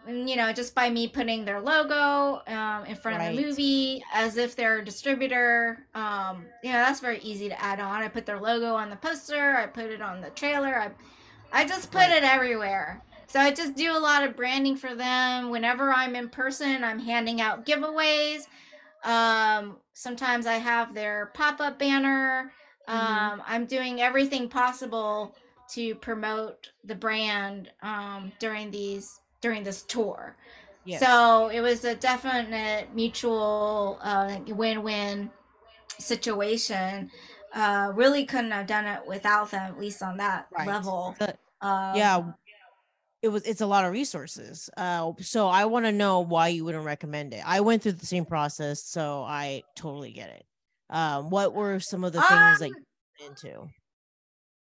you 0.06 0.36
know 0.36 0.52
just 0.52 0.74
by 0.74 0.90
me 0.90 1.08
putting 1.08 1.44
their 1.46 1.60
logo 1.60 2.42
um, 2.46 2.84
in 2.84 2.94
front 2.94 3.22
of 3.22 3.34
the 3.34 3.42
movie 3.42 4.02
as 4.12 4.36
if 4.36 4.54
they're 4.54 4.80
a 4.80 4.84
distributor 4.84 5.86
um 5.94 6.44
you 6.62 6.70
know 6.70 6.78
that's 6.78 7.00
very 7.00 7.18
easy 7.20 7.48
to 7.48 7.58
add 7.62 7.80
on. 7.80 8.02
I 8.02 8.08
put 8.08 8.26
their 8.26 8.38
logo 8.38 8.74
on 8.74 8.90
the 8.90 8.96
poster 8.96 9.56
i 9.56 9.66
put 9.66 9.86
it 9.86 10.02
on 10.02 10.20
the 10.20 10.30
trailer 10.30 10.78
i 10.78 10.90
i 11.52 11.66
just 11.66 11.90
put 11.90 11.98
Right. 12.00 12.12
it 12.12 12.22
everywhere. 12.22 13.02
So 13.28 13.40
i 13.40 13.50
just 13.50 13.74
do 13.74 13.96
a 13.96 13.98
lot 13.98 14.22
of 14.24 14.36
branding 14.36 14.76
for 14.76 14.94
them. 14.94 15.48
Whenever 15.50 15.90
i'm 15.90 16.16
in 16.16 16.28
person 16.28 16.84
i'm 16.84 16.98
handing 16.98 17.40
out 17.40 17.64
giveaways. 17.64 18.42
Um 19.04 19.76
sometimes 19.94 20.46
i 20.46 20.54
have 20.54 20.94
their 20.94 21.30
pop-up 21.34 21.78
banner. 21.78 22.52
Mhm. 22.88 22.94
um 22.94 23.42
i'm 23.46 23.64
doing 23.64 24.02
everything 24.02 24.48
possible 24.50 25.34
to 25.70 25.94
promote 25.94 26.70
the 26.84 26.94
brand 26.94 27.70
um 27.82 28.32
during 28.38 28.70
these 28.70 29.20
during 29.43 29.62
this 29.64 29.82
tour. 29.82 30.36
Yes. 30.84 31.01
so 31.01 31.49
it 31.49 31.61
was 31.61 31.84
a 31.84 31.95
definite 31.95 32.93
mutual 32.95 33.99
uh 34.03 34.38
win-win 34.49 35.30
situation. 35.99 37.11
Uh 37.55 37.93
really 37.95 38.24
couldn't 38.24 38.51
have 38.51 38.66
done 38.66 38.86
it 38.86 39.07
without 39.07 39.51
them 39.51 39.62
at 39.70 39.78
least 39.78 40.03
on 40.03 40.16
that 40.16 40.47
Right. 40.57 40.66
level. 40.66 41.14
The- 41.18 41.36
um, 41.61 41.95
yeah 41.97 42.32
it 43.20 43.28
was 43.28 43.45
it's 43.45 43.61
a 43.61 43.66
lot 43.66 43.84
of 43.84 43.93
resources. 43.93 44.68
Uh 44.76 45.12
so 45.20 45.47
i 45.47 45.64
want 45.66 45.84
to 45.84 45.93
know 45.93 46.20
why 46.20 46.49
you 46.49 46.64
wouldn't 46.64 46.84
recommend 46.84 47.32
it. 47.34 47.43
I 47.47 47.61
went 47.61 47.82
through 47.82 47.93
the 47.93 48.07
same 48.07 48.24
process 48.24 48.82
so 48.82 49.22
i 49.22 49.62
totally 49.76 50.11
get 50.12 50.30
it. 50.30 50.45
Um 50.90 51.30
what 51.30 51.55
were 51.55 51.78
some 51.78 52.03
of 52.03 52.12
the 52.12 52.20
things 52.22 52.59
that 52.59 52.66
Um, 52.66 52.74
you 53.20 53.28
went 53.28 53.45
into 53.45 53.68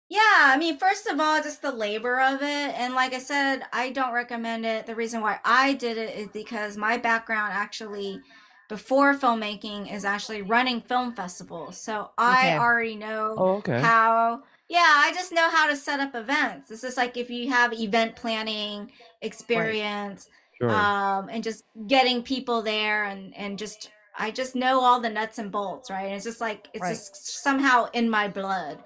Yeah, 0.09 0.20
I 0.20 0.59
mean, 0.59 0.76
first 0.78 1.07
of 1.07 1.18
all, 1.18 1.42
just 1.42 1.62
the 1.62 1.72
labor 1.72 2.20
of 2.20 2.42
it. 2.42 2.44
And 2.78 2.94
like 2.94 3.14
I 3.14 3.18
said, 3.18 3.62
I 3.72 3.90
don't 3.90 4.12
recommend 4.12 4.66
it. 4.66 4.86
The 4.86 4.94
reason 4.94 5.20
why 5.20 5.40
I 5.44 5.74
did 5.74 5.96
it 5.96 6.14
is 6.16 6.28
because 6.28 6.76
my 6.76 6.98
background 6.98 7.52
actually, 7.55 8.20
before 8.68 9.14
filmmaking, 9.14 9.92
is 9.92 10.05
actually 10.05 10.42
running 10.42 10.82
film 10.82 11.14
festivals. 11.14 11.78
So 11.80 12.11
I 12.18 12.55
Okay. 12.55 12.59
already 12.59 12.96
know 12.96 13.38
Oh, 13.38 13.57
okay. 13.59 13.80
how, 13.80 14.42
yeah, 14.68 14.84
I 14.86 15.12
just 15.14 15.32
know 15.32 15.48
how 15.50 15.68
to 15.68 15.76
set 15.76 16.00
up 16.00 16.14
events. 16.14 16.70
It's 16.70 16.82
just 16.82 16.98
like 16.98 17.16
if 17.16 17.30
you 17.30 17.48
have 17.50 17.72
event 17.72 18.14
planning 18.14 18.92
experience 19.22 20.28
Sure. 20.61 20.70
um, 20.70 21.28
and 21.30 21.42
just 21.42 21.64
getting 21.86 22.22
people 22.22 22.61
there 22.62 23.05
and, 23.05 23.34
and 23.34 23.59
just, 23.59 23.90
I 24.16 24.30
just 24.30 24.55
know 24.55 24.80
all 24.80 25.00
the 25.00 25.11
nuts 25.11 25.38
and 25.38 25.50
bolts, 25.50 25.90
right? 25.90 26.05
And 26.05 26.14
it's 26.14 26.24
just 26.24 26.40
like, 26.42 26.68
it's 26.74 26.82
Right. 26.82 26.98
just 26.98 27.42
somehow 27.42 27.88
in 27.94 28.09
my 28.09 28.28
blood 28.28 28.82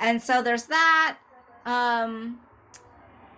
and 0.00 0.22
so 0.22 0.42
there's 0.42 0.64
that. 0.66 1.18
Um 1.66 2.40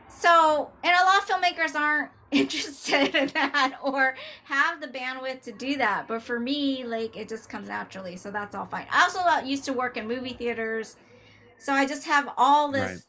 so 0.08 0.70
and 0.84 0.94
a 0.94 1.04
lot 1.04 1.18
of 1.18 1.28
filmmakers 1.28 1.74
aren't 1.74 2.10
interested 2.30 3.14
in 3.14 3.28
that 3.34 3.78
or 3.82 4.14
have 4.44 4.80
the 4.80 4.88
bandwidth 4.88 5.42
to 5.42 5.52
do 5.52 5.76
that. 5.76 6.06
But 6.08 6.22
for 6.22 6.38
me 6.40 6.84
like 6.84 7.16
it 7.16 7.28
just 7.28 7.48
comes 7.48 7.68
naturally 7.68 8.16
so 8.16 8.30
that's 8.30 8.54
all 8.54 8.66
fine. 8.66 8.86
I 8.90 9.02
also 9.04 9.46
used 9.46 9.64
to 9.66 9.72
work 9.72 9.96
in 9.96 10.06
movie 10.08 10.34
theaters 10.34 10.96
so 11.58 11.72
i 11.72 11.86
just 11.86 12.04
have 12.06 12.28
all 12.36 12.72
this 12.72 12.82
Right. 12.82 13.02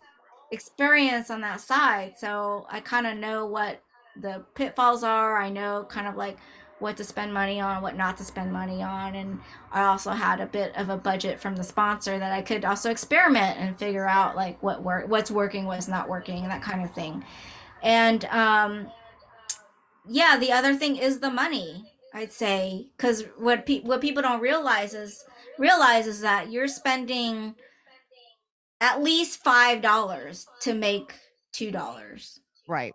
experience 0.51 1.29
on 1.31 1.41
that 1.41 1.61
side. 1.61 2.15
So 2.17 2.65
i 2.69 2.79
kind 2.79 3.07
of 3.07 3.17
know 3.17 3.45
what 3.45 3.81
the 4.15 4.45
pitfalls 4.55 5.03
are. 5.03 5.37
I 5.37 5.49
know 5.49 5.85
kind 5.89 6.07
of 6.07 6.15
like 6.15 6.37
what 6.79 6.97
to 6.97 7.03
spend 7.03 7.33
money 7.33 7.61
on 7.61 7.81
what 7.81 7.95
not 7.95 8.17
to 8.17 8.23
spend 8.23 8.51
money 8.51 8.83
on 8.83 9.15
and 9.15 9.39
I 9.71 9.83
also 9.83 10.11
had 10.11 10.41
a 10.41 10.45
bit 10.45 10.75
of 10.75 10.89
a 10.89 10.97
budget 10.97 11.39
from 11.39 11.55
the 11.55 11.63
sponsor 11.63 12.19
that 12.19 12.31
I 12.31 12.41
could 12.41 12.65
also 12.65 12.91
experiment 12.91 13.57
and 13.57 13.77
figure 13.77 14.07
out 14.07 14.35
like 14.35 14.61
what 14.61 14.83
work 14.83 15.07
what's 15.07 15.31
working, 15.31 15.65
what's 15.65 15.87
not 15.87 16.09
working, 16.09 16.43
that 16.43 16.61
kind 16.61 16.83
of 16.83 16.93
thing. 16.93 17.23
And 17.81 18.25
um 18.25 18.91
yeah, 20.07 20.37
the 20.37 20.51
other 20.51 20.75
thing 20.75 20.97
is 20.97 21.19
the 21.19 21.31
money, 21.31 21.85
I'd 22.13 22.33
say, 22.33 22.87
cuz 22.97 23.23
what 23.37 23.65
pe- 23.65 23.81
what 23.81 24.01
people 24.01 24.21
don't 24.21 24.41
realize 24.41 24.93
is 24.93 25.23
realize 25.57 26.07
is 26.07 26.21
that 26.21 26.51
you're 26.51 26.67
spending 26.67 27.55
at 28.81 29.01
least 29.01 29.43
five 29.43 29.81
dollars 29.81 30.47
to 30.61 30.73
make 30.73 31.13
two 31.53 31.71
dollars. 31.71 32.39
Right. 32.67 32.93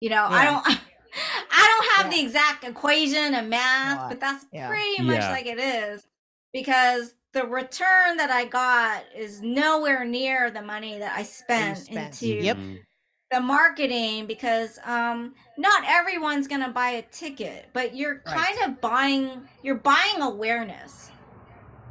You 0.00 0.10
know, 0.10 0.24
I 0.24 0.44
don't 0.44 0.80
I 1.50 1.66
don't 1.78 2.04
have 2.04 2.12
Yeah. 2.12 2.18
the 2.18 2.26
exact 2.26 2.64
equation 2.64 3.34
and 3.34 3.50
math, 3.50 4.08
but 4.08 4.20
that's 4.20 4.46
Yeah. 4.52 4.68
pretty 4.68 5.02
much 5.02 5.20
Yeah. 5.20 5.30
like 5.30 5.46
it 5.46 5.58
is 5.58 6.06
because 6.52 7.14
the 7.32 7.46
return 7.46 8.16
that 8.18 8.30
I 8.30 8.44
got 8.44 9.04
is 9.14 9.40
nowhere 9.42 10.04
near 10.04 10.50
the 10.50 10.62
money 10.62 10.98
that 10.98 11.16
I 11.16 11.22
spent, 11.22 11.78
spent. 11.78 12.22
into 12.22 12.26
Yep. 12.26 12.56
Mhm. 12.56 12.78
the 13.30 13.40
marketing 13.40 14.26
because 14.26 14.78
um 14.84 15.34
not 15.56 15.84
everyone's 15.86 16.46
going 16.46 16.60
to 16.62 16.68
buy 16.68 16.90
a 16.90 17.02
ticket, 17.02 17.70
but 17.72 17.94
you're 17.96 18.22
Right. 18.26 18.36
kind 18.36 18.58
of 18.64 18.80
buying 18.82 19.48
you're 19.62 19.74
buying 19.76 20.20
awareness 20.20 21.10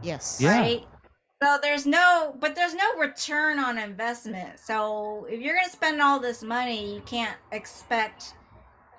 Yes. 0.04 0.38
Yeah. 0.40 0.60
right? 0.60 0.88
So 1.42 1.58
there's 1.60 1.88
no, 1.88 2.36
but 2.40 2.54
there's 2.54 2.76
no 2.76 2.94
return 2.98 3.58
on 3.58 3.80
investment. 3.80 4.60
So 4.60 5.26
if 5.28 5.40
you're 5.40 5.56
gonna 5.56 5.70
spend 5.70 6.00
all 6.00 6.20
this 6.20 6.44
money, 6.44 6.94
you 6.94 7.02
can't 7.02 7.36
expect 7.52 8.36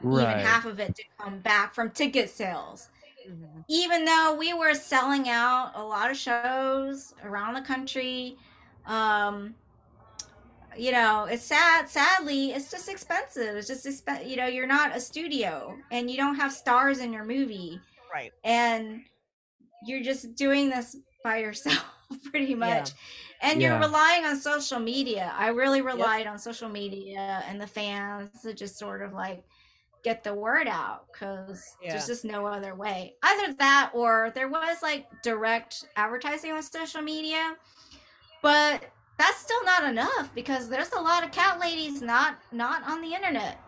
Right. 0.02 0.22
even 0.36 0.44
half 0.46 0.64
of 0.64 0.80
it 0.80 0.94
to 0.96 1.02
come 1.18 1.38
back 1.40 1.74
from 1.74 1.90
ticket 1.90 2.30
sales. 2.30 2.88
Mhm. 3.28 3.64
Even 3.68 4.04
though 4.04 4.34
we 4.38 4.52
were 4.52 4.74
selling 4.74 5.28
out 5.28 5.72
a 5.74 5.82
lot 5.82 6.10
of 6.10 6.16
shows 6.16 7.14
around 7.22 7.54
the 7.54 7.62
country, 7.62 8.36
um, 8.86 9.54
you 10.76 10.90
know, 10.90 11.24
it's 11.24 11.44
sad. 11.44 11.88
Sadly, 11.88 12.52
it's 12.52 12.70
just 12.70 12.88
expensive. 12.88 13.56
It's 13.56 13.68
just 13.68 13.86
expen- 13.86 14.28
you 14.28 14.36
know, 14.36 14.46
you're 14.46 14.66
not 14.66 14.96
a 14.96 15.00
studio 15.00 15.76
and 15.90 16.10
you 16.10 16.16
don't 16.16 16.34
have 16.36 16.52
stars 16.52 16.98
in 16.98 17.12
your 17.12 17.24
movie 17.24 17.78
Right. 18.12 18.32
and 18.42 19.02
you're 19.86 20.02
just 20.02 20.34
doing 20.34 20.70
this 20.70 20.96
by 21.22 21.38
yourself 21.38 21.84
pretty 22.30 22.54
much 22.54 22.90
and 23.40 23.60
Yeah. 23.60 23.70
you're 23.70 23.80
relying 23.80 24.24
on 24.24 24.36
social 24.38 24.78
media 24.78 25.32
i 25.36 25.48
really 25.48 25.80
relied 25.80 26.26
on 26.26 26.38
social 26.38 26.68
media 26.68 27.42
and 27.48 27.60
the 27.60 27.66
fans 27.66 28.42
to 28.42 28.52
just 28.54 28.76
sort 28.78 29.02
of 29.02 29.12
like 29.12 29.42
get 30.02 30.24
the 30.24 30.34
word 30.34 30.66
out 30.68 31.06
because 31.12 31.76
Yeah. 31.82 31.92
there's 31.92 32.06
just 32.06 32.24
no 32.24 32.46
other 32.46 32.74
way 32.74 33.14
either 33.22 33.52
that 33.54 33.90
or 33.94 34.32
there 34.34 34.48
was 34.48 34.82
like 34.82 35.06
direct 35.22 35.84
advertising 35.96 36.52
on 36.52 36.62
social 36.62 37.02
media 37.02 37.56
but 38.42 38.84
that's 39.18 39.38
still 39.38 39.64
not 39.64 39.84
enough 39.84 40.30
because 40.34 40.68
there's 40.68 40.90
a 40.92 41.00
lot 41.00 41.22
of 41.24 41.30
cat 41.30 41.60
ladies 41.60 42.02
not 42.02 42.36
not 42.52 42.82
on 42.88 43.00
the 43.00 43.14
internet 43.14 43.58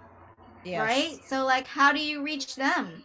Yes. 0.64 0.80
right 0.80 1.18
so 1.28 1.44
like 1.44 1.66
how 1.66 1.92
do 1.92 2.00
you 2.00 2.22
reach 2.22 2.56
them 2.56 3.04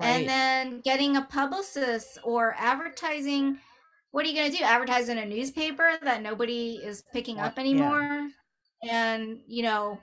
Right. 0.00 0.08
and 0.08 0.28
then 0.28 0.80
getting 0.80 1.16
a 1.16 1.22
publicist 1.22 2.18
or 2.24 2.54
advertising 2.58 3.58
what 4.10 4.24
are 4.24 4.28
you 4.28 4.34
going 4.34 4.50
to 4.52 4.56
do 4.58 4.62
advertise 4.64 5.08
in 5.08 5.18
a 5.18 5.26
newspaper 5.26 5.98
that 6.02 6.22
nobody 6.22 6.80
is 6.84 7.02
picking 7.12 7.36
Yeah, 7.36 7.46
up 7.46 7.54
yeah. 7.56 7.60
anymore 7.60 8.28
and 8.88 9.40
you 9.46 9.62
know 9.62 9.98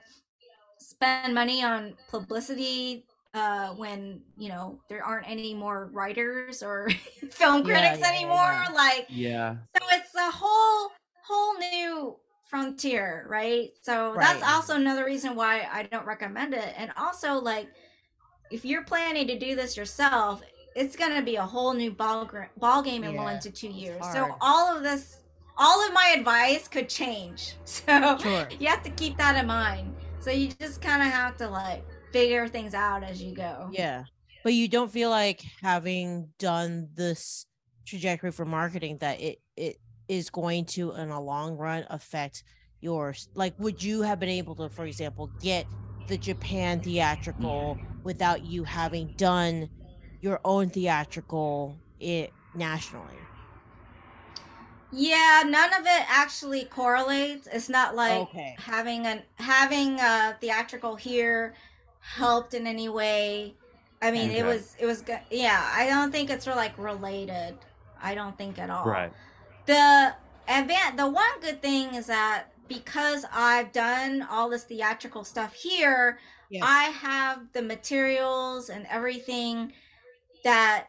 spend 1.02 1.34
money 1.34 1.62
on 1.64 1.94
publicity 2.08 3.04
uh 3.34 3.68
when 3.74 4.20
you 4.36 4.48
know 4.48 4.78
there 4.88 5.02
aren't 5.04 5.28
any 5.28 5.54
more 5.54 5.88
writers 5.92 6.62
or 6.62 6.88
film 7.30 7.64
critics 7.64 7.98
yeah, 8.00 8.12
yeah, 8.12 8.16
anymore 8.18 8.36
yeah. 8.36 8.74
like 8.74 9.06
Yeah. 9.08 9.56
so 9.74 9.82
it's 9.92 10.14
a 10.14 10.30
whole 10.30 10.90
whole 11.26 11.58
new 11.58 12.16
frontier 12.44 13.24
right? 13.30 13.70
So 13.80 14.14
that's 14.18 14.42
also 14.42 14.76
another 14.76 15.04
reason 15.06 15.34
why 15.34 15.66
i 15.72 15.84
don't 15.84 16.06
recommend 16.06 16.52
it. 16.54 16.74
And 16.76 16.92
also 16.96 17.34
like 17.34 17.68
if 18.50 18.64
you're 18.64 18.84
planning 18.84 19.26
to 19.28 19.38
do 19.38 19.56
this 19.56 19.76
yourself 19.76 20.42
it's 20.74 20.96
going 20.96 21.14
to 21.14 21.22
be 21.22 21.36
a 21.36 21.42
whole 21.42 21.74
new 21.74 21.90
ball, 21.90 22.30
ball 22.58 22.82
game 22.82 23.04
in 23.04 23.14
one 23.14 23.38
to 23.40 23.50
two 23.50 23.68
years. 23.68 24.06
So 24.12 24.36
all 24.40 24.74
of 24.76 24.82
this 24.82 25.18
all 25.58 25.86
of 25.86 25.92
my 25.92 26.14
advice 26.16 26.68
could 26.68 26.88
change. 26.88 27.54
So 27.64 28.18
Sure. 28.18 28.48
you 28.58 28.68
have 28.68 28.82
to 28.84 28.90
keep 28.90 29.16
that 29.18 29.36
in 29.36 29.46
mind 29.46 29.91
so 30.22 30.30
you 30.30 30.48
just 30.60 30.80
kind 30.80 31.02
of 31.02 31.08
have 31.08 31.36
to 31.36 31.48
like 31.48 31.84
figure 32.12 32.46
things 32.46 32.74
out 32.74 33.02
as 33.02 33.22
you 33.22 33.34
go 33.34 33.68
Yeah. 33.72 34.04
But 34.44 34.54
you 34.54 34.68
don't 34.68 34.90
feel 34.90 35.10
like 35.10 35.42
having 35.60 36.28
done 36.38 36.88
this 36.94 37.46
trajectory 37.86 38.32
for 38.32 38.44
marketing 38.44 38.98
that 38.98 39.20
it 39.20 39.38
it 39.56 39.76
is 40.08 40.30
going 40.30 40.64
to 40.64 40.92
in 40.92 41.10
a 41.10 41.20
long 41.20 41.56
run 41.56 41.84
affect 41.90 42.44
yours. 42.80 43.28
Like 43.34 43.54
would 43.58 43.82
you 43.82 44.02
have 44.02 44.18
been 44.20 44.28
able 44.28 44.54
to, 44.56 44.68
for 44.68 44.84
example, 44.84 45.30
get 45.40 45.66
the 46.08 46.18
Japan 46.18 46.80
theatrical 46.80 47.78
without 48.02 48.44
you 48.44 48.64
having 48.64 49.14
done 49.16 49.68
your 50.20 50.40
own 50.44 50.70
theatrical 50.70 51.76
it 52.00 52.32
nationally? 52.54 53.21
Yeah 54.92 55.42
none 55.46 55.72
of 55.72 55.80
it 55.86 56.04
actually 56.08 56.64
correlates 56.64 57.48
it's 57.50 57.68
not 57.68 57.94
like 57.96 58.20
okay. 58.20 58.54
having 58.58 59.06
an 59.06 59.22
having 59.36 59.98
a 60.00 60.36
theatrical 60.40 60.94
here 60.96 61.54
helped 62.00 62.52
in 62.52 62.66
any 62.66 62.88
way 62.88 63.54
i 64.02 64.10
mean 64.10 64.30
it 64.30 64.44
was 64.44 64.76
it 64.78 64.86
was 64.86 65.00
good 65.00 65.20
yeah 65.30 65.70
i 65.74 65.86
don't 65.86 66.12
think 66.12 66.28
it's 66.30 66.46
like 66.46 66.76
related 66.76 67.56
i 68.02 68.14
don't 68.14 68.36
think 68.36 68.58
at 68.58 68.68
all 68.68 68.84
Right. 68.84 69.12
the 69.66 70.14
advan 70.48 70.96
the 70.96 71.08
one 71.08 71.40
good 71.40 71.62
thing 71.62 71.94
is 71.94 72.06
that 72.06 72.44
because 72.68 73.24
i've 73.32 73.72
done 73.72 74.26
all 74.30 74.50
this 74.50 74.64
theatrical 74.64 75.24
stuff 75.24 75.54
here 75.54 76.18
Yes. 76.50 76.64
i 76.66 76.84
have 76.84 77.50
the 77.54 77.62
materials 77.62 78.68
and 78.68 78.86
everything 78.90 79.72
that 80.44 80.88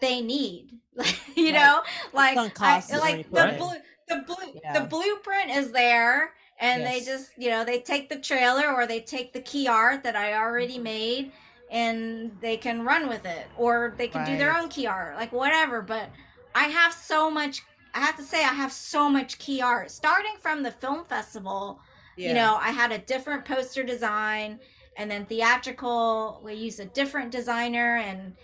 they 0.00 0.20
need 0.20 0.70
you 1.36 1.52
Right. 1.52 1.52
know 1.52 1.82
like 2.12 2.36
I, 2.62 2.82
like 2.98 3.02
already 3.04 3.22
the 3.30 3.30
put 3.30 3.48
in. 3.50 3.56
blue 3.56 3.76
the 4.08 4.16
blue 4.26 4.54
Yeah. 4.62 4.72
the 4.72 4.86
blueprint 4.88 5.50
is 5.50 5.72
there 5.72 6.34
and 6.60 6.84
they 6.86 7.02
just 7.04 7.32
you 7.36 7.50
know 7.50 7.64
they 7.64 7.80
take 7.80 8.08
the 8.08 8.18
trailer 8.18 8.72
or 8.72 8.86
they 8.86 9.00
take 9.00 9.32
the 9.32 9.40
key 9.40 9.68
art 9.68 10.02
that 10.04 10.16
i 10.16 10.34
already 10.34 10.74
Mm-hmm. 10.74 10.82
made 10.84 11.32
and 11.70 12.32
they 12.40 12.56
can 12.56 12.84
run 12.84 13.08
with 13.08 13.24
it 13.26 13.52
or 13.56 13.94
they 13.98 14.08
can 14.08 14.22
do 14.24 14.36
their 14.36 14.56
own 14.56 14.68
key 14.68 14.86
art 14.86 15.16
like 15.16 15.32
whatever 15.32 15.82
but 15.82 16.10
i 16.54 16.64
have 16.64 16.92
so 16.92 17.30
much 17.30 17.62
i 17.94 18.00
have 18.00 18.16
to 18.16 18.22
say 18.22 18.38
i 18.44 18.48
have 18.54 18.72
so 18.72 19.08
much 19.08 19.38
key 19.38 19.60
art 19.60 19.90
starting 19.90 20.34
from 20.40 20.62
the 20.62 20.70
film 20.70 21.04
festival 21.04 21.80
you 22.22 22.34
know 22.34 22.56
i 22.60 22.70
had 22.70 22.92
a 22.92 22.98
different 22.98 23.44
poster 23.44 23.84
design 23.84 24.58
and 24.96 25.10
then 25.10 25.26
theatrical 25.26 26.40
we 26.44 26.54
used 26.54 26.80
a 26.80 26.84
different 26.86 27.30
designer 27.30 27.96
and 27.98 28.34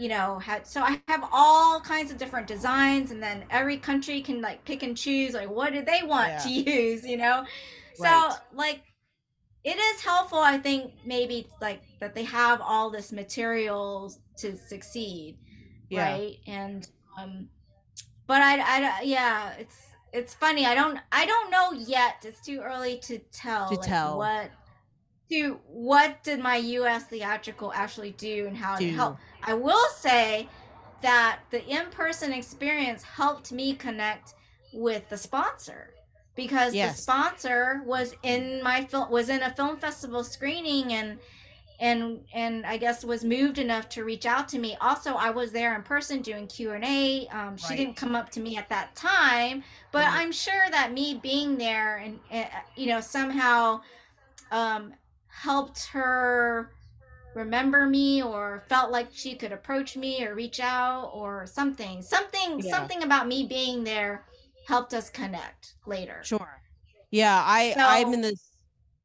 you 0.00 0.08
know 0.08 0.38
had 0.38 0.66
so 0.66 0.80
i 0.82 0.98
have 1.08 1.28
all 1.32 1.80
kinds 1.80 2.10
of 2.10 2.16
different 2.18 2.46
designs 2.46 3.10
and 3.10 3.22
then 3.22 3.44
every 3.50 3.76
country 3.76 4.22
can 4.22 4.40
like 4.40 4.64
pick 4.64 4.82
and 4.82 4.96
choose 4.96 5.34
like 5.34 5.50
what 5.50 5.72
do 5.74 5.82
they 5.82 6.00
want 6.04 6.32
to 6.40 6.48
use 6.50 7.04
you 7.06 7.18
know 7.18 7.44
so 7.94 8.30
like 8.54 8.80
it 9.64 9.76
is 9.76 10.00
helpful 10.00 10.38
i 10.38 10.56
think 10.56 10.92
maybe 11.04 11.48
like 11.60 11.82
that 12.00 12.14
they 12.14 12.24
have 12.24 12.60
all 12.62 12.90
this 12.90 13.12
material 13.12 14.12
to 14.38 14.56
succeed 14.56 15.36
Yeah. 15.90 16.12
right 16.16 16.36
and 16.46 16.88
um 17.18 17.48
but 18.26 18.40
I, 18.42 18.60
I 18.60 19.02
yeah 19.02 19.52
it's 19.58 19.76
it's 20.12 20.34
funny 20.34 20.66
i 20.66 20.74
don't 20.74 20.98
i 21.12 21.26
don't 21.26 21.50
know 21.50 21.72
yet 21.72 22.24
it's 22.24 22.40
too 22.40 22.60
early 22.60 22.98
to 23.00 23.18
tell 23.32 23.68
To 23.68 23.74
like, 23.76 23.84
tell. 23.86 24.18
what 24.18 24.50
to 25.30 25.58
what 25.66 26.22
did 26.24 26.40
my 26.40 26.58
us 26.58 27.04
theatrical 27.04 27.72
actually 27.74 28.12
do 28.12 28.46
and 28.46 28.56
how 28.56 28.76
Do. 28.76 28.84
it 28.86 28.94
helped 28.94 29.20
i 29.44 29.54
will 29.54 29.88
say 29.96 30.48
that 31.02 31.40
the 31.50 31.64
in-person 31.66 32.32
experience 32.32 33.02
helped 33.02 33.52
me 33.52 33.74
connect 33.74 34.34
with 34.72 35.08
the 35.08 35.16
sponsor 35.16 35.90
because 36.36 36.74
Yes. 36.74 36.96
the 36.96 37.02
sponsor 37.02 37.82
was 37.86 38.14
in 38.22 38.62
my 38.62 38.84
film 38.84 39.10
was 39.10 39.28
in 39.28 39.42
a 39.42 39.50
film 39.54 39.76
festival 39.76 40.22
screening 40.24 40.92
and 40.92 41.18
and 41.80 42.20
and 42.34 42.66
I 42.66 42.76
guess 42.76 43.04
was 43.04 43.24
moved 43.24 43.58
enough 43.58 43.88
to 43.90 44.04
reach 44.04 44.26
out 44.26 44.48
to 44.50 44.58
me. 44.58 44.76
Also, 44.82 45.14
I 45.14 45.30
was 45.30 45.50
there 45.50 45.74
in 45.74 45.82
person 45.82 46.20
doing 46.20 46.46
Q 46.46 46.72
and 46.72 46.84
A. 46.84 47.26
Um, 47.28 47.56
she 47.56 47.70
Right. 47.70 47.78
didn't 47.78 47.96
come 47.96 48.14
up 48.14 48.28
to 48.32 48.40
me 48.40 48.56
at 48.58 48.68
that 48.68 48.94
time, 48.94 49.64
but 49.90 50.04
Right. 50.04 50.12
I'm 50.20 50.30
sure 50.30 50.68
that 50.70 50.92
me 50.92 51.14
being 51.22 51.56
there 51.56 51.96
and 51.96 52.20
uh, 52.30 52.44
you 52.76 52.86
know 52.86 53.00
somehow 53.00 53.80
um, 54.50 54.92
helped 55.30 55.86
her 55.86 56.70
remember 57.34 57.86
me 57.86 58.22
or 58.22 58.64
felt 58.68 58.90
like 58.90 59.08
she 59.12 59.34
could 59.36 59.52
approach 59.52 59.96
me 59.96 60.24
or 60.26 60.34
reach 60.34 60.60
out 60.60 61.10
or 61.14 61.46
something. 61.46 62.02
Something 62.02 62.60
Yeah. 62.60 62.70
something 62.70 63.02
about 63.02 63.26
me 63.28 63.46
being 63.46 63.84
there 63.84 64.26
helped 64.66 64.94
us 64.94 65.10
connect 65.10 65.74
later. 65.86 66.22
Sure. 66.24 66.60
Yeah, 67.10 67.42
I 67.44 67.74
I'm 67.78 68.12
in 68.14 68.20
this. 68.20 68.50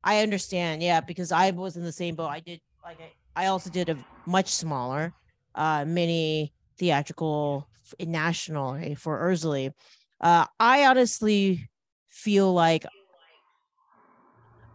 I 0.03 0.21
understand. 0.21 0.83
Yeah, 0.83 1.01
because 1.01 1.31
I 1.31 1.51
was 1.51 1.77
in 1.77 1.83
the 1.83 1.91
same 1.91 2.15
boat. 2.15 2.27
I 2.27 2.39
did 2.39 2.59
like 2.83 2.99
I, 3.35 3.43
I 3.43 3.47
also 3.47 3.69
did 3.69 3.89
a 3.89 3.97
much 4.27 4.49
smaller, 4.49 5.13
uh, 5.55 5.85
mini 5.85 6.53
theatrical 6.77 7.67
national 7.99 8.75
right, 8.75 8.97
for 8.97 9.19
Erzulie. 9.19 9.71
Uh, 10.21 10.45
I 10.59 10.85
honestly 10.85 11.69
feel 12.07 12.53
like 12.53 12.85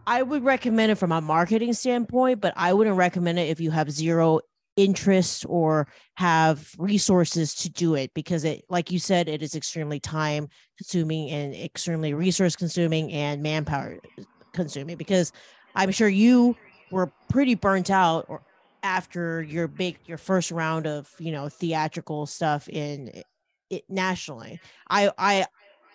I 0.07 0.23
would 0.23 0.43
recommend 0.43 0.91
it 0.91 0.95
from 0.95 1.11
a 1.11 1.21
marketing 1.21 1.73
standpoint, 1.73 2.41
but 2.41 2.53
I 2.55 2.73
wouldn't 2.73 2.97
recommend 2.97 3.39
it 3.39 3.49
if 3.49 3.59
you 3.59 3.71
have 3.71 3.91
zero 3.91 4.41
interest 4.77 5.45
or 5.47 5.87
have 6.15 6.71
resources 6.77 7.53
to 7.53 7.69
do 7.69 7.95
it 7.95 8.13
because 8.13 8.45
it 8.45 8.63
like 8.69 8.89
you 8.89 8.97
said 8.99 9.27
it 9.27 9.43
is 9.43 9.53
extremely 9.53 9.99
time 9.99 10.47
consuming 10.77 11.29
and 11.29 11.53
extremely 11.53 12.13
resource 12.13 12.55
consuming 12.55 13.11
and 13.11 13.43
manpower 13.43 13.97
consuming 14.53 14.95
because 14.95 15.33
i'm 15.75 15.91
sure 15.91 16.07
you 16.07 16.55
were 16.89 17.11
pretty 17.29 17.53
burnt 17.53 17.91
out 17.91 18.25
or 18.29 18.41
after 18.83 19.43
your 19.43 19.67
big 19.67 19.97
your 20.05 20.17
first 20.17 20.51
round 20.51 20.87
of 20.87 21.09
you 21.19 21.31
know 21.31 21.49
theatrical 21.49 22.25
stuff 22.25 22.67
in 22.69 23.11
it 23.69 23.83
nationally. 23.89 24.59
I 24.89 25.11
i 25.17 25.45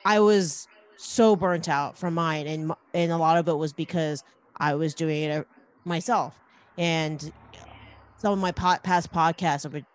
i 0.05 0.21
was 0.21 0.67
so 0.97 1.37
burnt 1.37 1.69
out 1.69 1.97
from 1.99 2.15
mine 2.15 2.47
and 2.47 2.73
and 2.95 3.13
a 3.13 3.17
lot 3.17 3.37
of 3.37 3.49
it 3.49 3.57
was 3.57 3.73
because 3.73 4.23
i 4.59 4.75
was 4.75 4.95
doing 4.95 5.25
it 5.25 5.31
uh, 5.41 5.45
myself 5.85 6.35
and 6.79 7.33
some 8.19 8.33
of 8.33 8.39
my 8.39 8.51
po- 8.53 8.79
past 8.83 9.13
podcasts, 9.13 9.67
I 9.67 9.69
would 9.69 9.87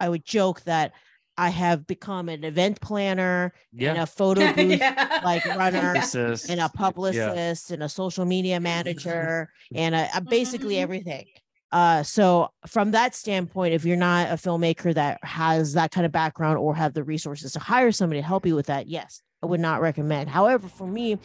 I 0.00 0.08
would 0.08 0.24
joke 0.24 0.62
that 0.62 0.92
I 1.36 1.50
have 1.50 1.86
become 1.86 2.28
an 2.28 2.42
event 2.44 2.80
planner 2.80 3.52
Yeah. 3.72 3.90
and 3.90 3.98
a 4.00 4.06
photo 4.06 4.52
booth 4.56 4.78
Yeah. 4.80 5.20
like 5.24 5.44
runner 5.44 5.80
Publicist. 5.94 6.48
and 6.48 6.60
a 6.60 6.68
publicist 6.70 7.70
and 7.70 7.82
a 7.82 7.88
social 7.88 8.24
media 8.24 8.60
manager 8.72 9.50
and 9.74 9.94
a, 9.94 10.08
a 10.16 10.20
basically 10.22 10.76
Mhm. 10.76 10.82
everything. 10.82 11.26
Uh, 11.70 12.02
so 12.02 12.48
from 12.66 12.92
that 12.92 13.14
standpoint, 13.14 13.74
if 13.74 13.84
you're 13.84 13.96
not 13.96 14.30
a 14.30 14.34
filmmaker 14.34 14.94
that 14.94 15.18
has 15.24 15.72
that 15.74 15.90
kind 15.90 16.06
of 16.06 16.12
background 16.12 16.56
or 16.58 16.74
have 16.74 16.94
the 16.94 17.02
resources 17.04 17.52
to 17.52 17.58
hire 17.58 17.92
somebody 17.92 18.20
to 18.20 18.26
help 18.26 18.46
you 18.46 18.54
with 18.54 18.66
that, 18.66 18.86
yes, 18.88 19.20
I 19.44 19.46
would 19.46 19.60
not 19.60 19.82
recommend. 19.82 20.30
However, 20.30 20.68
for 20.68 20.86
me, 20.86 21.18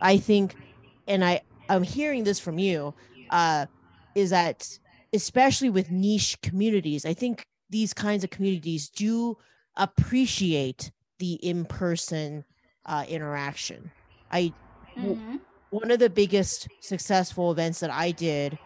I 0.00 0.16
think, 0.16 0.56
and 1.06 1.22
I 1.22 1.42
I'm 1.68 1.82
hearing 1.82 2.24
this 2.24 2.40
from 2.40 2.58
you, 2.58 2.94
uh, 3.28 3.66
is 4.14 4.30
that 4.30 4.66
especially 5.12 5.68
with 5.68 5.90
niche 5.90 6.38
communities, 6.42 7.04
I 7.04 7.12
think 7.12 7.44
these 7.68 7.92
kinds 7.92 8.24
of 8.24 8.30
communities 8.30 8.88
do 8.88 9.36
appreciate 9.76 10.90
the 11.18 11.34
in-person 11.34 12.44
uh, 12.86 13.04
interaction. 13.08 13.90
I 14.30 14.54
Mhm. 14.96 15.40
one 15.68 15.90
of 15.90 15.98
the 15.98 16.08
biggest 16.08 16.68
successful 16.80 17.52
events 17.52 17.80
that 17.80 17.90
I 17.90 18.12
did 18.12 18.58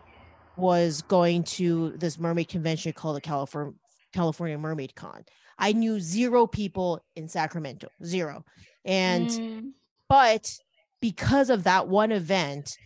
was 0.56 1.02
going 1.02 1.42
to 1.42 1.96
this 1.96 2.16
mermaid 2.16 2.48
convention 2.48 2.92
called 2.92 3.16
the 3.16 3.20
California 3.20 3.72
California 4.12 4.58
Mermaid 4.58 4.94
Con. 4.94 5.24
I 5.58 5.72
knew 5.72 6.00
zero 6.00 6.46
people 6.46 7.04
in 7.16 7.28
Sacramento, 7.28 7.88
zero. 8.04 8.44
And 8.84 9.28
Mm. 9.28 9.72
but 10.08 10.58
because 11.00 11.50
of 11.50 11.64
that 11.64 11.88
one 11.88 12.12
event, 12.12 12.76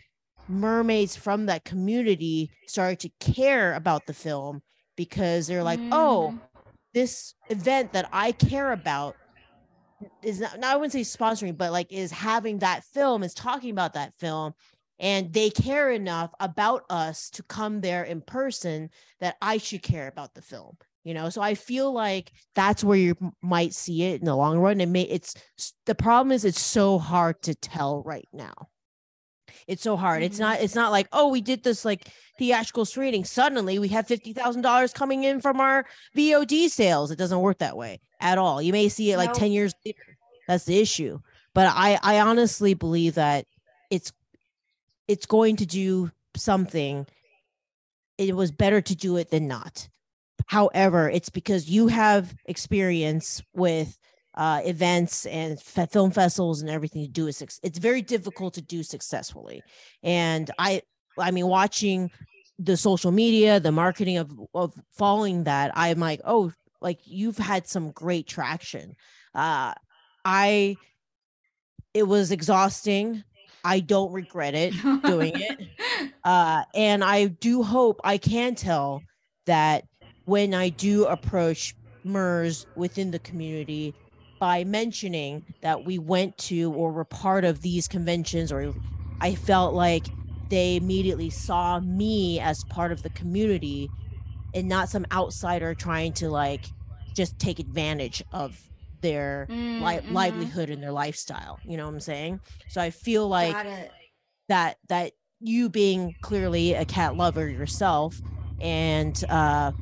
mermaids 0.49 1.17
from 1.17 1.47
that 1.47 1.65
community 1.65 2.51
started 2.67 3.01
to 3.01 3.11
care 3.33 3.75
about 3.75 4.07
the 4.07 4.13
film 4.15 4.63
because 4.97 5.47
they're 5.47 5.63
like, 5.63 5.81
"Oh, 5.91 6.33
Mm. 6.35 6.41
this 6.93 7.35
event 7.49 7.93
that 7.93 8.09
I 8.13 8.33
care 8.33 8.73
about 8.73 9.17
is 10.23 10.41
not, 10.41 10.59
not 10.59 10.73
I 10.73 10.77
wouldn't 10.77 10.93
say 10.93 11.01
sponsoring, 11.01 11.57
but 11.57 11.73
like 11.73 11.91
is 11.93 12.11
having 12.13 12.59
that 12.59 12.85
film, 12.85 13.23
is 13.23 13.35
talking 13.35 13.71
about 13.71 13.95
that 13.95 14.13
film, 14.19 14.55
and 14.99 15.33
they 15.33 15.51
care 15.51 15.91
enough 15.91 16.33
about 16.41 16.85
us 16.91 17.31
to 17.31 17.43
come 17.43 17.81
there 17.81 18.05
in 18.05 18.21
person 18.21 18.91
that 19.21 19.37
I 19.41 19.57
should 19.59 19.83
care 19.83 20.09
about 20.09 20.35
the 20.35 20.43
film. 20.43 20.77
You 21.05 21.13
know, 21.13 21.29
so 21.29 21.43
I 21.43 21.55
feel 21.55 21.93
like 21.93 22.33
that's 22.55 22.83
where 22.83 22.97
you 22.99 23.15
might 23.43 23.75
see 23.75 24.05
it 24.05 24.21
in 24.21 24.25
the 24.25 24.35
long 24.35 24.59
run. 24.59 24.81
It 24.81 24.89
may 24.89 25.03
it's 25.03 25.35
the 25.85 25.95
problem 25.95 26.33
is 26.33 26.45
it's 26.47 26.61
so 26.61 26.99
hard 26.99 27.43
to 27.43 27.55
tell 27.55 28.03
right 28.03 28.27
now. 28.33 28.55
It's 29.69 29.83
so 29.83 29.97
hard. 29.97 30.23
It's 30.23 30.37
Mhm. 30.39 30.41
not. 30.41 30.61
It's 30.63 30.75
not 30.75 30.91
like 30.93 31.07
oh, 31.13 31.29
we 31.29 31.43
did 31.43 31.63
this 31.63 31.85
like 31.85 32.09
theatrical 32.39 32.87
screening. 32.87 33.25
Suddenly, 33.25 33.79
we 33.79 33.89
have 33.89 34.07
fifty 34.07 34.33
thousand 34.33 34.63
dollars 34.63 34.93
coming 34.95 35.25
in 35.25 35.41
from 35.43 35.61
our 35.61 35.85
VOD 36.17 36.69
sales. 36.71 37.11
It 37.11 37.19
doesn't 37.19 37.41
work 37.41 37.59
that 37.59 37.77
way 37.77 38.01
at 38.21 38.39
all. 38.39 38.63
You 38.63 38.73
may 38.73 38.89
see 38.89 39.13
it 39.13 39.19
like 39.19 39.29
Nope. 39.31 39.39
10 39.39 39.53
years 39.53 39.75
later. 39.85 40.17
That's 40.49 40.65
the 40.65 40.79
issue. 40.79 41.21
But 41.55 41.67
I 41.75 41.99
I 42.03 42.21
honestly 42.21 42.73
believe 42.73 43.15
that 43.17 43.45
it's 43.91 44.11
it's 45.07 45.27
going 45.27 45.57
to 45.57 45.67
do 45.67 46.11
something. 46.35 47.07
It 48.17 48.35
was 48.35 48.51
better 48.51 48.81
to 48.81 48.95
do 48.95 49.19
it 49.19 49.31
than 49.31 49.47
not. 49.47 49.89
However, 50.47 51.09
it's 51.09 51.31
because 51.31 51.69
you 51.69 51.89
have 51.89 52.35
experience 52.47 53.43
with 53.55 53.97
uh, 54.35 54.61
events 54.65 55.27
and 55.27 55.61
fe- 55.61 55.87
film 55.87 56.11
festivals 56.11 56.61
and 56.61 56.71
everything 56.71 57.05
to 57.05 57.11
do 57.11 57.31
suc- 57.33 57.51
It's 57.63 57.79
very 57.79 58.03
difficult 58.03 58.55
to 58.55 58.63
do 58.63 58.83
successfully. 58.83 59.63
And 60.03 60.51
I, 60.59 60.83
I 61.19 61.31
mean, 61.31 61.47
watching 61.47 62.11
the 62.59 62.77
social 62.77 63.13
media, 63.13 63.61
the 63.61 63.73
marketing 63.73 64.19
of 64.19 64.31
of 64.55 64.75
following 64.91 65.45
that, 65.45 65.73
I'm 65.75 65.99
like, 66.01 66.21
oh, 66.25 66.53
like 66.81 67.01
you've 67.05 67.39
had 67.39 67.67
some 67.67 67.93
great 67.93 68.27
traction. 68.27 68.95
Uh, 69.35 69.75
I, 70.25 70.77
it 71.93 72.05
was 72.05 72.31
exhausting. 72.33 73.23
I 73.65 73.81
don't 73.81 74.13
regret 74.13 74.55
it 74.55 74.75
doing 75.05 75.33
it. 75.35 75.61
Uh, 76.25 76.65
and 76.75 77.05
I 77.05 77.27
do 77.27 77.63
hope 77.63 78.01
I 78.03 78.17
can 78.17 78.55
tell 78.55 79.03
that 79.45 79.85
when 80.25 80.55
I 80.55 80.69
do 80.71 81.07
approach 81.07 81.75
MERS 82.05 82.67
within 82.75 83.11
the 83.11 83.19
community 83.19 83.97
by 84.41 84.65
mentioning 84.65 85.45
that 85.63 85.85
we 85.85 85.99
went 85.99 86.37
to 86.39 86.73
or 86.73 86.93
were 86.93 87.05
part 87.05 87.45
of 87.45 87.63
these 87.63 87.89
conventions, 87.89 88.53
or 88.53 88.75
I 89.21 89.35
felt 89.35 89.75
like 89.75 90.11
they 90.51 90.77
immediately 90.77 91.31
saw 91.31 91.81
me 91.81 92.41
as 92.41 92.65
part 92.65 92.93
of 92.93 93.03
the 93.03 93.11
community 93.11 93.93
and 94.55 94.69
not 94.69 94.89
some 94.89 95.07
outsider 95.13 95.75
trying 95.75 96.13
to 96.15 96.31
like 96.31 96.73
just 97.15 97.39
take 97.39 97.59
advantage 97.59 98.23
of 98.33 98.71
their 99.01 99.51
li- 99.79 100.01
Mm, 100.01 100.03
mhm. 100.03 100.11
livelihood 100.13 100.71
and 100.71 100.83
their 100.83 100.93
lifestyle. 100.93 101.61
You 101.65 101.77
know 101.77 101.87
what 101.87 101.95
I'm 101.95 102.01
saying? 102.01 102.41
So 102.69 102.81
I 102.81 102.91
feel 102.91 103.29
like 103.29 103.65
that 104.49 104.79
that 104.89 105.13
you 105.41 105.69
being 105.69 106.15
clearly 106.23 106.75
a 106.75 106.85
cat 106.85 107.17
lover 107.17 107.49
yourself 107.49 108.21
and 108.61 109.23
uh 109.29 109.73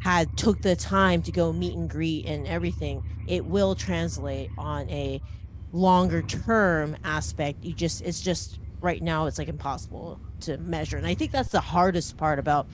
had 0.00 0.36
took 0.36 0.62
the 0.62 0.76
time 0.76 1.22
to 1.22 1.32
go 1.32 1.52
meet 1.52 1.76
and 1.76 1.90
greet 1.90 2.26
and 2.26 2.46
everything 2.46 3.02
it 3.26 3.44
will 3.46 3.74
translate 3.74 4.50
on 4.58 4.88
a 4.90 5.20
longer 5.72 6.22
term 6.22 6.96
aspect. 7.04 7.62
You 7.64 7.74
just 7.74 8.02
it's 8.02 8.20
just 8.20 8.60
right 8.82 9.02
now 9.02 9.26
it's 9.26 9.38
like 9.38 9.48
impossible 9.48 10.20
to 10.40 10.58
measure. 10.58 10.96
And 10.96 11.06
i 11.06 11.14
think 11.14 11.32
that's 11.32 11.50
the 11.50 11.60
hardest 11.60 12.16
part 12.16 12.38
about 12.38 12.68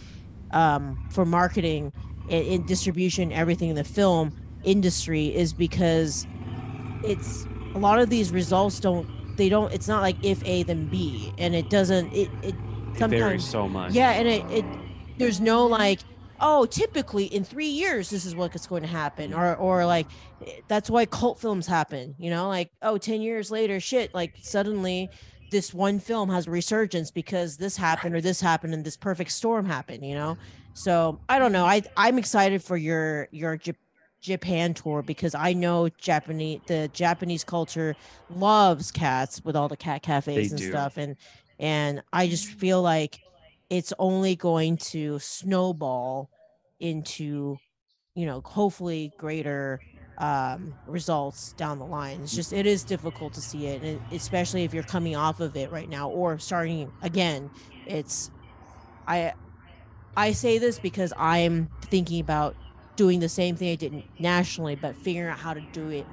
um 0.53 1.01
for 1.11 1.27
marketing 1.27 1.93
and, 2.29 2.47
and 2.47 2.67
distribution 2.67 3.33
everything 3.33 3.71
in 3.71 3.77
the 3.77 3.85
film 3.85 4.33
industry 4.65 5.35
is 5.35 5.53
because 5.55 6.29
it's 7.03 7.49
a 7.75 7.79
lot 7.79 7.99
of 7.99 8.11
these 8.11 8.33
results 8.33 8.81
don't 8.81 9.09
they 9.37 9.49
don't 9.49 9.73
it's 9.73 9.89
not 9.89 10.03
like 10.03 10.17
if 10.23 10.43
a 10.47 10.63
then 10.63 10.89
b. 10.89 11.33
And 11.39 11.55
it 11.55 11.69
doesn't 11.69 12.13
it 12.13 12.31
it 12.43 12.57
It 12.95 13.09
varies 13.09 13.45
sometimes 13.45 13.45
so 13.47 13.69
much. 13.69 13.93
yeah 13.95 14.13
and 14.13 14.29
it, 14.29 14.47
it 14.49 14.65
there's 15.19 15.41
no 15.41 15.67
like 15.67 16.05
oh 16.41 16.67
typically 16.67 17.25
in 17.25 17.45
three 17.45 17.67
years 17.67 18.11
this 18.11 18.25
is 18.25 18.35
what's 18.35 18.67
going 18.67 18.83
to 18.83 18.89
happen. 18.89 19.31
Mm-hmm. 19.31 19.41
Or 19.41 19.55
or 19.57 19.87
like 19.87 20.07
that's 20.69 20.91
why 20.91 21.07
cult 21.07 21.39
films 21.39 21.67
happen 21.67 22.15
you 22.19 22.31
know 22.31 22.49
like 22.49 22.71
oh 22.83 22.99
10 22.99 23.23
years 23.23 23.51
later 23.51 23.81
shit 23.81 24.13
like 24.15 24.35
suddenly 24.43 25.09
this 25.51 25.73
one 25.73 25.99
film 25.99 26.29
has 26.29 26.47
a 26.47 26.51
resurgence 26.51 27.11
because 27.11 27.57
this 27.57 27.77
happened 27.77 28.15
or 28.15 28.21
this 28.21 28.41
happened 28.41 28.75
and 28.75 28.85
this 28.85 28.97
perfect 28.97 29.31
storm 29.33 29.65
happened 29.65 30.05
you 30.05 30.15
know? 30.15 30.33
Mm-hmm. 30.33 30.75
So 30.75 31.19
i 31.29 31.39
don't 31.39 31.53
know. 31.53 31.65
I 31.65 31.83
i'm 31.97 32.19
excited 32.19 32.63
for 32.63 32.77
your 32.77 33.29
your 33.31 33.57
Jap- 33.57 33.77
japan 34.21 34.75
tour 34.75 35.03
because 35.03 35.35
i 35.35 35.53
know 35.53 35.89
japanese 35.99 36.61
the 36.67 36.91
japanese 36.93 37.45
culture 37.45 37.95
loves 38.35 38.91
cats 38.91 39.43
with 39.45 39.55
all 39.55 39.69
the 39.69 39.77
cat 39.77 40.03
cafes 40.03 40.53
and 40.53 40.61
do. 40.61 40.69
stuff. 40.69 40.97
And 40.97 41.17
and 41.59 42.03
i 42.13 42.29
just 42.29 42.49
mm-hmm. 42.49 42.59
feel 42.59 42.83
like 42.83 43.21
it's 43.71 43.93
only 43.99 44.37
going 44.37 44.77
to 44.77 45.19
snowball 45.19 46.31
into 46.81 47.57
you 48.15 48.27
know 48.27 48.41
hopefully 48.45 49.13
greater 49.19 49.81
um 50.19 50.75
results 50.87 51.53
down 51.55 51.79
the 51.79 51.85
line. 51.85 52.21
It's 52.23 52.35
just 52.35 52.53
it 52.53 52.67
is 52.67 52.85
difficult 52.85 53.35
to 53.35 53.41
see 53.41 53.67
it 53.67 54.01
especially 54.13 54.65
if 54.65 54.73
you're 54.73 54.83
coming 54.83 55.17
off 55.17 55.41
of 55.41 55.57
it 55.57 55.71
right 55.71 55.89
now 55.89 56.09
or 56.09 56.39
starting 56.39 56.91
again 57.03 57.51
it's 57.87 58.31
i 59.07 59.33
i 60.17 60.33
say 60.33 60.59
this 60.59 60.79
because 60.79 61.13
i'm 61.17 61.69
thinking 61.83 62.21
about 62.21 62.57
doing 62.97 63.21
the 63.21 63.29
same 63.29 63.55
thing 63.57 63.71
i 63.71 63.75
did 63.75 64.03
nationally 64.19 64.75
but 64.75 64.97
figuring 64.97 65.31
out 65.31 65.39
how 65.39 65.55
to 65.55 65.61
do 65.73 65.89
it 65.91 66.07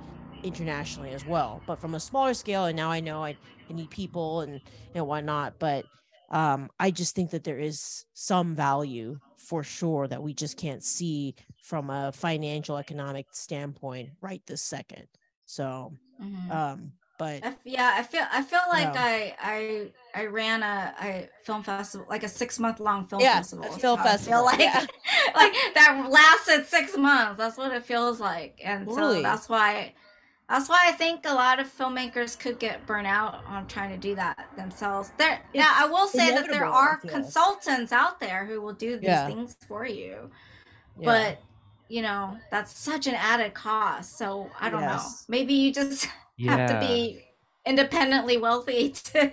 internationally 0.43 1.11
as 1.11 1.25
well. 1.25 1.61
But 1.65 1.79
from 1.79 1.95
a 1.95 1.99
smaller 1.99 2.33
scale 2.33 2.65
and 2.65 2.75
now 2.75 2.91
i 2.91 2.99
know 2.99 3.23
i, 3.23 3.37
I 3.69 3.73
need 3.73 3.89
people 3.89 4.41
and 4.41 4.61
and 4.93 5.07
whatnot 5.07 5.55
but 5.59 5.85
um, 6.33 6.69
I 6.79 6.91
just 6.91 7.15
think 7.15 7.31
that 7.31 7.45
there 7.45 7.59
is 7.59 8.05
some 8.13 8.55
value 8.55 9.19
for 9.37 9.63
sure 9.63 10.07
that 10.07 10.23
we 10.23 10.33
just 10.33 10.57
can't 10.57 10.83
see 10.83 11.35
from 11.61 11.89
a 11.89 12.11
financial 12.11 12.77
economic 12.77 13.27
standpoint 13.31 14.11
right 14.21 14.41
this 14.47 14.61
second. 14.61 15.07
So, 15.45 15.93
Mhm. 16.19 16.51
um, 16.51 16.93
but 17.19 17.43
I 17.43 17.55
yeah, 17.65 17.91
I 17.95 18.03
feel 18.03 18.23
I 18.31 18.41
feel 18.41 18.61
like. 18.69 18.87
I 18.95 19.35
I 19.39 19.91
I 20.15 20.25
ran 20.27 20.61
a, 20.61 20.93
a 21.01 21.29
film 21.43 21.63
festival, 21.63 22.05
like 22.09 22.23
a 22.23 22.29
six 22.29 22.59
month 22.59 22.79
long 22.79 23.07
film 23.07 23.21
Yeah, 23.23 23.39
festival. 23.39 23.65
a 23.65 23.79
film 23.79 23.99
festival, 23.99 24.43
like 24.45 24.59
yeah. 24.59 24.85
like 25.35 25.53
that 25.75 26.07
lasted 26.09 26.67
six 26.67 26.95
months. 26.97 27.37
That's 27.37 27.57
what 27.57 27.71
it 27.73 27.83
feels 27.83 28.19
like, 28.19 28.59
and 28.63 28.87
Totally. 28.87 29.17
so 29.17 29.21
that's 29.21 29.49
why 29.49 29.95
that's 30.49 30.69
why 30.69 30.83
I 30.87 30.91
think 30.91 31.25
a 31.25 31.33
lot 31.33 31.59
of 31.59 31.67
filmmakers 31.67 32.37
could 32.37 32.59
get 32.59 32.85
burnt 32.85 33.07
out 33.07 33.43
on 33.45 33.67
trying 33.67 33.91
to 33.91 33.97
do 33.97 34.13
that 34.15 34.49
themselves. 34.55 35.11
There 35.17 35.39
now, 35.55 35.73
I 35.75 35.85
will 35.87 36.07
say 36.07 36.31
that 36.31 36.47
there 36.49 36.65
are 36.65 36.99
feel. 37.01 37.11
consultants 37.11 37.91
out 37.91 38.19
there 38.19 38.45
who 38.45 38.61
will 38.61 38.73
do 38.73 38.97
these 38.97 39.07
Yeah. 39.09 39.27
things 39.27 39.55
for 39.67 39.85
you, 39.85 40.29
yeah. 40.99 41.05
but 41.05 41.41
you 41.89 42.01
know 42.01 42.37
that's 42.51 42.77
such 42.77 43.07
an 43.07 43.15
added 43.15 43.53
cost. 43.53 44.17
So 44.17 44.49
I 44.59 44.69
don't 44.69 44.81
know. 44.81 45.01
Maybe 45.27 45.53
you 45.53 45.73
just 45.73 46.07
have 46.45 46.69
to 46.69 46.79
be 46.79 47.23
independently 47.65 48.37
wealthy 48.37 48.89
to 49.13 49.31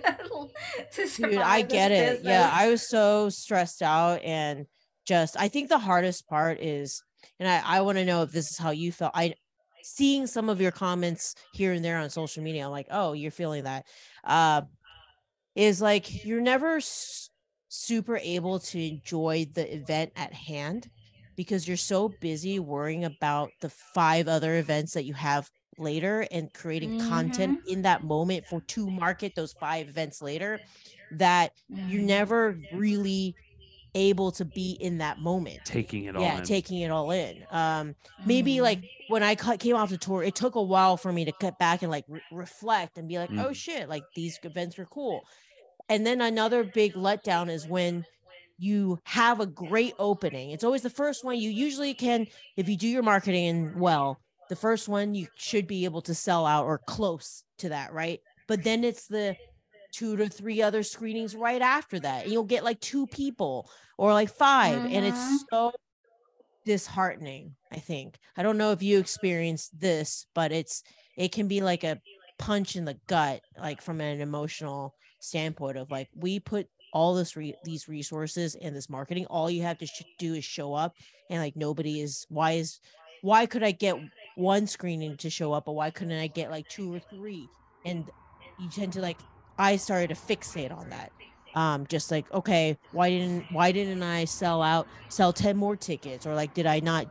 to 0.93 1.07
survive. 1.07 1.31
Dude, 1.31 1.39
I 1.41 1.61
this 1.63 1.71
get 1.71 1.91
it. 1.91 2.21
Yeah. 2.23 2.49
I 2.53 2.69
was 2.69 2.87
so 2.87 3.29
stressed 3.29 3.81
out 3.81 4.21
and 4.23 4.65
just 5.05 5.35
I 5.39 5.49
think 5.49 5.67
the 5.69 5.79
hardest 5.79 6.27
part 6.27 6.59
is 6.61 7.03
and 7.39 7.49
I 7.49 7.61
I 7.65 7.81
want 7.81 7.97
to 7.97 8.05
know 8.05 8.21
if 8.23 8.31
this 8.31 8.51
is 8.51 8.57
how 8.57 8.71
you 8.71 8.91
felt. 8.91 9.11
I 9.13 9.33
seeing 9.81 10.27
some 10.27 10.49
of 10.49 10.61
your 10.61 10.71
comments 10.71 11.35
here 11.51 11.73
and 11.73 11.83
there 11.83 11.97
on 11.97 12.09
social 12.09 12.43
media, 12.43 12.65
I'm 12.65 12.71
like, 12.71 12.87
"Oh, 12.91 13.13
you're 13.13 13.31
feeling 13.31 13.63
that." 13.65 13.85
Uh 14.23 14.63
is 15.55 15.81
like 15.81 16.23
you're 16.23 16.41
never 16.41 16.77
s- 16.77 17.29
super 17.69 18.17
able 18.17 18.59
to 18.59 18.79
enjoy 18.79 19.45
the 19.53 19.73
event 19.75 20.11
at 20.15 20.33
hand 20.33 20.89
because 21.35 21.67
you're 21.67 21.77
so 21.77 22.09
busy 22.09 22.59
worrying 22.59 23.03
about 23.05 23.53
the 23.61 23.69
five 23.69 24.27
other 24.27 24.57
events 24.57 24.93
that 24.93 25.05
you 25.05 25.13
have 25.13 25.49
later 25.77 26.27
and 26.31 26.53
creating 26.53 26.93
content 26.97 27.57
in 27.65 27.81
that 27.83 28.03
moment 28.03 28.45
for 28.47 28.61
to 28.61 28.89
market 28.91 29.33
those 29.35 29.53
five 29.53 29.87
events 29.89 30.21
later 30.21 30.61
that 31.11 31.51
Mhm. 31.69 32.05
never 32.05 32.59
really 32.69 33.35
able 33.93 34.31
to 34.31 34.45
be 34.45 34.71
in 34.79 34.99
that 34.99 35.19
moment. 35.19 35.59
Taking 35.65 36.05
it 36.05 36.15
all 36.15 36.21
yeah 36.21 36.37
in. 36.37 36.43
taking 36.43 36.81
it 36.81 36.91
all 36.91 37.11
in. 37.11 37.43
Um 37.51 37.95
maybe 38.25 38.61
like 38.61 38.83
when 39.09 39.23
i 39.23 39.35
cut, 39.35 39.59
came 39.59 39.75
off 39.75 39.89
the 39.89 39.97
tour 39.97 40.23
it 40.23 40.35
took 40.35 40.55
a 40.55 40.61
while 40.61 40.97
for 40.97 41.11
me 41.11 41.25
to 41.25 41.31
cut 41.31 41.57
back 41.59 41.81
and 41.81 41.91
like 41.91 42.05
re- 42.07 42.21
reflect 42.31 42.97
and 42.97 43.07
be 43.07 43.17
like 43.17 43.29
oh 43.31 43.49
Mhm. 43.49 43.55
shit 43.55 43.89
like 43.89 44.03
these 44.15 44.39
events 44.43 44.77
were 44.77 44.85
cool. 44.85 45.21
And 45.89 46.05
then 46.05 46.21
another 46.21 46.63
big 46.63 46.93
letdown 46.93 47.49
is 47.49 47.67
when 47.67 48.05
you 48.57 48.99
have 49.05 49.39
a 49.39 49.45
great 49.47 49.93
opening. 49.99 50.51
It's 50.51 50.63
always 50.63 50.83
the 50.83 50.89
first 50.89 51.25
one 51.25 51.37
you 51.37 51.49
usually 51.49 51.93
can 51.93 52.27
if 52.55 52.69
you 52.69 52.77
do 52.77 52.87
your 52.87 53.03
marketing 53.03 53.77
well 53.79 54.19
the 54.49 54.55
first 54.55 54.87
one 54.89 55.15
you 55.15 55.27
should 55.35 55.65
be 55.65 55.85
able 55.85 56.01
to 56.01 56.13
sell 56.13 56.45
out 56.45 56.65
or 56.65 56.77
close 56.77 57.43
to 57.59 57.69
that 57.69 57.93
right? 57.93 58.19
But 58.47 58.63
then 58.63 58.83
it's 58.83 59.07
the 59.07 59.35
two 59.91 60.15
to 60.17 60.29
three 60.29 60.61
other 60.61 60.83
screenings 60.83 61.35
right 61.35 61.61
after 61.61 61.99
that 61.99 62.23
and 62.23 62.31
you'll 62.31 62.43
get 62.43 62.63
like 62.63 62.79
two 62.79 63.05
people 63.07 63.69
or 63.97 64.13
like 64.13 64.29
5 64.29 64.85
and 64.85 65.05
Mhm. 65.05 65.09
it's 65.09 65.45
so 65.51 65.71
disheartening 66.65 67.55
i 67.71 67.77
think. 67.77 68.17
I 68.37 68.43
don't 68.43 68.57
know 68.57 68.71
if 68.71 68.83
you 68.83 68.99
experienced 68.99 69.79
this 69.79 70.27
but 70.35 70.51
it's 70.51 70.83
it 71.17 71.31
can 71.31 71.47
be 71.47 71.61
like 71.61 71.83
a 71.83 71.99
punch 72.37 72.75
in 72.75 72.85
the 72.85 72.97
gut 73.07 73.41
like 73.59 73.81
from 73.81 73.99
an 74.01 74.21
emotional 74.21 74.95
standpoint 75.19 75.77
of 75.77 75.91
like 75.91 76.09
we 76.15 76.39
put 76.39 76.67
all 76.93 77.13
this 77.15 77.35
re- 77.37 77.55
these 77.63 77.87
resources 77.87 78.55
and 78.55 78.75
this 78.75 78.89
marketing. 78.89 79.25
All 79.27 79.49
you 79.49 79.61
have 79.61 79.77
to 79.77 79.85
sh- 79.85 80.03
do 80.19 80.33
is 80.33 80.43
show 80.43 80.73
up 80.73 80.93
and 81.29 81.39
like 81.39 81.55
nobody 81.55 82.01
is 82.01 82.25
why 82.29 82.51
is 82.53 82.79
why 83.21 83.45
could 83.45 83.63
i 83.63 83.71
get 83.71 83.95
one 84.35 84.65
screening 84.67 85.15
to 85.17 85.29
show 85.29 85.53
up 85.53 85.65
but 85.65 85.73
why 85.73 85.89
couldn't 85.91 86.19
i 86.19 86.27
get 86.27 86.51
like 86.51 86.67
two 86.67 86.93
or 86.93 86.99
three? 86.99 87.47
And 87.85 88.09
you 88.59 88.69
tend 88.69 88.93
to 88.93 89.01
like 89.01 89.17
i 89.57 89.75
started 89.75 90.07
to 90.07 90.15
fixate 90.15 90.75
on 90.75 90.89
that 90.89 91.11
um 91.55 91.85
just 91.87 92.11
like 92.11 92.31
okay 92.33 92.77
why 92.91 93.09
didn't 93.09 93.45
why 93.51 93.71
didn't 93.71 94.03
i 94.03 94.25
sell 94.25 94.61
out 94.61 94.87
sell 95.09 95.33
10 95.33 95.57
more 95.57 95.75
tickets 95.75 96.25
or 96.25 96.33
like 96.33 96.53
did 96.53 96.65
i 96.65 96.79
not 96.79 97.07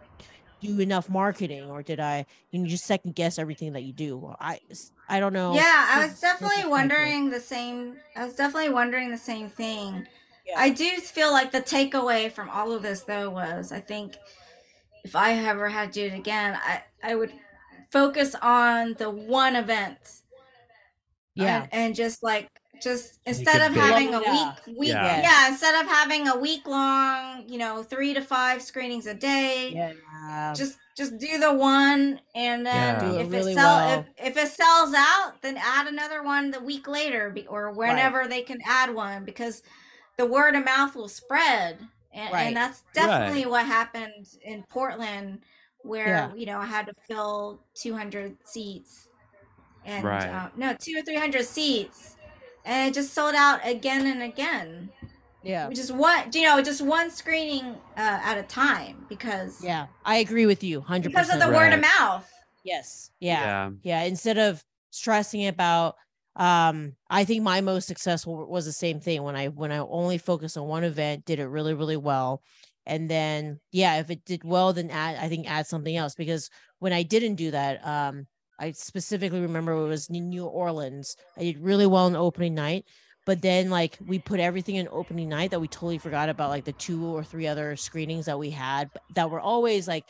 do 0.60 0.78
enough 0.80 1.08
marketing 1.08 1.70
or 1.70 1.82
did 1.82 2.00
i 2.00 2.24
you 2.50 2.60
know, 2.60 2.66
just 2.66 2.84
second 2.84 3.14
guess 3.14 3.38
everything 3.38 3.72
that 3.72 3.82
you 3.82 3.92
do 3.92 4.34
i 4.40 4.58
i 5.08 5.20
don't 5.20 5.32
know 5.32 5.54
yeah, 5.54 5.80
I 5.90 6.06
was 6.06 6.20
definitely 6.20 6.68
wondering 6.68 7.30
the 7.30 7.40
same. 7.40 7.96
I 8.16 8.24
was 8.24 8.34
definitely 8.34 8.70
wondering 8.70 9.10
the 9.10 9.18
same 9.18 9.48
thing. 9.48 10.06
Yeah. 10.46 10.54
I 10.56 10.70
do 10.70 10.88
feel 10.98 11.32
like 11.32 11.52
the 11.52 11.60
takeaway 11.60 12.30
from 12.30 12.48
all 12.48 12.72
of 12.72 12.82
this, 12.82 13.02
though, 13.02 13.30
was 13.30 13.72
I 13.72 13.80
think 13.80 14.16
if 15.04 15.16
I 15.16 15.32
ever 15.34 15.68
had 15.68 15.92
to 15.92 16.00
do 16.00 16.14
it 16.14 16.18
again, 16.18 16.58
I 16.62 16.82
I 17.02 17.14
would 17.14 17.32
focus 17.90 18.34
on 18.40 18.94
the 18.94 19.10
one 19.10 19.56
event. 19.56 19.98
Yeah 21.34 21.62
and, 21.62 21.68
and 21.72 21.94
just 21.94 22.22
like 22.22 22.48
just 22.82 23.18
instead 23.26 23.60
of 23.60 23.74
having 23.76 24.14
a 24.14 24.20
Yeah. 24.22 24.32
week 24.66 24.78
week 24.78 24.88
Yeah. 24.88 25.20
yeah. 25.22 25.48
instead 25.48 25.74
of 25.84 25.90
having 25.90 26.28
a 26.28 26.36
week 26.36 26.66
long 26.66 27.44
you 27.48 27.58
know 27.58 27.82
three 27.82 28.14
to 28.14 28.20
five 28.22 28.62
screenings 28.62 29.06
a 29.06 29.14
day 29.14 29.70
yeah 29.74 30.54
just 30.54 30.78
just 30.96 31.18
do 31.18 31.38
the 31.38 31.52
one 31.52 32.20
and 32.34 32.64
then 32.66 32.94
Yeah. 33.04 33.10
Do 33.12 33.18
it 33.18 33.22
if 33.26 33.32
really 33.32 33.52
it 33.52 33.56
sell 33.56 33.76
well. 33.76 34.06
if, 34.18 34.36
if 34.36 34.44
it 34.44 34.48
sells 34.52 34.94
out 34.94 35.34
then 35.42 35.56
add 35.58 35.86
another 35.86 36.22
one 36.22 36.50
the 36.50 36.60
week 36.60 36.88
later 36.88 37.34
or 37.48 37.70
whenever 37.72 38.26
they 38.26 38.42
can 38.42 38.58
add 38.66 38.94
one 38.94 39.24
because 39.24 39.62
the 40.16 40.26
word 40.26 40.54
of 40.54 40.64
mouth 40.64 40.94
will 40.96 41.08
spread 41.08 41.78
and, 42.12 42.32
Right. 42.32 42.42
and 42.48 42.56
that's 42.56 42.82
definitely 42.92 43.46
what 43.46 43.64
happened 43.66 44.26
in 44.42 44.64
portland 44.68 45.40
where 45.82 46.06
Yeah. 46.08 46.34
you 46.34 46.46
know 46.46 46.58
i 46.58 46.66
had 46.66 46.86
to 46.86 46.92
fill 47.08 47.60
200 47.74 48.36
seats 48.44 49.08
and 49.84 50.04
Right. 50.04 50.28
uh, 50.28 50.48
no 50.56 50.74
two 50.78 50.98
or 50.98 51.02
300 51.02 51.44
seats. 51.44 52.16
And 52.64 52.90
it 52.90 52.94
just 52.94 53.14
sold 53.14 53.34
out 53.34 53.60
again 53.64 54.06
and 54.06 54.22
again. 54.22 54.90
Yeah. 55.42 55.70
Just 55.70 55.94
one 55.94 56.30
you 56.34 56.42
know 56.42 56.60
just 56.62 56.82
one 56.82 57.10
screening 57.10 57.64
uh, 57.96 58.20
at 58.22 58.36
a 58.36 58.42
time 58.42 59.06
because 59.08 59.62
yeah 59.64 59.86
i 60.04 60.16
agree 60.16 60.44
with 60.44 60.62
you 60.62 60.80
100% 60.82 61.02
because 61.02 61.32
of 61.32 61.40
the 61.40 61.48
word 61.48 61.72
of 61.72 61.80
mouth. 61.80 62.30
Yes 62.62 63.10
yeah 63.20 63.40
yeah. 63.40 63.70
yeah 63.82 64.02
instead 64.02 64.36
of 64.36 64.62
stressing 64.90 65.46
about 65.46 65.96
um 66.36 66.92
i 67.08 67.24
think 67.24 67.42
my 67.42 67.60
most 67.60 67.88
successful 67.88 68.46
was 68.48 68.66
the 68.66 68.72
same 68.72 69.00
thing 69.00 69.22
when 69.22 69.34
i 69.34 69.48
when 69.48 69.72
i 69.72 69.78
only 69.78 70.18
focused 70.18 70.56
on 70.58 70.68
one 70.68 70.84
event 70.84 71.24
did 71.24 71.38
it 71.38 71.46
really 71.46 71.74
really 71.74 71.96
well. 71.96 72.42
And 72.86 73.08
then 73.08 73.60
yeah 73.72 74.00
if 74.00 74.10
it 74.10 74.24
did 74.26 74.44
well 74.44 74.72
then 74.74 74.90
add 74.90 75.16
i 75.16 75.28
think 75.28 75.50
add 75.50 75.66
something 75.66 75.96
else 75.96 76.14
because 76.14 76.50
when 76.80 76.92
i 76.92 77.02
didn't 77.02 77.36
do 77.36 77.50
that 77.52 77.84
um 77.86 78.26
i 78.60 78.70
specifically 78.70 79.40
remember 79.40 79.72
it 79.72 79.88
was 79.88 80.08
in 80.08 80.28
new 80.28 80.44
orleans 80.44 81.16
i 81.36 81.40
did 81.42 81.58
really 81.58 81.86
well 81.86 82.06
in 82.06 82.14
opening 82.14 82.54
night 82.54 82.84
but 83.26 83.42
then 83.42 83.70
like 83.70 83.98
we 84.06 84.18
put 84.18 84.40
everything 84.40 84.76
in 84.76 84.88
opening 84.90 85.28
night 85.28 85.50
that 85.50 85.60
we 85.60 85.68
totally 85.68 85.98
forgot 85.98 86.28
about 86.28 86.50
like 86.50 86.64
the 86.64 86.72
two 86.72 87.04
or 87.06 87.22
three 87.24 87.46
other 87.46 87.76
screenings 87.76 88.26
that 88.26 88.38
we 88.38 88.50
had 88.50 88.88
that 89.14 89.30
were 89.30 89.40
always 89.40 89.86
like 89.88 90.04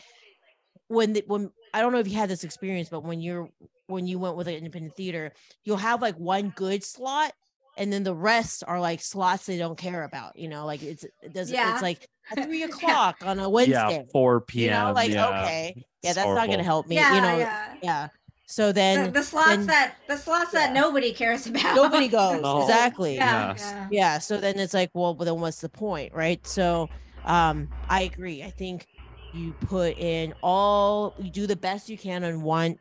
when 0.88 1.12
the, 1.12 1.22
when 1.26 1.51
I 1.72 1.80
don't 1.80 1.92
know 1.92 1.98
if 2.01 2.09
you 2.09 2.16
had 2.16 2.28
this 2.28 2.42
experience, 2.44 2.88
but 2.88 3.05
when 3.05 3.20
you're 3.20 3.48
when 3.86 4.07
you 4.07 4.18
went 4.18 4.36
with 4.36 4.48
an 4.48 4.55
independent 4.55 4.96
theater, 4.96 5.32
you'll 5.64 5.76
have 5.76 6.03
like 6.03 6.16
one 6.16 6.53
good 6.57 6.82
slot, 6.82 7.32
and 7.76 7.92
then 7.92 8.03
the 8.03 8.14
rest 8.14 8.64
are 8.66 8.80
like 8.80 9.01
slots 9.01 9.46
they 9.46 9.57
don't 9.59 9.78
care 9.78 10.03
about. 10.05 10.36
You 10.36 10.48
know, 10.48 10.66
like 10.66 10.82
it's 10.82 11.05
it 11.05 11.32
doesn't. 11.32 11.55
Yeah. 11.55 11.72
It's 11.74 11.82
like 11.82 12.09
at 12.36 12.44
three 12.46 12.61
Yeah. 12.61 12.66
o'clock 12.66 13.18
on 13.24 13.38
a 13.38 13.48
Wednesday. 13.48 13.72
Yeah, 13.98 14.03
4 14.12 14.40
p.m. 14.40 14.64
You 14.64 14.70
know, 14.88 14.92
like 14.94 15.11
yeah. 15.11 15.28
okay, 15.44 15.74
yeah, 16.03 16.11
It's 16.11 16.14
that's 16.16 16.26
not 16.28 16.48
gonna 16.48 16.64
help 16.64 16.88
me. 16.88 16.96
yeah 16.96 17.14
you 17.14 17.20
know, 17.20 17.38
yeah. 17.38 17.74
yeah 17.82 18.09
So 18.51 18.72
then 18.72 19.12
the 19.12 19.22
slots 19.22 19.48
then- 19.59 19.66
that 19.66 19.94
the 20.09 20.16
slots 20.16 20.51
that 20.53 20.72
nobody 20.72 21.12
cares 21.12 21.46
about 21.51 21.76
nobody 21.76 22.09
goes 22.09 22.42
No. 22.42 22.62
exactly. 22.62 23.14
yeah, 23.14 23.48
Yes. 23.53 23.61
yeah. 23.61 23.88
yeah 23.90 24.18
so 24.18 24.38
then 24.38 24.59
it's 24.59 24.74
like 24.74 24.90
well 24.92 25.14
then 25.14 25.38
what's 25.40 25.61
the 25.61 25.68
point 25.68 26.12
right 26.12 26.44
so 26.46 26.88
um 27.24 27.68
i 27.88 28.03
agree 28.03 28.42
i 28.42 28.51
think 28.51 28.86
you 29.32 29.53
put 29.53 29.96
in 29.98 30.34
all 30.42 31.14
you 31.18 31.30
do 31.30 31.46
the 31.46 31.55
best 31.55 31.88
you 31.88 31.96
can 31.96 32.24
on 32.24 32.42
one 32.42 32.76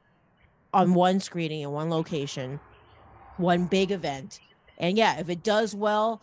on 0.74 0.94
one 0.96 1.20
screening 1.20 1.62
in 1.62 1.72
one 1.72 1.90
location 1.92 2.60
one 3.38 3.66
big 3.66 3.92
event 3.92 4.40
and 4.80 4.98
yeah 4.98 5.20
if 5.20 5.30
it 5.30 5.44
does 5.44 5.76
well 5.76 6.22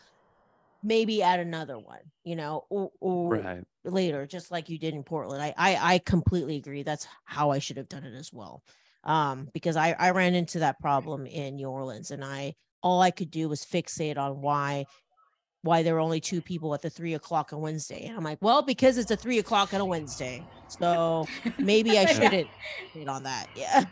maybe 0.82 1.22
add 1.22 1.38
another 1.40 1.78
one 1.78 2.01
you 2.24 2.34
know 2.34 2.64
or, 2.68 2.90
or 3.01 3.34
Right. 3.36 3.64
later 3.84 4.26
just 4.26 4.51
like 4.51 4.68
you 4.68 4.78
did 4.78 4.92
in 4.94 5.05
portland 5.05 5.40
I, 5.42 5.55
I 5.57 5.94
i 5.94 5.99
completely 5.99 6.57
agree 6.57 6.82
that's 6.82 7.07
how 7.24 7.51
i 7.51 7.61
should 7.61 7.76
have 7.76 7.88
done 7.88 8.03
it 8.05 8.14
as 8.14 8.32
well 8.32 8.62
um 9.07 9.48
because 9.54 9.76
i 9.76 9.94
i 9.98 10.11
ran 10.11 10.34
into 10.34 10.59
that 10.59 10.78
problem 10.80 11.26
in 11.26 11.57
new 11.57 11.68
orleans 11.68 12.11
and 12.11 12.24
i 12.24 12.52
all 12.82 13.00
i 13.00 13.11
could 13.11 13.30
do 13.30 13.48
was 13.48 13.64
fixate 13.64 14.18
on 14.18 14.40
why 14.42 14.84
why 15.62 15.82
there 15.82 15.94
were 15.94 16.00
only 16.00 16.20
two 16.20 16.42
people 16.42 16.74
at 16.74 16.82
the 16.82 16.90
three 16.90 17.14
o'clock 17.14 17.52
on 17.52 17.61
wednesday 17.61 18.04
and 18.07 18.16
i'm 18.16 18.24
like 18.24 18.38
well 18.42 18.62
because 18.62 18.98
it's 18.98 19.11
a 19.11 19.16
three 19.16 19.38
o'clock 19.38 19.72
on 19.72 19.80
a 19.80 19.86
wednesday 19.86 20.46
so 20.68 21.26
maybe 21.61 21.98
i 21.98 22.04
shouldn't 22.12 22.48
hit 22.92 23.09
on 23.09 23.22
that 23.22 23.48
yeah 23.54 23.84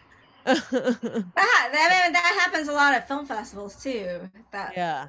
That, 0.46 1.70
that, 1.72 2.10
that 2.12 2.40
happens 2.44 2.68
a 2.68 2.72
lot 2.72 2.94
at 2.94 3.08
film 3.08 3.26
festivals 3.26 3.82
too. 3.82 4.28
That 4.52 4.74
yeah 4.76 5.06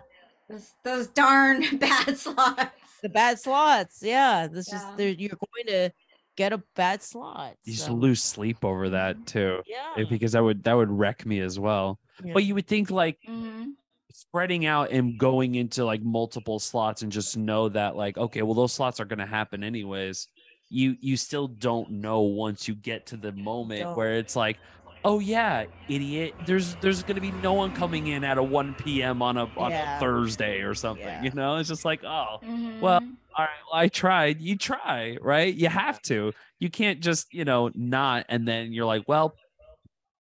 those, 0.49 0.73
those 0.83 1.07
darn 1.07 1.63
bad 1.77 2.17
slots. 2.17 2.71
the 3.03 3.09
bad 3.09 3.39
slots 3.39 3.99
yeah 4.01 4.47
this 4.47 4.71
Yeah. 4.71 4.95
is 4.97 5.19
you're 5.19 5.37
going 5.37 5.67
to 5.67 5.91
get 6.35 6.53
a 6.53 6.61
bad 6.75 7.01
slot. 7.01 7.55
You 7.63 7.71
used 7.71 7.85
to 7.85 7.91
so, 7.91 7.95
lose 7.95 8.21
sleep 8.23 8.63
over 8.63 8.89
that 8.89 9.25
too. 9.25 9.61
Yeah. 9.67 9.93
eh, 9.97 10.05
Because 10.09 10.33
that 10.33 10.43
would 10.43 10.63
that 10.63 10.73
would 10.73 10.89
wreck 10.91 11.25
me 11.25 11.39
as 11.39 11.59
well. 11.59 11.99
Yeah. 12.23 12.33
But 12.33 12.43
you 12.43 12.55
would 12.55 12.67
think 12.67 12.91
like 12.91 13.17
Mhm. 13.27 13.73
spreading 14.11 14.65
out 14.65 14.91
and 14.91 15.17
going 15.17 15.55
into 15.55 15.83
like 15.83 16.01
multiple 16.01 16.59
slots 16.59 17.01
and 17.01 17.11
just 17.11 17.35
know 17.37 17.67
that 17.69 17.95
like 17.95 18.17
okay 18.17 18.41
well 18.43 18.53
those 18.53 18.71
slots 18.71 18.99
are 19.01 19.05
going 19.05 19.19
to 19.19 19.25
happen 19.25 19.61
anyways 19.61 20.29
you 20.69 20.95
you 21.01 21.17
still 21.17 21.47
don't 21.49 21.89
know 21.91 22.21
once 22.21 22.65
you 22.67 22.75
get 22.75 23.07
to 23.07 23.17
the 23.17 23.33
moment 23.33 23.81
Don't. 23.83 23.97
where 23.97 24.13
it's 24.13 24.35
like 24.35 24.57
oh 25.05 25.19
yeah 25.19 25.65
idiot 25.87 26.33
there's 26.45 26.75
there's 26.77 27.03
going 27.03 27.15
to 27.15 27.21
be 27.21 27.31
no 27.31 27.53
one 27.53 27.71
coming 27.71 28.07
in 28.07 28.23
at 28.23 28.37
a 28.37 28.43
1 28.43 28.75
p.m 28.75 29.21
on 29.21 29.37
a 29.37 29.45
on 29.57 29.71
Yeah. 29.71 29.95
a 29.97 29.99
thursday 29.99 30.59
or 30.61 30.73
something 30.73 31.05
Yeah. 31.05 31.21
you 31.21 31.31
know 31.31 31.55
it's 31.57 31.69
just 31.69 31.85
like 31.85 32.03
oh 32.03 32.39
Well, 32.81 32.99
Mhm. 32.99 33.03
all 33.37 33.45
right 33.45 33.49
well, 33.71 33.81
i 33.81 33.87
tried 33.87 34.41
you 34.41 34.57
try 34.57 35.17
right 35.21 35.53
you 35.53 35.69
have 35.69 36.01
to 36.03 36.33
you 36.59 36.69
can't 36.69 36.99
just 37.01 37.33
you 37.33 37.45
know 37.45 37.71
not 37.75 38.25
and 38.29 38.47
then 38.47 38.73
you're 38.73 38.85
like 38.85 39.03
well 39.07 39.35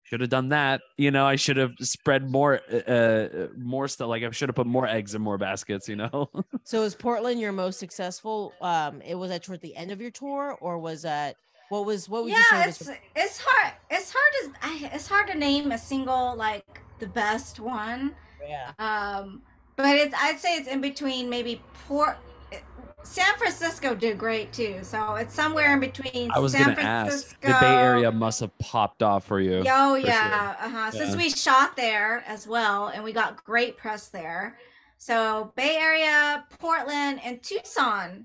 should 0.04 0.20
have 0.20 0.30
done 0.30 0.50
that 0.50 0.82
you 0.98 1.10
know 1.10 1.24
i 1.24 1.36
should 1.36 1.56
have 1.56 1.72
spread 1.80 2.28
more 2.30 2.60
uh 2.70 2.76
uh, 2.76 3.48
more 3.56 3.88
stuff 3.88 4.08
like 4.08 4.22
i 4.22 4.30
should 4.30 4.48
have 4.48 4.56
put 4.56 4.66
more 4.66 4.86
eggs 4.86 5.14
in 5.14 5.22
more 5.22 5.38
baskets 5.38 5.88
you 5.88 5.96
know 5.96 6.28
So 6.64 6.82
is 6.82 6.94
Portland 6.94 7.40
your 7.40 7.50
most 7.52 7.80
successful? 7.80 8.52
Um, 8.60 9.02
it 9.02 9.16
was 9.16 9.30
at 9.32 9.42
toward 9.42 9.60
the 9.62 9.74
end 9.74 9.90
of 9.90 10.00
your 10.00 10.12
tour, 10.12 10.56
or 10.60 10.78
was 10.78 11.02
that 11.02 11.36
what 11.68 11.84
was 11.86 12.08
what 12.08 12.24
would 12.24 12.30
you 12.32 12.36
say? 12.36 12.56
yeah, 12.58 12.66
was 12.66 12.80
it's 12.80 12.90
it's 13.16 13.40
hard. 13.44 13.72
It's 13.90 14.12
hard 14.14 14.32
to 14.90 14.94
it's 14.94 15.08
hard 15.08 15.28
to 15.28 15.34
name 15.38 15.72
a 15.72 15.78
single 15.78 16.34
like 16.36 16.80
the 16.98 17.06
best 17.06 17.60
one. 17.60 18.14
yeah. 18.46 18.72
Um, 18.78 19.42
but 19.76 19.96
it's 19.96 20.14
I'd 20.18 20.38
say 20.38 20.56
it's 20.56 20.68
in 20.68 20.80
between 20.80 21.28
maybe 21.30 21.60
Port. 21.88 22.16
San 23.04 23.34
Francisco 23.36 23.94
did 23.96 24.16
great 24.16 24.52
too, 24.52 24.78
so 24.82 25.16
it's 25.16 25.34
somewhere 25.34 25.72
in 25.74 25.80
between. 25.80 26.30
i 26.32 26.38
was 26.38 26.52
San 26.52 26.74
gonna 26.74 26.80
ask 26.80 27.08
Francisco, 27.10 27.48
the 27.48 27.56
bay 27.60 27.74
area 27.76 28.12
must 28.12 28.38
have 28.40 28.56
popped 28.58 29.02
off 29.02 29.24
for 29.26 29.40
you 29.40 29.64
Oh 29.68 29.96
for 29.96 30.00
sure. 30.02 30.08
yeah, 30.08 30.54
uh-huh. 30.60 30.90
Since 30.92 31.10
Yeah. 31.10 31.16
we 31.16 31.28
shot 31.30 31.76
there 31.76 32.22
as 32.28 32.46
well, 32.46 32.88
and 32.88 33.02
we 33.02 33.12
got 33.12 33.42
great 33.42 33.76
press 33.76 34.08
there. 34.08 34.56
So 34.98 35.52
Bay 35.56 35.78
Area, 35.78 36.44
Portland, 36.60 37.20
and 37.24 37.42
Tucson 37.42 38.24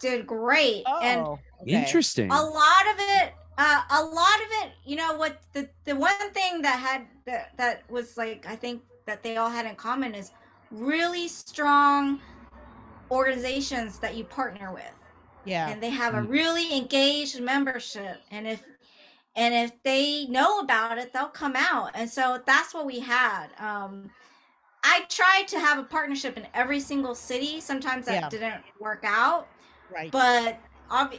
did 0.00 0.26
great, 0.26 0.84
and 1.02 1.20
Oh, 1.20 1.38
okay. 1.64 1.82
interesting 1.84 2.30
a 2.30 2.42
lot 2.42 2.84
of 2.92 2.96
it 2.98 3.34
uh, 3.58 3.82
a 3.90 4.02
lot 4.04 4.36
of 4.44 4.48
it 4.62 4.72
you 4.84 4.96
know 4.96 5.14
what 5.16 5.40
the 5.52 5.68
the 5.84 5.94
one 5.94 6.12
thing 6.32 6.60
that 6.62 6.78
had 6.78 7.06
that 7.26 7.56
that 7.56 7.88
was 7.90 8.16
like 8.16 8.46
i 8.48 8.56
think 8.56 8.82
that 9.06 9.22
they 9.22 9.36
all 9.36 9.50
had 9.50 9.66
in 9.66 9.74
common 9.76 10.14
is 10.14 10.30
really 10.70 11.28
strong 11.28 12.20
organizations 13.10 13.98
that 13.98 14.16
you 14.16 14.24
partner 14.24 14.72
with 14.72 14.84
Yeah. 15.44 15.68
and 15.68 15.82
they 15.82 15.90
have 15.90 16.14
a 16.14 16.20
Mm. 16.22 16.30
really 16.30 16.76
engaged 16.76 17.40
membership 17.40 18.16
and 18.30 18.46
if 18.46 18.62
and 19.36 19.52
if 19.54 19.72
they 19.82 20.26
know 20.26 20.60
about 20.60 20.96
it 20.98 21.12
they'll 21.12 21.28
come 21.28 21.54
out 21.56 21.90
and 21.94 22.08
so 22.08 22.40
that's 22.46 22.72
what 22.72 22.86
we 22.86 22.98
had 23.00 23.48
um 23.58 24.10
i 24.84 25.04
tried 25.08 25.46
to 25.48 25.58
have 25.60 25.78
a 25.78 25.84
partnership 25.84 26.36
in 26.36 26.46
every 26.54 26.80
single 26.80 27.14
city 27.14 27.60
sometimes 27.60 28.06
that 28.06 28.14
Yeah. 28.22 28.28
didn't 28.28 28.64
work 28.80 29.04
out 29.06 29.46
Right. 29.92 30.10
but 30.10 30.48
ob- 30.54 30.56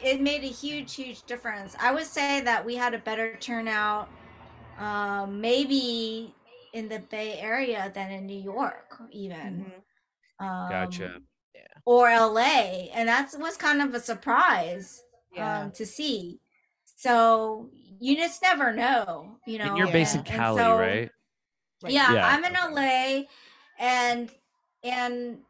it 0.04 0.22
made 0.22 0.44
a 0.44 0.48
huge 0.48 0.94
huge 0.96 1.24
difference. 1.24 1.76
I 1.80 1.94
would 1.94 2.06
say 2.06 2.42
that 2.42 2.66
we 2.66 2.76
had 2.76 2.94
a 2.94 3.00
better 3.00 3.36
turnout 3.38 4.10
um, 4.80 5.40
maybe 5.42 6.34
in 6.74 6.90
the 6.90 7.00
bay 7.00 7.40
area 7.40 7.92
than 7.96 8.12
in 8.12 8.26
new 8.26 8.42
york 8.42 8.98
even. 9.12 9.72
Mhm. 10.40 10.46
um, 10.46 10.70
gotcha. 10.70 11.20
Or 11.86 12.10
la 12.10 12.40
and 12.42 13.08
that 13.08 13.32
was 13.40 13.56
kind 13.58 13.82
of 13.82 13.94
a 13.94 14.00
surprise 14.00 15.02
Yeah. 15.34 15.60
um, 15.62 15.72
to 15.72 15.86
see. 15.86 16.40
So 16.98 17.70
you 18.00 18.16
just 18.16 18.42
never 18.42 18.74
know 18.74 19.38
you 19.46 19.58
know? 19.60 19.66
and 19.66 19.78
you're 19.78 19.92
based 19.92 20.16
in 20.16 20.20
and- 20.22 20.30
and 20.30 20.38
cali 20.38 20.62
so- 20.62 20.78
right? 20.78 21.10
Right. 21.84 21.92
yeah, 21.94 22.14
Yeah, 22.14 22.28
I'm 22.28 22.44
in 22.44 22.54
LA 22.56 23.28
and 23.80 24.32
and 24.84 25.42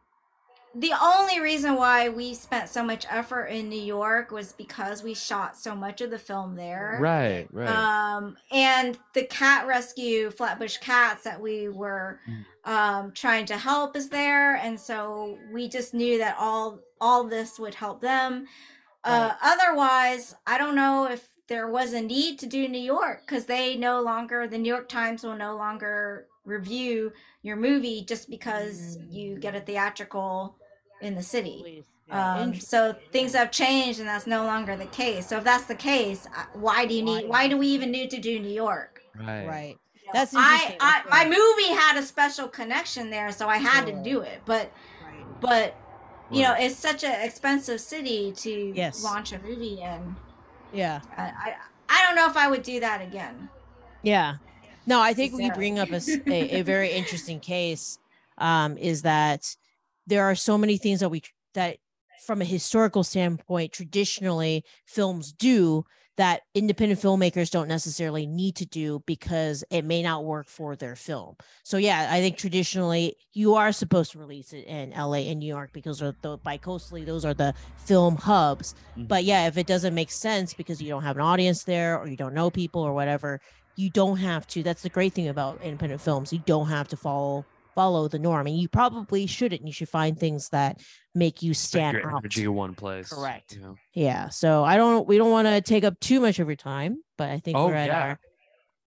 the 0.78 0.92
only 1.02 1.40
reason 1.40 1.76
why 1.76 2.10
we 2.10 2.34
spent 2.34 2.68
so 2.70 2.84
much 2.84 3.06
effort 3.10 3.46
in 3.46 3.70
New 3.70 3.80
York 3.82 4.32
was 4.32 4.52
because 4.52 5.04
we 5.04 5.14
shot 5.14 5.56
so 5.58 5.74
much 5.74 6.02
of 6.02 6.12
the 6.12 6.20
film 6.20 6.56
there. 6.56 6.98
right 7.02 7.48
right 7.52 7.68
Um 7.70 8.36
and 8.52 8.98
the 9.14 9.24
cat 9.26 9.68
rescue 9.68 10.30
Flatbush 10.32 10.78
cats 10.78 11.24
that 11.24 11.40
we 11.40 11.70
were 11.70 12.20
Mm. 12.28 12.46
um 12.70 13.12
trying 13.14 13.46
to 13.48 13.58
help 13.58 13.96
is 13.96 14.10
there 14.10 14.56
and 14.58 14.80
so 14.80 15.38
we 15.54 15.70
just 15.70 15.94
knew 15.94 16.18
that 16.18 16.36
all 16.40 16.80
all 17.00 17.24
this 17.24 17.58
would 17.60 17.76
help 17.76 18.02
them. 18.02 18.46
Uh 19.04 19.34
otherwise, 19.42 20.36
I 20.46 20.58
don't 20.58 20.76
know 20.76 21.06
if 21.10 21.30
there 21.48 21.68
was 21.70 21.94
a 21.94 22.02
need 22.02 22.40
to 22.40 22.48
do 22.48 22.68
New 22.68 22.82
York 22.82 23.22
because 23.22 23.46
they 23.46 23.78
no 23.78 24.02
longer 24.02 24.48
the 24.48 24.58
New 24.58 24.70
York 24.70 24.90
Times 24.90 25.24
will 25.24 25.38
no 25.38 25.56
longer 25.56 26.26
review 26.44 27.14
your 27.44 27.56
movie 27.56 28.04
just 28.04 28.30
because 28.30 28.98
you 29.10 29.38
get 29.38 29.56
a 29.56 29.60
theatrical 29.62 30.58
in 31.02 31.16
the 31.16 31.24
city. 31.24 31.84
Yeah. 32.08 32.36
Um, 32.36 32.54
so 32.54 32.96
things 33.12 33.34
have 33.34 33.52
changed, 33.52 34.00
and 34.00 34.08
that's 34.08 34.28
no 34.28 34.44
longer 34.46 34.76
the 34.76 34.86
case. 34.86 35.28
So 35.28 35.38
if 35.38 35.44
that's 35.44 35.66
the 35.66 35.76
case, 35.76 36.28
uh, 36.38 36.46
why 36.54 36.86
do 36.86 36.94
you 36.94 37.02
need? 37.04 37.28
Why 37.28 37.48
do 37.48 37.58
we 37.58 37.68
even 37.68 37.92
need 37.92 38.12
to 38.12 38.20
do 38.20 38.40
New 38.40 38.54
York? 38.54 39.02
right 39.18 39.48
right. 39.48 39.78
You 39.96 40.08
know, 40.08 40.12
That's 40.14 40.34
I, 40.36 40.76
I 40.80 41.02
my 41.10 41.24
movie 41.26 41.74
had 41.74 41.98
a 41.98 42.04
special 42.04 42.48
connection 42.48 43.10
there, 43.10 43.32
so 43.32 43.48
I 43.48 43.58
had 43.58 43.88
Sure. 43.88 43.96
to 43.98 44.04
do 44.04 44.20
it. 44.22 44.42
But 44.46 44.72
Right. 45.04 45.42
but 45.42 45.76
you 46.32 46.44
know, 46.44 46.56
it's 46.58 46.76
such 46.76 47.04
an 47.04 47.22
expensive 47.22 47.80
city 47.82 48.32
to 48.38 48.72
Yes. 48.76 49.04
launch 49.04 49.32
a 49.32 49.40
movie 49.40 49.82
in. 49.82 50.16
Yeah. 50.74 51.02
I, 51.18 51.24
I 51.24 51.56
I 51.90 52.06
don't 52.06 52.16
know 52.16 52.28
if 52.28 52.38
I 52.38 52.48
would 52.48 52.64
do 52.64 52.80
that 52.82 53.02
again. 53.02 53.50
Yeah. 54.04 54.36
No, 54.86 55.02
I 55.02 55.14
think 55.14 55.34
we 55.34 55.50
bring 55.52 55.80
up 55.80 55.90
a 55.92 56.62
very 56.64 56.92
interesting 56.92 57.40
case 57.40 57.98
um, 58.38 58.78
is 58.78 59.02
that 59.04 59.56
there 60.08 60.26
are 60.26 60.36
so 60.36 60.58
many 60.58 60.78
things 60.78 61.00
that 61.00 61.10
we 61.10 61.22
that 61.54 61.78
from 62.26 62.42
a 62.42 62.46
historical 62.46 63.04
standpoint 63.04 63.72
traditionally 63.72 64.64
films 64.86 65.32
do 65.32 65.86
that 66.18 66.44
independent 66.54 67.02
filmmakers 67.02 67.52
don't 67.52 67.68
necessarily 67.68 68.26
need 68.26 68.56
to 68.56 68.66
do 68.66 69.04
because 69.06 69.66
it 69.70 69.84
may 69.84 70.02
not 70.02 70.24
work 70.24 70.48
for 70.48 70.76
their 70.76 70.96
film. 70.96 71.36
So 71.64 71.76
yeah, 71.78 72.08
I 72.10 72.22
think 72.22 72.38
traditionally 72.38 73.18
you 73.34 73.56
are 73.56 73.74
supposed 73.74 74.14
to 74.14 74.20
release 74.20 74.54
it 74.54 74.66
in 74.66 74.92
LA 74.92 75.30
and 75.30 75.40
New 75.40 75.46
York 75.46 75.72
because 75.74 76.00
the 76.00 76.14
bicoastally 76.24 77.06
those 77.06 77.26
are 77.26 77.34
the 77.34 77.54
film 77.78 78.16
hubs. 78.16 78.76
Mhm. 78.98 79.10
But 79.10 79.26
yeah, 79.26 79.48
if 79.48 79.58
it 79.58 79.68
doesn't 79.68 79.94
make 79.94 80.10
sense 80.10 80.54
because 80.54 80.82
you 80.82 80.88
don't 80.88 81.04
have 81.04 81.18
an 81.18 81.22
audience 81.22 81.64
there 81.64 82.00
or 82.00 82.08
you 82.08 82.16
don't 82.16 82.34
know 82.34 82.50
people 82.50 82.82
or 82.82 82.94
whatever, 82.94 83.42
you 83.76 83.90
don't 83.90 84.18
have 84.18 84.48
to. 84.48 84.64
That's 84.64 84.84
the 84.84 84.90
great 84.90 85.14
thing 85.14 85.28
about 85.28 85.62
independent 85.62 86.00
films. 86.00 86.32
You 86.32 86.40
don't 86.46 86.70
have 86.70 86.88
to 86.90 86.98
follow 86.98 87.46
follow 87.76 88.08
the 88.08 88.18
norm, 88.20 88.48
and 88.48 88.58
you 88.58 88.68
probably 88.68 89.28
shouldn't. 89.28 89.66
You 89.68 89.74
should 89.74 89.90
find 89.90 90.18
things 90.18 90.50
that 90.50 90.82
make 91.14 91.44
you 91.44 91.54
stand 91.54 91.98
your 91.98 92.10
out. 92.10 92.20
energy 92.20 92.48
one 92.48 92.74
place 92.74 93.10
Correct. 93.10 93.54
you 93.56 93.62
know? 93.62 93.76
Yeah. 93.94 94.30
So 94.30 94.64
I 94.64 94.78
don't. 94.78 95.08
We 95.08 95.18
don't 95.18 95.32
want 95.32 95.48
to 95.48 95.62
take 95.62 95.84
up 95.84 96.00
too 96.00 96.20
much 96.22 96.40
of 96.40 96.48
your 96.48 96.56
time, 96.56 97.04
but 97.18 97.30
I 97.30 97.40
think 97.40 97.58
Oh, 97.58 97.68
we're 97.68 97.76
at 97.76 97.88
yeah. 97.88 98.02
our 98.02 98.20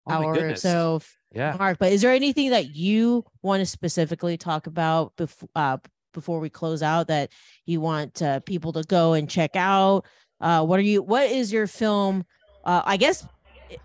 oh 0.08 0.12
hour 0.12 0.34
or 0.34 0.56
so 0.56 1.02
yeah 1.34 1.56
mark. 1.60 1.78
But 1.78 1.92
is 1.92 2.02
there 2.02 2.12
anything 2.12 2.50
that 2.52 2.74
you 2.74 3.24
want 3.44 3.62
to 3.62 3.66
specifically 3.66 4.38
talk 4.38 4.66
about 4.66 5.16
before 5.18 5.50
uh, 5.56 5.78
before 6.14 6.40
we 6.40 6.50
close 6.50 6.82
out 6.82 7.08
that 7.10 7.32
you 7.66 7.82
want 7.82 8.22
uh, 8.22 8.40
people 8.40 8.74
to 8.74 8.84
go 8.84 9.14
and 9.14 9.30
check 9.30 9.56
out? 9.56 10.06
Uh, 10.42 10.66
what 10.66 10.80
are 10.80 10.84
you? 10.84 11.04
What 11.04 11.30
is 11.30 11.52
your 11.54 11.68
film? 11.68 12.26
Uh, 12.64 12.82
I 12.86 12.98
guess 12.98 13.26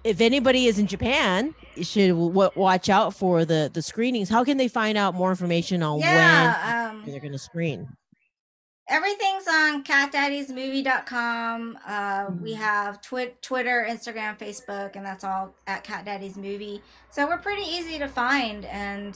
if 0.05 0.21
anybody 0.21 0.67
is 0.67 0.79
in 0.79 0.87
Japan, 0.87 1.55
you 1.75 1.85
should 1.85 2.09
w- 2.11 2.51
watch 2.57 2.89
out 2.89 3.15
for 3.15 3.45
the 3.45 3.71
the 3.73 3.83
screenings. 3.83 4.29
How 4.29 4.45
can 4.45 4.57
they 4.57 4.69
find 4.69 4.97
out 4.99 5.15
more 5.15 5.31
information 5.31 5.83
on 5.83 5.99
Yeah, 6.01 6.89
um, 6.91 7.03
when 7.03 7.11
they're 7.13 7.21
going 7.21 7.33
to 7.33 7.39
screen? 7.39 7.89
everything's 8.89 9.47
on 9.49 9.83
catdaddysmovie.com. 9.83 11.79
Uh, 11.87 12.27
we 12.43 12.53
Mhm. 12.55 12.57
have 12.59 13.01
twi- 13.01 13.33
Twitter, 13.41 13.87
Instagram, 13.89 14.39
Facebook, 14.39 14.97
and 14.97 15.05
that's 15.05 15.25
all 15.25 15.55
at 15.67 15.85
Cat 15.85 16.05
Daddy's 16.05 16.37
Movie. 16.37 16.83
So 17.11 17.27
we're 17.27 17.39
pretty 17.39 17.63
easy 17.63 17.99
to 17.99 18.09
find. 18.09 18.65
And 18.67 19.15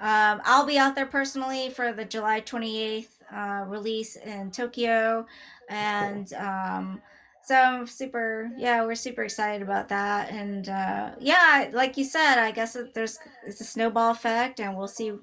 um, 0.00 0.40
I'll 0.44 0.64
be 0.64 0.78
out 0.78 0.94
there 0.94 1.06
personally 1.06 1.70
for 1.70 1.92
the 1.92 2.04
July 2.04 2.40
28th 2.40 3.08
uh, 3.34 3.64
release 3.66 4.14
in 4.16 4.50
Tokyo. 4.52 5.26
And 5.68 6.32
um, 6.34 7.02
so 7.48 7.54
I'm 7.54 7.86
super, 7.86 8.50
yeah, 8.58 8.84
we're 8.84 8.94
super 8.94 9.22
excited 9.22 9.62
about 9.62 9.88
that. 9.88 10.30
And 10.30 10.68
uh, 10.68 11.12
yeah, 11.18 11.70
like 11.72 11.96
you 11.96 12.04
said, 12.04 12.36
I 12.36 12.50
guess 12.50 12.74
that 12.74 12.92
there's 12.92 13.18
it's 13.46 13.62
a 13.62 13.64
snowball 13.64 14.10
effect, 14.10 14.60
and 14.60 14.76
we'll 14.76 14.86
see 14.86 15.14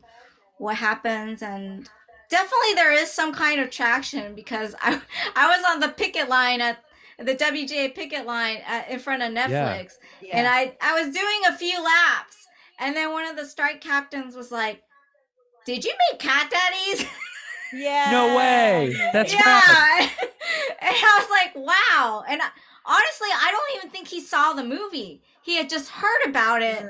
what 0.58 0.76
happens. 0.76 1.44
And 1.44 1.88
definitely 2.32 2.74
there 2.74 2.92
is 2.92 3.12
some 3.12 3.32
kind 3.32 3.62
of 3.62 3.70
traction 3.70 4.34
because 4.34 4.74
I 4.82 5.00
I 5.36 5.56
was 5.56 5.64
on 5.70 5.80
the 5.80 5.90
picket 5.90 6.28
line 6.28 6.62
at 6.62 6.80
the 7.20 7.36
WGA 7.36 7.94
picket 7.94 8.26
line 8.26 8.58
at, 8.66 8.90
in 8.90 8.98
front 8.98 9.22
of 9.22 9.32
Netflix, 9.32 9.92
and 10.34 10.48
I 10.48 10.76
I 10.82 11.00
was 11.00 11.14
doing 11.14 11.42
a 11.48 11.56
few 11.56 11.78
laps, 11.78 12.48
and 12.80 12.96
then 12.96 13.12
one 13.12 13.28
of 13.28 13.36
the 13.36 13.46
strike 13.46 13.82
captains 13.82 14.36
was 14.36 14.52
like, 14.52 14.82
"Did 15.68 15.86
you 15.86 15.94
make 16.10 16.20
cat 16.20 16.50
daddies?" 16.50 17.06
yeah. 17.76 18.08
no 18.12 18.36
way 18.38 18.96
that's 19.14 19.34
yeah, 19.34 19.42
rad. 19.42 20.10
and 20.82 20.96
I 20.96 21.20
was 21.20 21.30
like, 21.30 21.56
"Wow!" 21.56 22.24
And 22.28 22.42
I, 22.42 22.48
honestly, 22.86 23.30
I 23.32 23.52
don't 23.52 23.78
even 23.78 23.90
think 23.92 24.08
he 24.08 24.22
saw 24.22 24.54
the 24.54 24.64
movie. 24.64 25.22
He 25.44 25.58
had 25.58 25.70
just 25.70 25.90
heard 25.90 26.26
about 26.28 26.62
it. 26.64 26.84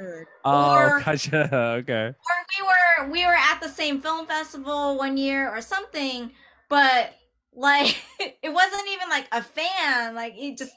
Oh, 0.45 0.75
Or- 0.75 1.01
gotcha. 1.01 1.49
Okay. 1.79 2.05
or 2.07 2.13
we 2.59 2.65
were 2.65 3.11
we 3.11 3.25
were 3.25 3.33
at 3.35 3.59
the 3.61 3.69
same 3.69 3.99
film 4.01 4.25
festival 4.27 4.97
one 4.97 5.17
year 5.17 5.49
or 5.53 5.61
something 5.61 6.31
but 6.69 7.13
like 7.53 7.95
it 8.19 8.51
wasn't 8.53 8.87
even 8.93 9.09
like 9.09 9.27
a 9.31 9.41
fan 9.41 10.15
like 10.15 10.33
he 10.33 10.55
just 10.55 10.71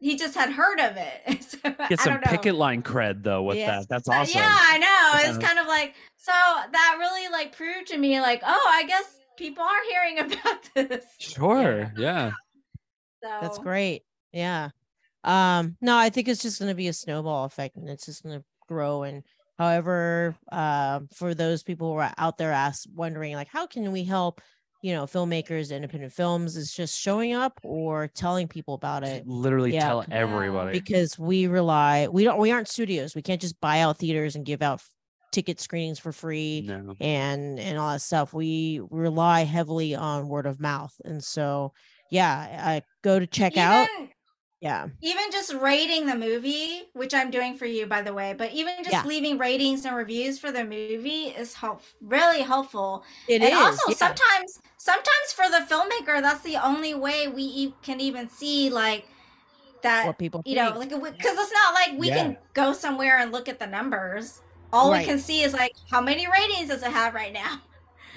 he 0.00 0.16
just 0.16 0.34
had 0.34 0.50
heard 0.50 0.80
of 0.80 0.96
it 0.96 1.42
so, 1.44 1.58
Get 1.62 1.80
I 1.80 1.94
some 1.96 2.12
don't 2.14 2.24
know. 2.26 2.30
picket 2.30 2.54
line 2.56 2.82
cred 2.82 3.22
though 3.22 3.42
with 3.44 3.56
Yeah. 3.58 3.78
that. 3.80 3.88
That's 3.88 4.08
awesome. 4.08 4.40
yeah 4.40 4.56
i 4.58 4.78
know 4.78 5.20
it's 5.28 5.38
uh-huh. 5.38 5.46
kind 5.46 5.58
of 5.58 5.66
like 5.66 5.94
so 6.16 6.32
that 6.32 6.96
really 6.98 7.30
like 7.30 7.56
proved 7.56 7.86
to 7.88 7.98
me 7.98 8.20
like 8.20 8.42
oh 8.44 8.70
i 8.72 8.84
guess 8.84 9.04
people 9.42 9.64
are 9.64 9.84
hearing 9.90 10.18
about 10.32 10.60
this 10.74 11.04
Sure. 11.18 11.92
Yeah. 11.96 12.30
so 13.22 13.28
That's 13.40 13.58
great. 13.58 14.02
Yeah. 14.32 14.70
Um, 15.24 15.76
no, 15.80 15.96
I 15.96 16.08
think 16.10 16.28
it's 16.28 16.42
just 16.42 16.58
gonna 16.58 16.74
be 16.74 16.88
a 16.88 16.92
snowball 16.92 17.44
effect 17.44 17.76
and 17.76 17.88
it's 17.88 18.06
just 18.06 18.22
gonna 18.22 18.42
grow 18.68 19.02
and 19.02 19.22
however 19.58 20.34
uh, 20.50 21.00
for 21.14 21.34
those 21.34 21.62
people 21.62 21.92
who 21.92 21.98
are 21.98 22.12
out 22.18 22.38
there 22.38 22.52
ask 22.52 22.88
wondering 22.94 23.34
like 23.34 23.48
how 23.48 23.66
can 23.66 23.92
we 23.92 24.02
help 24.04 24.40
you 24.82 24.92
know 24.94 25.04
filmmakers 25.04 25.74
independent 25.74 26.12
films 26.12 26.56
is 26.56 26.72
just 26.72 26.98
showing 26.98 27.34
up 27.34 27.60
or 27.62 28.08
telling 28.08 28.48
people 28.48 28.74
about 28.74 29.04
it 29.04 29.24
Literally 29.26 29.74
Yeah. 29.74 29.86
tell 29.86 30.04
everybody. 30.10 30.72
because 30.80 31.18
we 31.18 31.46
rely 31.46 32.08
we 32.08 32.24
don't 32.24 32.38
we 32.38 32.50
aren't 32.50 32.68
studios 32.68 33.14
we 33.14 33.22
can't 33.22 33.40
just 33.40 33.60
buy 33.60 33.80
out 33.80 33.98
theaters 33.98 34.34
and 34.36 34.44
give 34.44 34.62
out 34.62 34.74
f- 34.80 34.90
ticket 35.32 35.60
screenings 35.60 35.98
for 35.98 36.12
free 36.12 36.64
No. 36.66 36.94
and 37.00 37.58
and 37.58 37.78
all 37.78 37.90
that 37.92 38.02
stuff 38.02 38.32
we 38.34 38.80
rely 38.90 39.42
heavily 39.44 39.94
on 39.94 40.28
word 40.28 40.46
of 40.46 40.60
mouth 40.60 40.94
and 41.04 41.22
so 41.24 41.72
yeah 42.10 42.62
i 42.64 42.82
go 43.02 43.18
to 43.18 43.26
check 43.26 43.56
out 43.56 43.88
yeah 44.60 44.88
even 45.00 45.24
just 45.32 45.52
rating 45.54 46.06
the 46.06 46.14
movie 46.14 46.82
which 46.92 47.14
i'm 47.14 47.30
doing 47.30 47.56
for 47.56 47.66
you 47.66 47.86
by 47.86 48.02
the 48.02 48.12
way 48.12 48.34
but 48.36 48.52
even 48.52 48.74
just 48.84 48.92
Yeah. 48.92 49.04
leaving 49.04 49.38
ratings 49.38 49.84
and 49.84 49.96
reviews 49.96 50.38
for 50.38 50.52
the 50.52 50.64
movie 50.64 51.28
is 51.36 51.54
help 51.54 51.82
really 52.00 52.42
helpful 52.42 53.04
it 53.28 53.42
and 53.42 53.52
is, 53.52 53.58
also 53.58 53.90
yeah. 53.90 53.96
sometimes 53.96 54.60
sometimes 54.78 55.32
for 55.34 55.48
the 55.50 55.66
filmmaker 55.74 56.20
that's 56.20 56.42
the 56.42 56.56
only 56.56 56.94
way 56.94 57.28
we 57.28 57.42
e- 57.42 57.74
can 57.82 58.00
even 58.00 58.28
see 58.28 58.70
like 58.70 59.06
that 59.82 60.06
what 60.06 60.18
people 60.18 60.42
you 60.46 60.54
know 60.54 60.72
like 60.76 60.90
because 60.90 61.38
it's 61.38 61.52
not 61.52 61.74
like 61.74 61.98
we 61.98 62.08
Yeah. 62.08 62.16
can 62.16 62.36
go 62.54 62.72
somewhere 62.72 63.18
and 63.18 63.32
look 63.32 63.48
at 63.48 63.58
the 63.58 63.66
numbers 63.66 64.40
all 64.72 64.90
Right. 64.90 65.00
we 65.00 65.04
can 65.06 65.18
see 65.18 65.42
is 65.42 65.52
like 65.52 65.72
how 65.90 66.00
many 66.00 66.26
ratings 66.26 66.68
does 66.68 66.82
it 66.82 66.90
have 66.90 67.14
right 67.14 67.32
now 67.32 67.60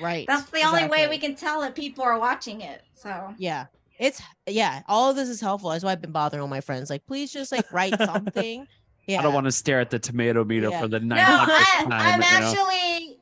right 0.01 0.25
that's 0.27 0.49
the 0.49 0.61
only 0.63 0.87
way 0.87 1.07
we 1.07 1.17
can 1.17 1.35
tell 1.35 1.61
that 1.61 1.75
people 1.75 2.03
are 2.03 2.19
watching 2.19 2.61
it 2.61 2.81
so 2.93 3.33
yeah 3.37 3.65
it's 3.99 4.21
yeah 4.47 4.81
all 4.87 5.09
of 5.09 5.15
this 5.15 5.29
is 5.29 5.39
helpful 5.39 5.69
that's 5.69 5.83
why 5.83 5.91
i've 5.91 6.01
been 6.01 6.11
bothering 6.11 6.41
all 6.41 6.47
my 6.47 6.61
friends 6.61 6.89
like 6.89 7.05
please 7.05 7.31
just 7.31 7.51
like 7.51 7.71
write 7.71 7.97
something 7.97 8.67
yeah 9.07 9.19
I 9.19 9.23
don't 9.23 9.33
want 9.33 9.45
to 9.45 9.51
stare 9.51 9.79
at 9.79 9.89
the 9.89 9.99
tomato 9.99 10.43
meter 10.43 10.69
Yeah. 10.69 10.81
for 10.81 10.87
the 10.87 10.99
no 10.99 11.15
900th 11.15 11.21
I, 11.49 11.83
time. 11.83 11.91
i'm 11.93 12.21
you 12.21 12.29
know? 12.29 12.47
actually 12.47 13.17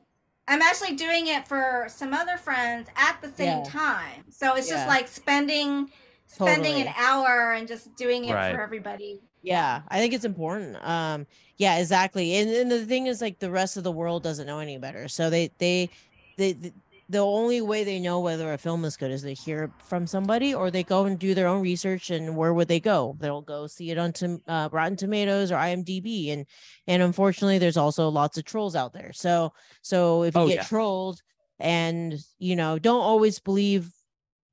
i'm 0.48 0.62
actually 0.62 0.96
doing 0.96 1.28
it 1.28 1.46
for 1.46 1.86
some 1.88 2.12
other 2.12 2.36
friends 2.36 2.88
at 2.96 3.18
the 3.22 3.28
same 3.36 3.58
Yeah. 3.58 3.64
time 3.64 4.24
so 4.30 4.54
it's 4.56 4.68
Yeah. 4.68 4.76
just 4.76 4.88
like 4.88 5.06
spending 5.08 5.90
spending 6.26 6.80
an 6.80 6.92
hour 6.98 7.52
and 7.52 7.68
just 7.68 7.94
doing 7.94 8.24
it 8.24 8.32
Right. 8.34 8.52
for 8.54 8.60
everybody 8.60 9.20
yeah 9.44 9.82
i 9.88 9.98
think 9.98 10.14
it's 10.14 10.24
important 10.24 10.76
um 10.86 11.26
yeah 11.58 11.78
exactly 11.78 12.34
and, 12.36 12.50
and 12.50 12.70
the 12.70 12.86
thing 12.86 13.06
is 13.06 13.20
like 13.20 13.38
the 13.38 13.50
rest 13.50 13.76
of 13.76 13.84
the 13.84 13.92
world 13.92 14.22
doesn't 14.22 14.46
know 14.46 14.58
any 14.58 14.78
better 14.78 15.08
so 15.08 15.28
they 15.30 15.50
they 15.58 15.90
they, 16.36 16.52
the 16.52 16.72
the 17.10 17.18
only 17.18 17.60
way 17.60 17.84
they 17.84 18.00
know 18.00 18.20
whether 18.20 18.50
a 18.54 18.56
film 18.58 18.82
is 18.86 18.96
good 18.96 19.10
is 19.10 19.20
they 19.20 19.34
hear 19.34 19.74
from 19.78 20.06
somebody 20.06 20.54
or 20.54 20.70
they 20.70 20.82
go 20.82 21.04
and 21.04 21.18
do 21.18 21.34
their 21.34 21.46
own 21.46 21.60
research 21.60 22.08
and 22.08 22.34
where 22.34 22.54
would 22.54 22.66
they 22.66 22.80
go? 22.80 23.14
They'll 23.20 23.42
go 23.42 23.66
see 23.66 23.90
it 23.90 23.98
on 23.98 24.14
tom- 24.14 24.40
uh, 24.48 24.70
rotten 24.72 24.96
tomatoes 24.96 25.52
or 25.52 25.56
imdb 25.56 26.32
and 26.32 26.46
and 26.86 27.02
unfortunately 27.02 27.58
there's 27.58 27.76
also 27.76 28.08
lots 28.08 28.38
of 28.38 28.44
trolls 28.44 28.74
out 28.74 28.94
there 28.94 29.12
so 29.12 29.52
so 29.82 30.22
if 30.22 30.34
you 30.34 30.42
Oh, 30.42 30.46
get 30.46 30.56
yeah. 30.56 30.62
trolled 30.62 31.20
and 31.58 32.14
you 32.38 32.56
know 32.56 32.78
don't 32.78 33.02
always 33.02 33.38
believe 33.38 33.90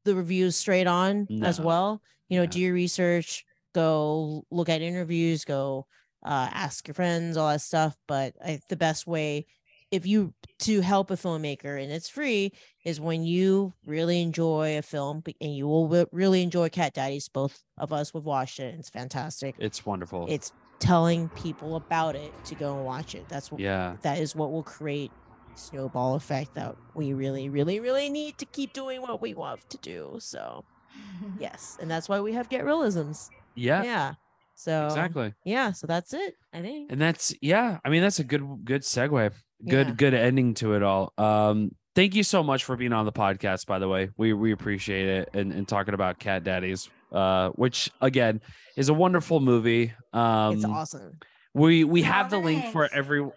the 0.04 0.16
reviews 0.16 0.56
straight 0.56 0.88
on 0.88 1.30
as 1.42 1.60
well 1.60 2.02
you 2.30 2.38
know 2.40 2.46
do 2.46 2.60
your 2.60 2.74
research 2.74 3.46
go 3.74 4.44
look 4.52 4.70
at 4.70 4.82
interviews 4.82 5.46
go 5.46 5.86
uh, 6.24 6.50
ask 6.54 6.88
your 6.88 6.96
friends 6.96 7.38
all 7.38 7.50
that 7.50 7.62
stuff 7.62 7.96
but 8.08 8.34
I, 8.44 8.60
the 8.70 8.76
best 8.76 9.08
way 9.08 9.46
if 9.92 10.06
you 10.06 10.34
to 10.60 10.82
help 10.82 11.12
a 11.12 11.16
filmmaker 11.16 11.82
and 11.82 11.92
it's 11.92 12.08
free 12.10 12.54
is 12.86 13.00
when 13.00 13.24
you 13.24 13.74
really 13.86 14.22
enjoy 14.22 14.78
a 14.78 14.82
film 14.82 15.22
and 15.42 15.56
you 15.56 15.68
will 15.68 16.08
really 16.12 16.42
enjoy 16.42 16.70
cat 16.70 16.94
daddies 16.94 17.28
both 17.28 17.62
of 17.78 17.92
us 17.92 18.12
have 18.14 18.24
watched 18.24 18.60
it 18.60 18.76
it's 18.80 18.90
fantastic 18.90 19.56
It's 19.60 19.86
wonderful. 19.86 20.26
it's 20.30 20.54
telling 20.80 21.30
people 21.30 21.76
about 21.76 22.16
it 22.16 22.34
to 22.46 22.56
go 22.56 22.76
and 22.76 22.86
watch 22.86 23.14
it 23.14 23.28
that's 23.30 23.52
what 23.52 23.62
yeah. 23.62 23.98
that 24.02 24.18
is 24.18 24.36
what 24.36 24.52
will 24.52 24.64
create 24.64 25.12
snowball 25.54 26.16
effect 26.16 26.56
that 26.56 26.76
we 26.96 27.14
really 27.14 27.50
really 27.50 27.80
really 27.80 28.10
need 28.10 28.38
to 28.38 28.46
keep 28.46 28.74
doing 28.74 29.02
what 29.02 29.22
we 29.22 29.34
love 29.34 29.68
to 29.70 29.78
do 29.80 30.16
so 30.20 30.64
yes 31.40 31.78
and 31.82 31.92
that's 31.92 32.08
why 32.10 32.20
we 32.20 32.34
have 32.34 32.50
Get 32.50 32.64
Reelisms 32.64 33.30
Yeah. 33.62 33.84
yeah 33.84 34.14
so 34.56 34.86
Exactly. 34.86 35.34
yeah 35.46 35.72
so 35.72 35.88
that's 35.88 36.14
it 36.14 36.36
i 36.54 36.62
think 36.62 36.92
And 36.92 37.00
that's 37.02 37.34
yeah, 37.42 37.80
I 37.86 37.90
mean 37.90 38.02
that's 38.02 38.20
a 38.20 38.24
good 38.24 38.44
good 38.64 38.82
segue. 38.82 39.32
Good 39.68 39.88
Yeah. 39.88 39.94
good 39.94 40.14
ending 40.14 40.54
to 40.56 40.74
it 40.74 40.84
all. 40.84 41.14
Um 41.18 41.72
thank 41.96 42.16
you 42.16 42.24
so 42.24 42.42
much 42.44 42.64
for 42.64 42.76
being 42.76 42.94
on 42.94 43.06
the 43.06 43.12
podcast 43.12 43.66
by 43.68 43.80
the 43.80 43.88
way. 43.88 44.10
We 44.18 44.34
we 44.34 44.52
appreciate 44.52 45.08
it 45.08 45.30
and, 45.34 45.52
and 45.54 45.68
talking 45.68 45.94
about 45.94 46.20
Cat 46.20 46.44
Daddies 46.44 46.90
uh 47.12 47.50
which 47.56 47.90
again 48.02 48.42
is 48.78 48.90
a 48.90 48.94
wonderful 48.94 49.40
movie. 49.40 49.94
Um 50.14 50.56
it's 50.56 50.66
awesome 50.66 51.18
we 51.54 51.84
we 51.84 52.02
have 52.04 52.30
the 52.30 52.38
link 52.40 52.66
for 52.72 52.84
thanks. 52.88 52.96
every 52.96 53.28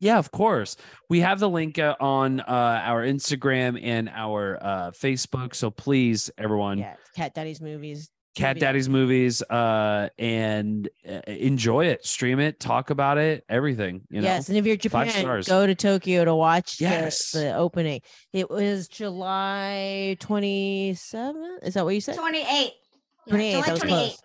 yeah 0.00 0.18
of 0.18 0.30
course 0.30 0.76
we 1.10 1.20
have 1.20 1.38
the 1.40 1.48
link 1.48 1.78
uh, 1.78 1.96
on 2.00 2.40
uh 2.40 2.44
our 2.90 3.02
instagram 3.04 3.78
and 3.82 4.08
our 4.08 4.56
uh 4.62 4.90
facebook 4.92 5.54
so 5.54 5.70
please 5.70 6.30
everyone 6.38 6.78
yeah 6.78 6.94
cat 7.16 7.34
daddy's 7.34 7.60
movies 7.60 8.08
cat 8.38 8.56
movie. 8.56 8.60
daddy's 8.60 8.88
movies 8.88 9.42
uh 9.42 10.08
and 10.18 10.88
uh, 11.08 11.20
enjoy 11.26 11.86
it 11.86 12.06
stream 12.06 12.38
it 12.40 12.58
talk 12.60 12.90
about 12.90 13.18
it 13.18 13.44
everything 13.48 14.02
you 14.10 14.20
know 14.20 14.26
yes 14.26 14.48
and 14.48 14.56
if 14.56 14.64
you're 14.66 14.76
Five 14.76 15.08
japan 15.08 15.22
stars. 15.22 15.48
go 15.48 15.66
to 15.66 15.74
tokyo 15.74 16.24
to 16.24 16.34
watch 16.34 16.78
the- 16.78 16.84
Yes. 16.84 17.32
the, 17.32 17.54
opening 17.54 18.00
it 18.32 18.48
was 18.50 18.88
july 18.88 20.16
27th 20.20 21.58
is 21.62 21.74
that 21.74 21.84
what 21.84 21.94
you 21.94 22.00
said 22.00 22.16
28 22.16 22.72
Yeah, 23.26 23.34
28th 23.34 23.50
July 23.50 23.60
that 23.62 23.70
was 23.72 23.80
28th. 23.82 23.88
close 23.88 24.22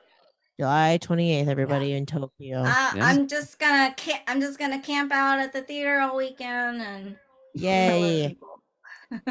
july 0.60 1.00
28th 1.02 1.48
everybody 1.48 1.94
in 1.94 2.06
tokyo 2.06 2.60
Uh, 2.62 2.92
Yeah. 2.96 3.06
I'm 3.08 3.28
just 3.28 3.60
gonna 3.60 3.94
ca- 3.98 4.22
I'm 4.28 4.40
just 4.40 4.60
gonna 4.60 4.80
camp 4.82 5.12
out 5.12 5.40
at 5.40 5.52
the 5.54 5.62
theater 5.62 6.00
all 6.00 6.16
weekend 6.18 6.82
and 6.82 7.16
yay 7.54 8.38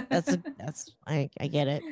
that's 0.09 0.33
a, 0.33 0.43
that's 0.59 0.93
I, 1.07 1.31
I 1.41 1.47
get 1.47 1.69
it 1.69 1.83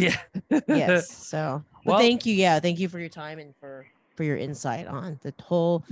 yeah 0.00 0.16
yes 0.68 1.08
so 1.28 1.62
but 1.84 1.92
Well- 1.92 2.00
thank 2.00 2.26
you 2.26 2.34
yeah 2.34 2.60
thank 2.60 2.78
you 2.78 2.88
for 2.88 2.98
your 2.98 3.08
time 3.08 3.38
and 3.38 3.54
for 3.56 3.86
for 4.16 4.24
your 4.24 4.36
insight 4.36 4.86
on 4.86 5.18
the 5.22 5.34
whole 5.42 5.84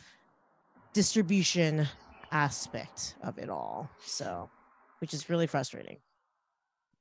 distribution 0.92 1.86
aspect 2.30 3.14
of 3.22 3.38
it 3.38 3.48
all 3.50 3.90
so 4.04 4.48
which 5.00 5.12
is 5.14 5.28
really 5.28 5.46
frustrating 5.46 5.96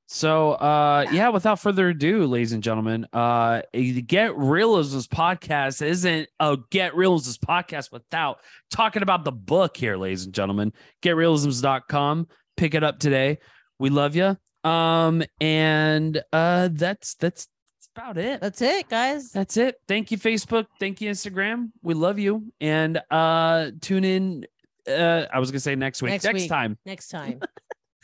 So 0.08 0.54
uh 0.54 1.06
yeah, 1.12 1.30
without 1.30 1.60
further 1.60 1.88
ado, 1.89 2.26
ladies 2.26 2.52
and 2.52 2.62
gentlemen, 2.62 3.06
uh 3.14 3.62
a 3.74 4.02
Get 4.02 4.32
Reelisms 4.32 5.08
podcast 5.08 5.82
isn't 5.82 6.28
a 6.39 6.58
Get 6.70 6.93
Reelisms 6.93 7.38
podcast 7.39 7.93
without 7.93 8.39
talking 8.70 9.04
about 9.04 9.24
the 9.24 9.32
book 9.32 9.78
here, 9.78 9.95
ladies 9.95 10.26
and 10.26 10.34
gentlemen. 10.34 10.74
GetReelisms.com. 11.02 12.28
Pick 12.58 12.76
it 12.76 12.84
up 12.84 12.99
today. 12.99 13.39
We 13.82 13.89
love 13.89 14.15
you. 14.15 14.38
Um 14.63 15.23
and 15.41 16.21
uh 16.32 16.69
that's 16.71 17.15
that's 17.15 17.47
about 17.95 18.17
it. 18.17 18.39
that's 18.39 18.61
it 18.61 18.88
guys 18.88 19.32
That's 19.32 19.57
it. 19.57 19.82
Thank 19.88 20.11
you, 20.11 20.17
Facebook. 20.19 20.67
Thank 20.79 21.01
you, 21.01 21.09
Instagram. 21.09 21.71
We 21.82 21.95
love 21.95 22.19
you. 22.19 22.53
And 22.61 23.01
uh 23.09 23.71
tune 23.82 24.03
in. 24.03 24.45
Uh 24.88 25.25
I 25.34 25.39
was 25.39 25.49
gonna 25.49 25.59
say 25.61 25.75
next 25.75 26.03
week. 26.03 26.11
Next 26.11 26.23
Next, 26.25 26.41
week. 26.41 26.49
time 26.49 26.77
next 26.86 27.07
time 27.17 27.41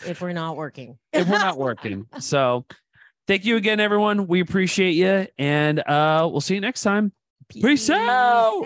if 0.05 0.19
we're 0.19 0.34
not 0.34 0.57
working 0.57 0.97
if 1.13 1.28
we're 1.30 1.38
not 1.39 1.57
working. 1.59 2.07
So 2.19 2.65
thank 3.28 3.45
you 3.45 3.55
again, 3.55 3.80
everyone. 3.80 4.25
We 4.25 4.39
appreciate 4.41 4.93
you. 4.95 5.28
And 5.38 5.80
uh 5.80 6.28
we'll 6.32 6.41
see 6.41 6.55
you 6.55 6.61
next 6.61 6.82
time. 6.82 7.11
Peace 7.49 7.89
out. 7.91 8.63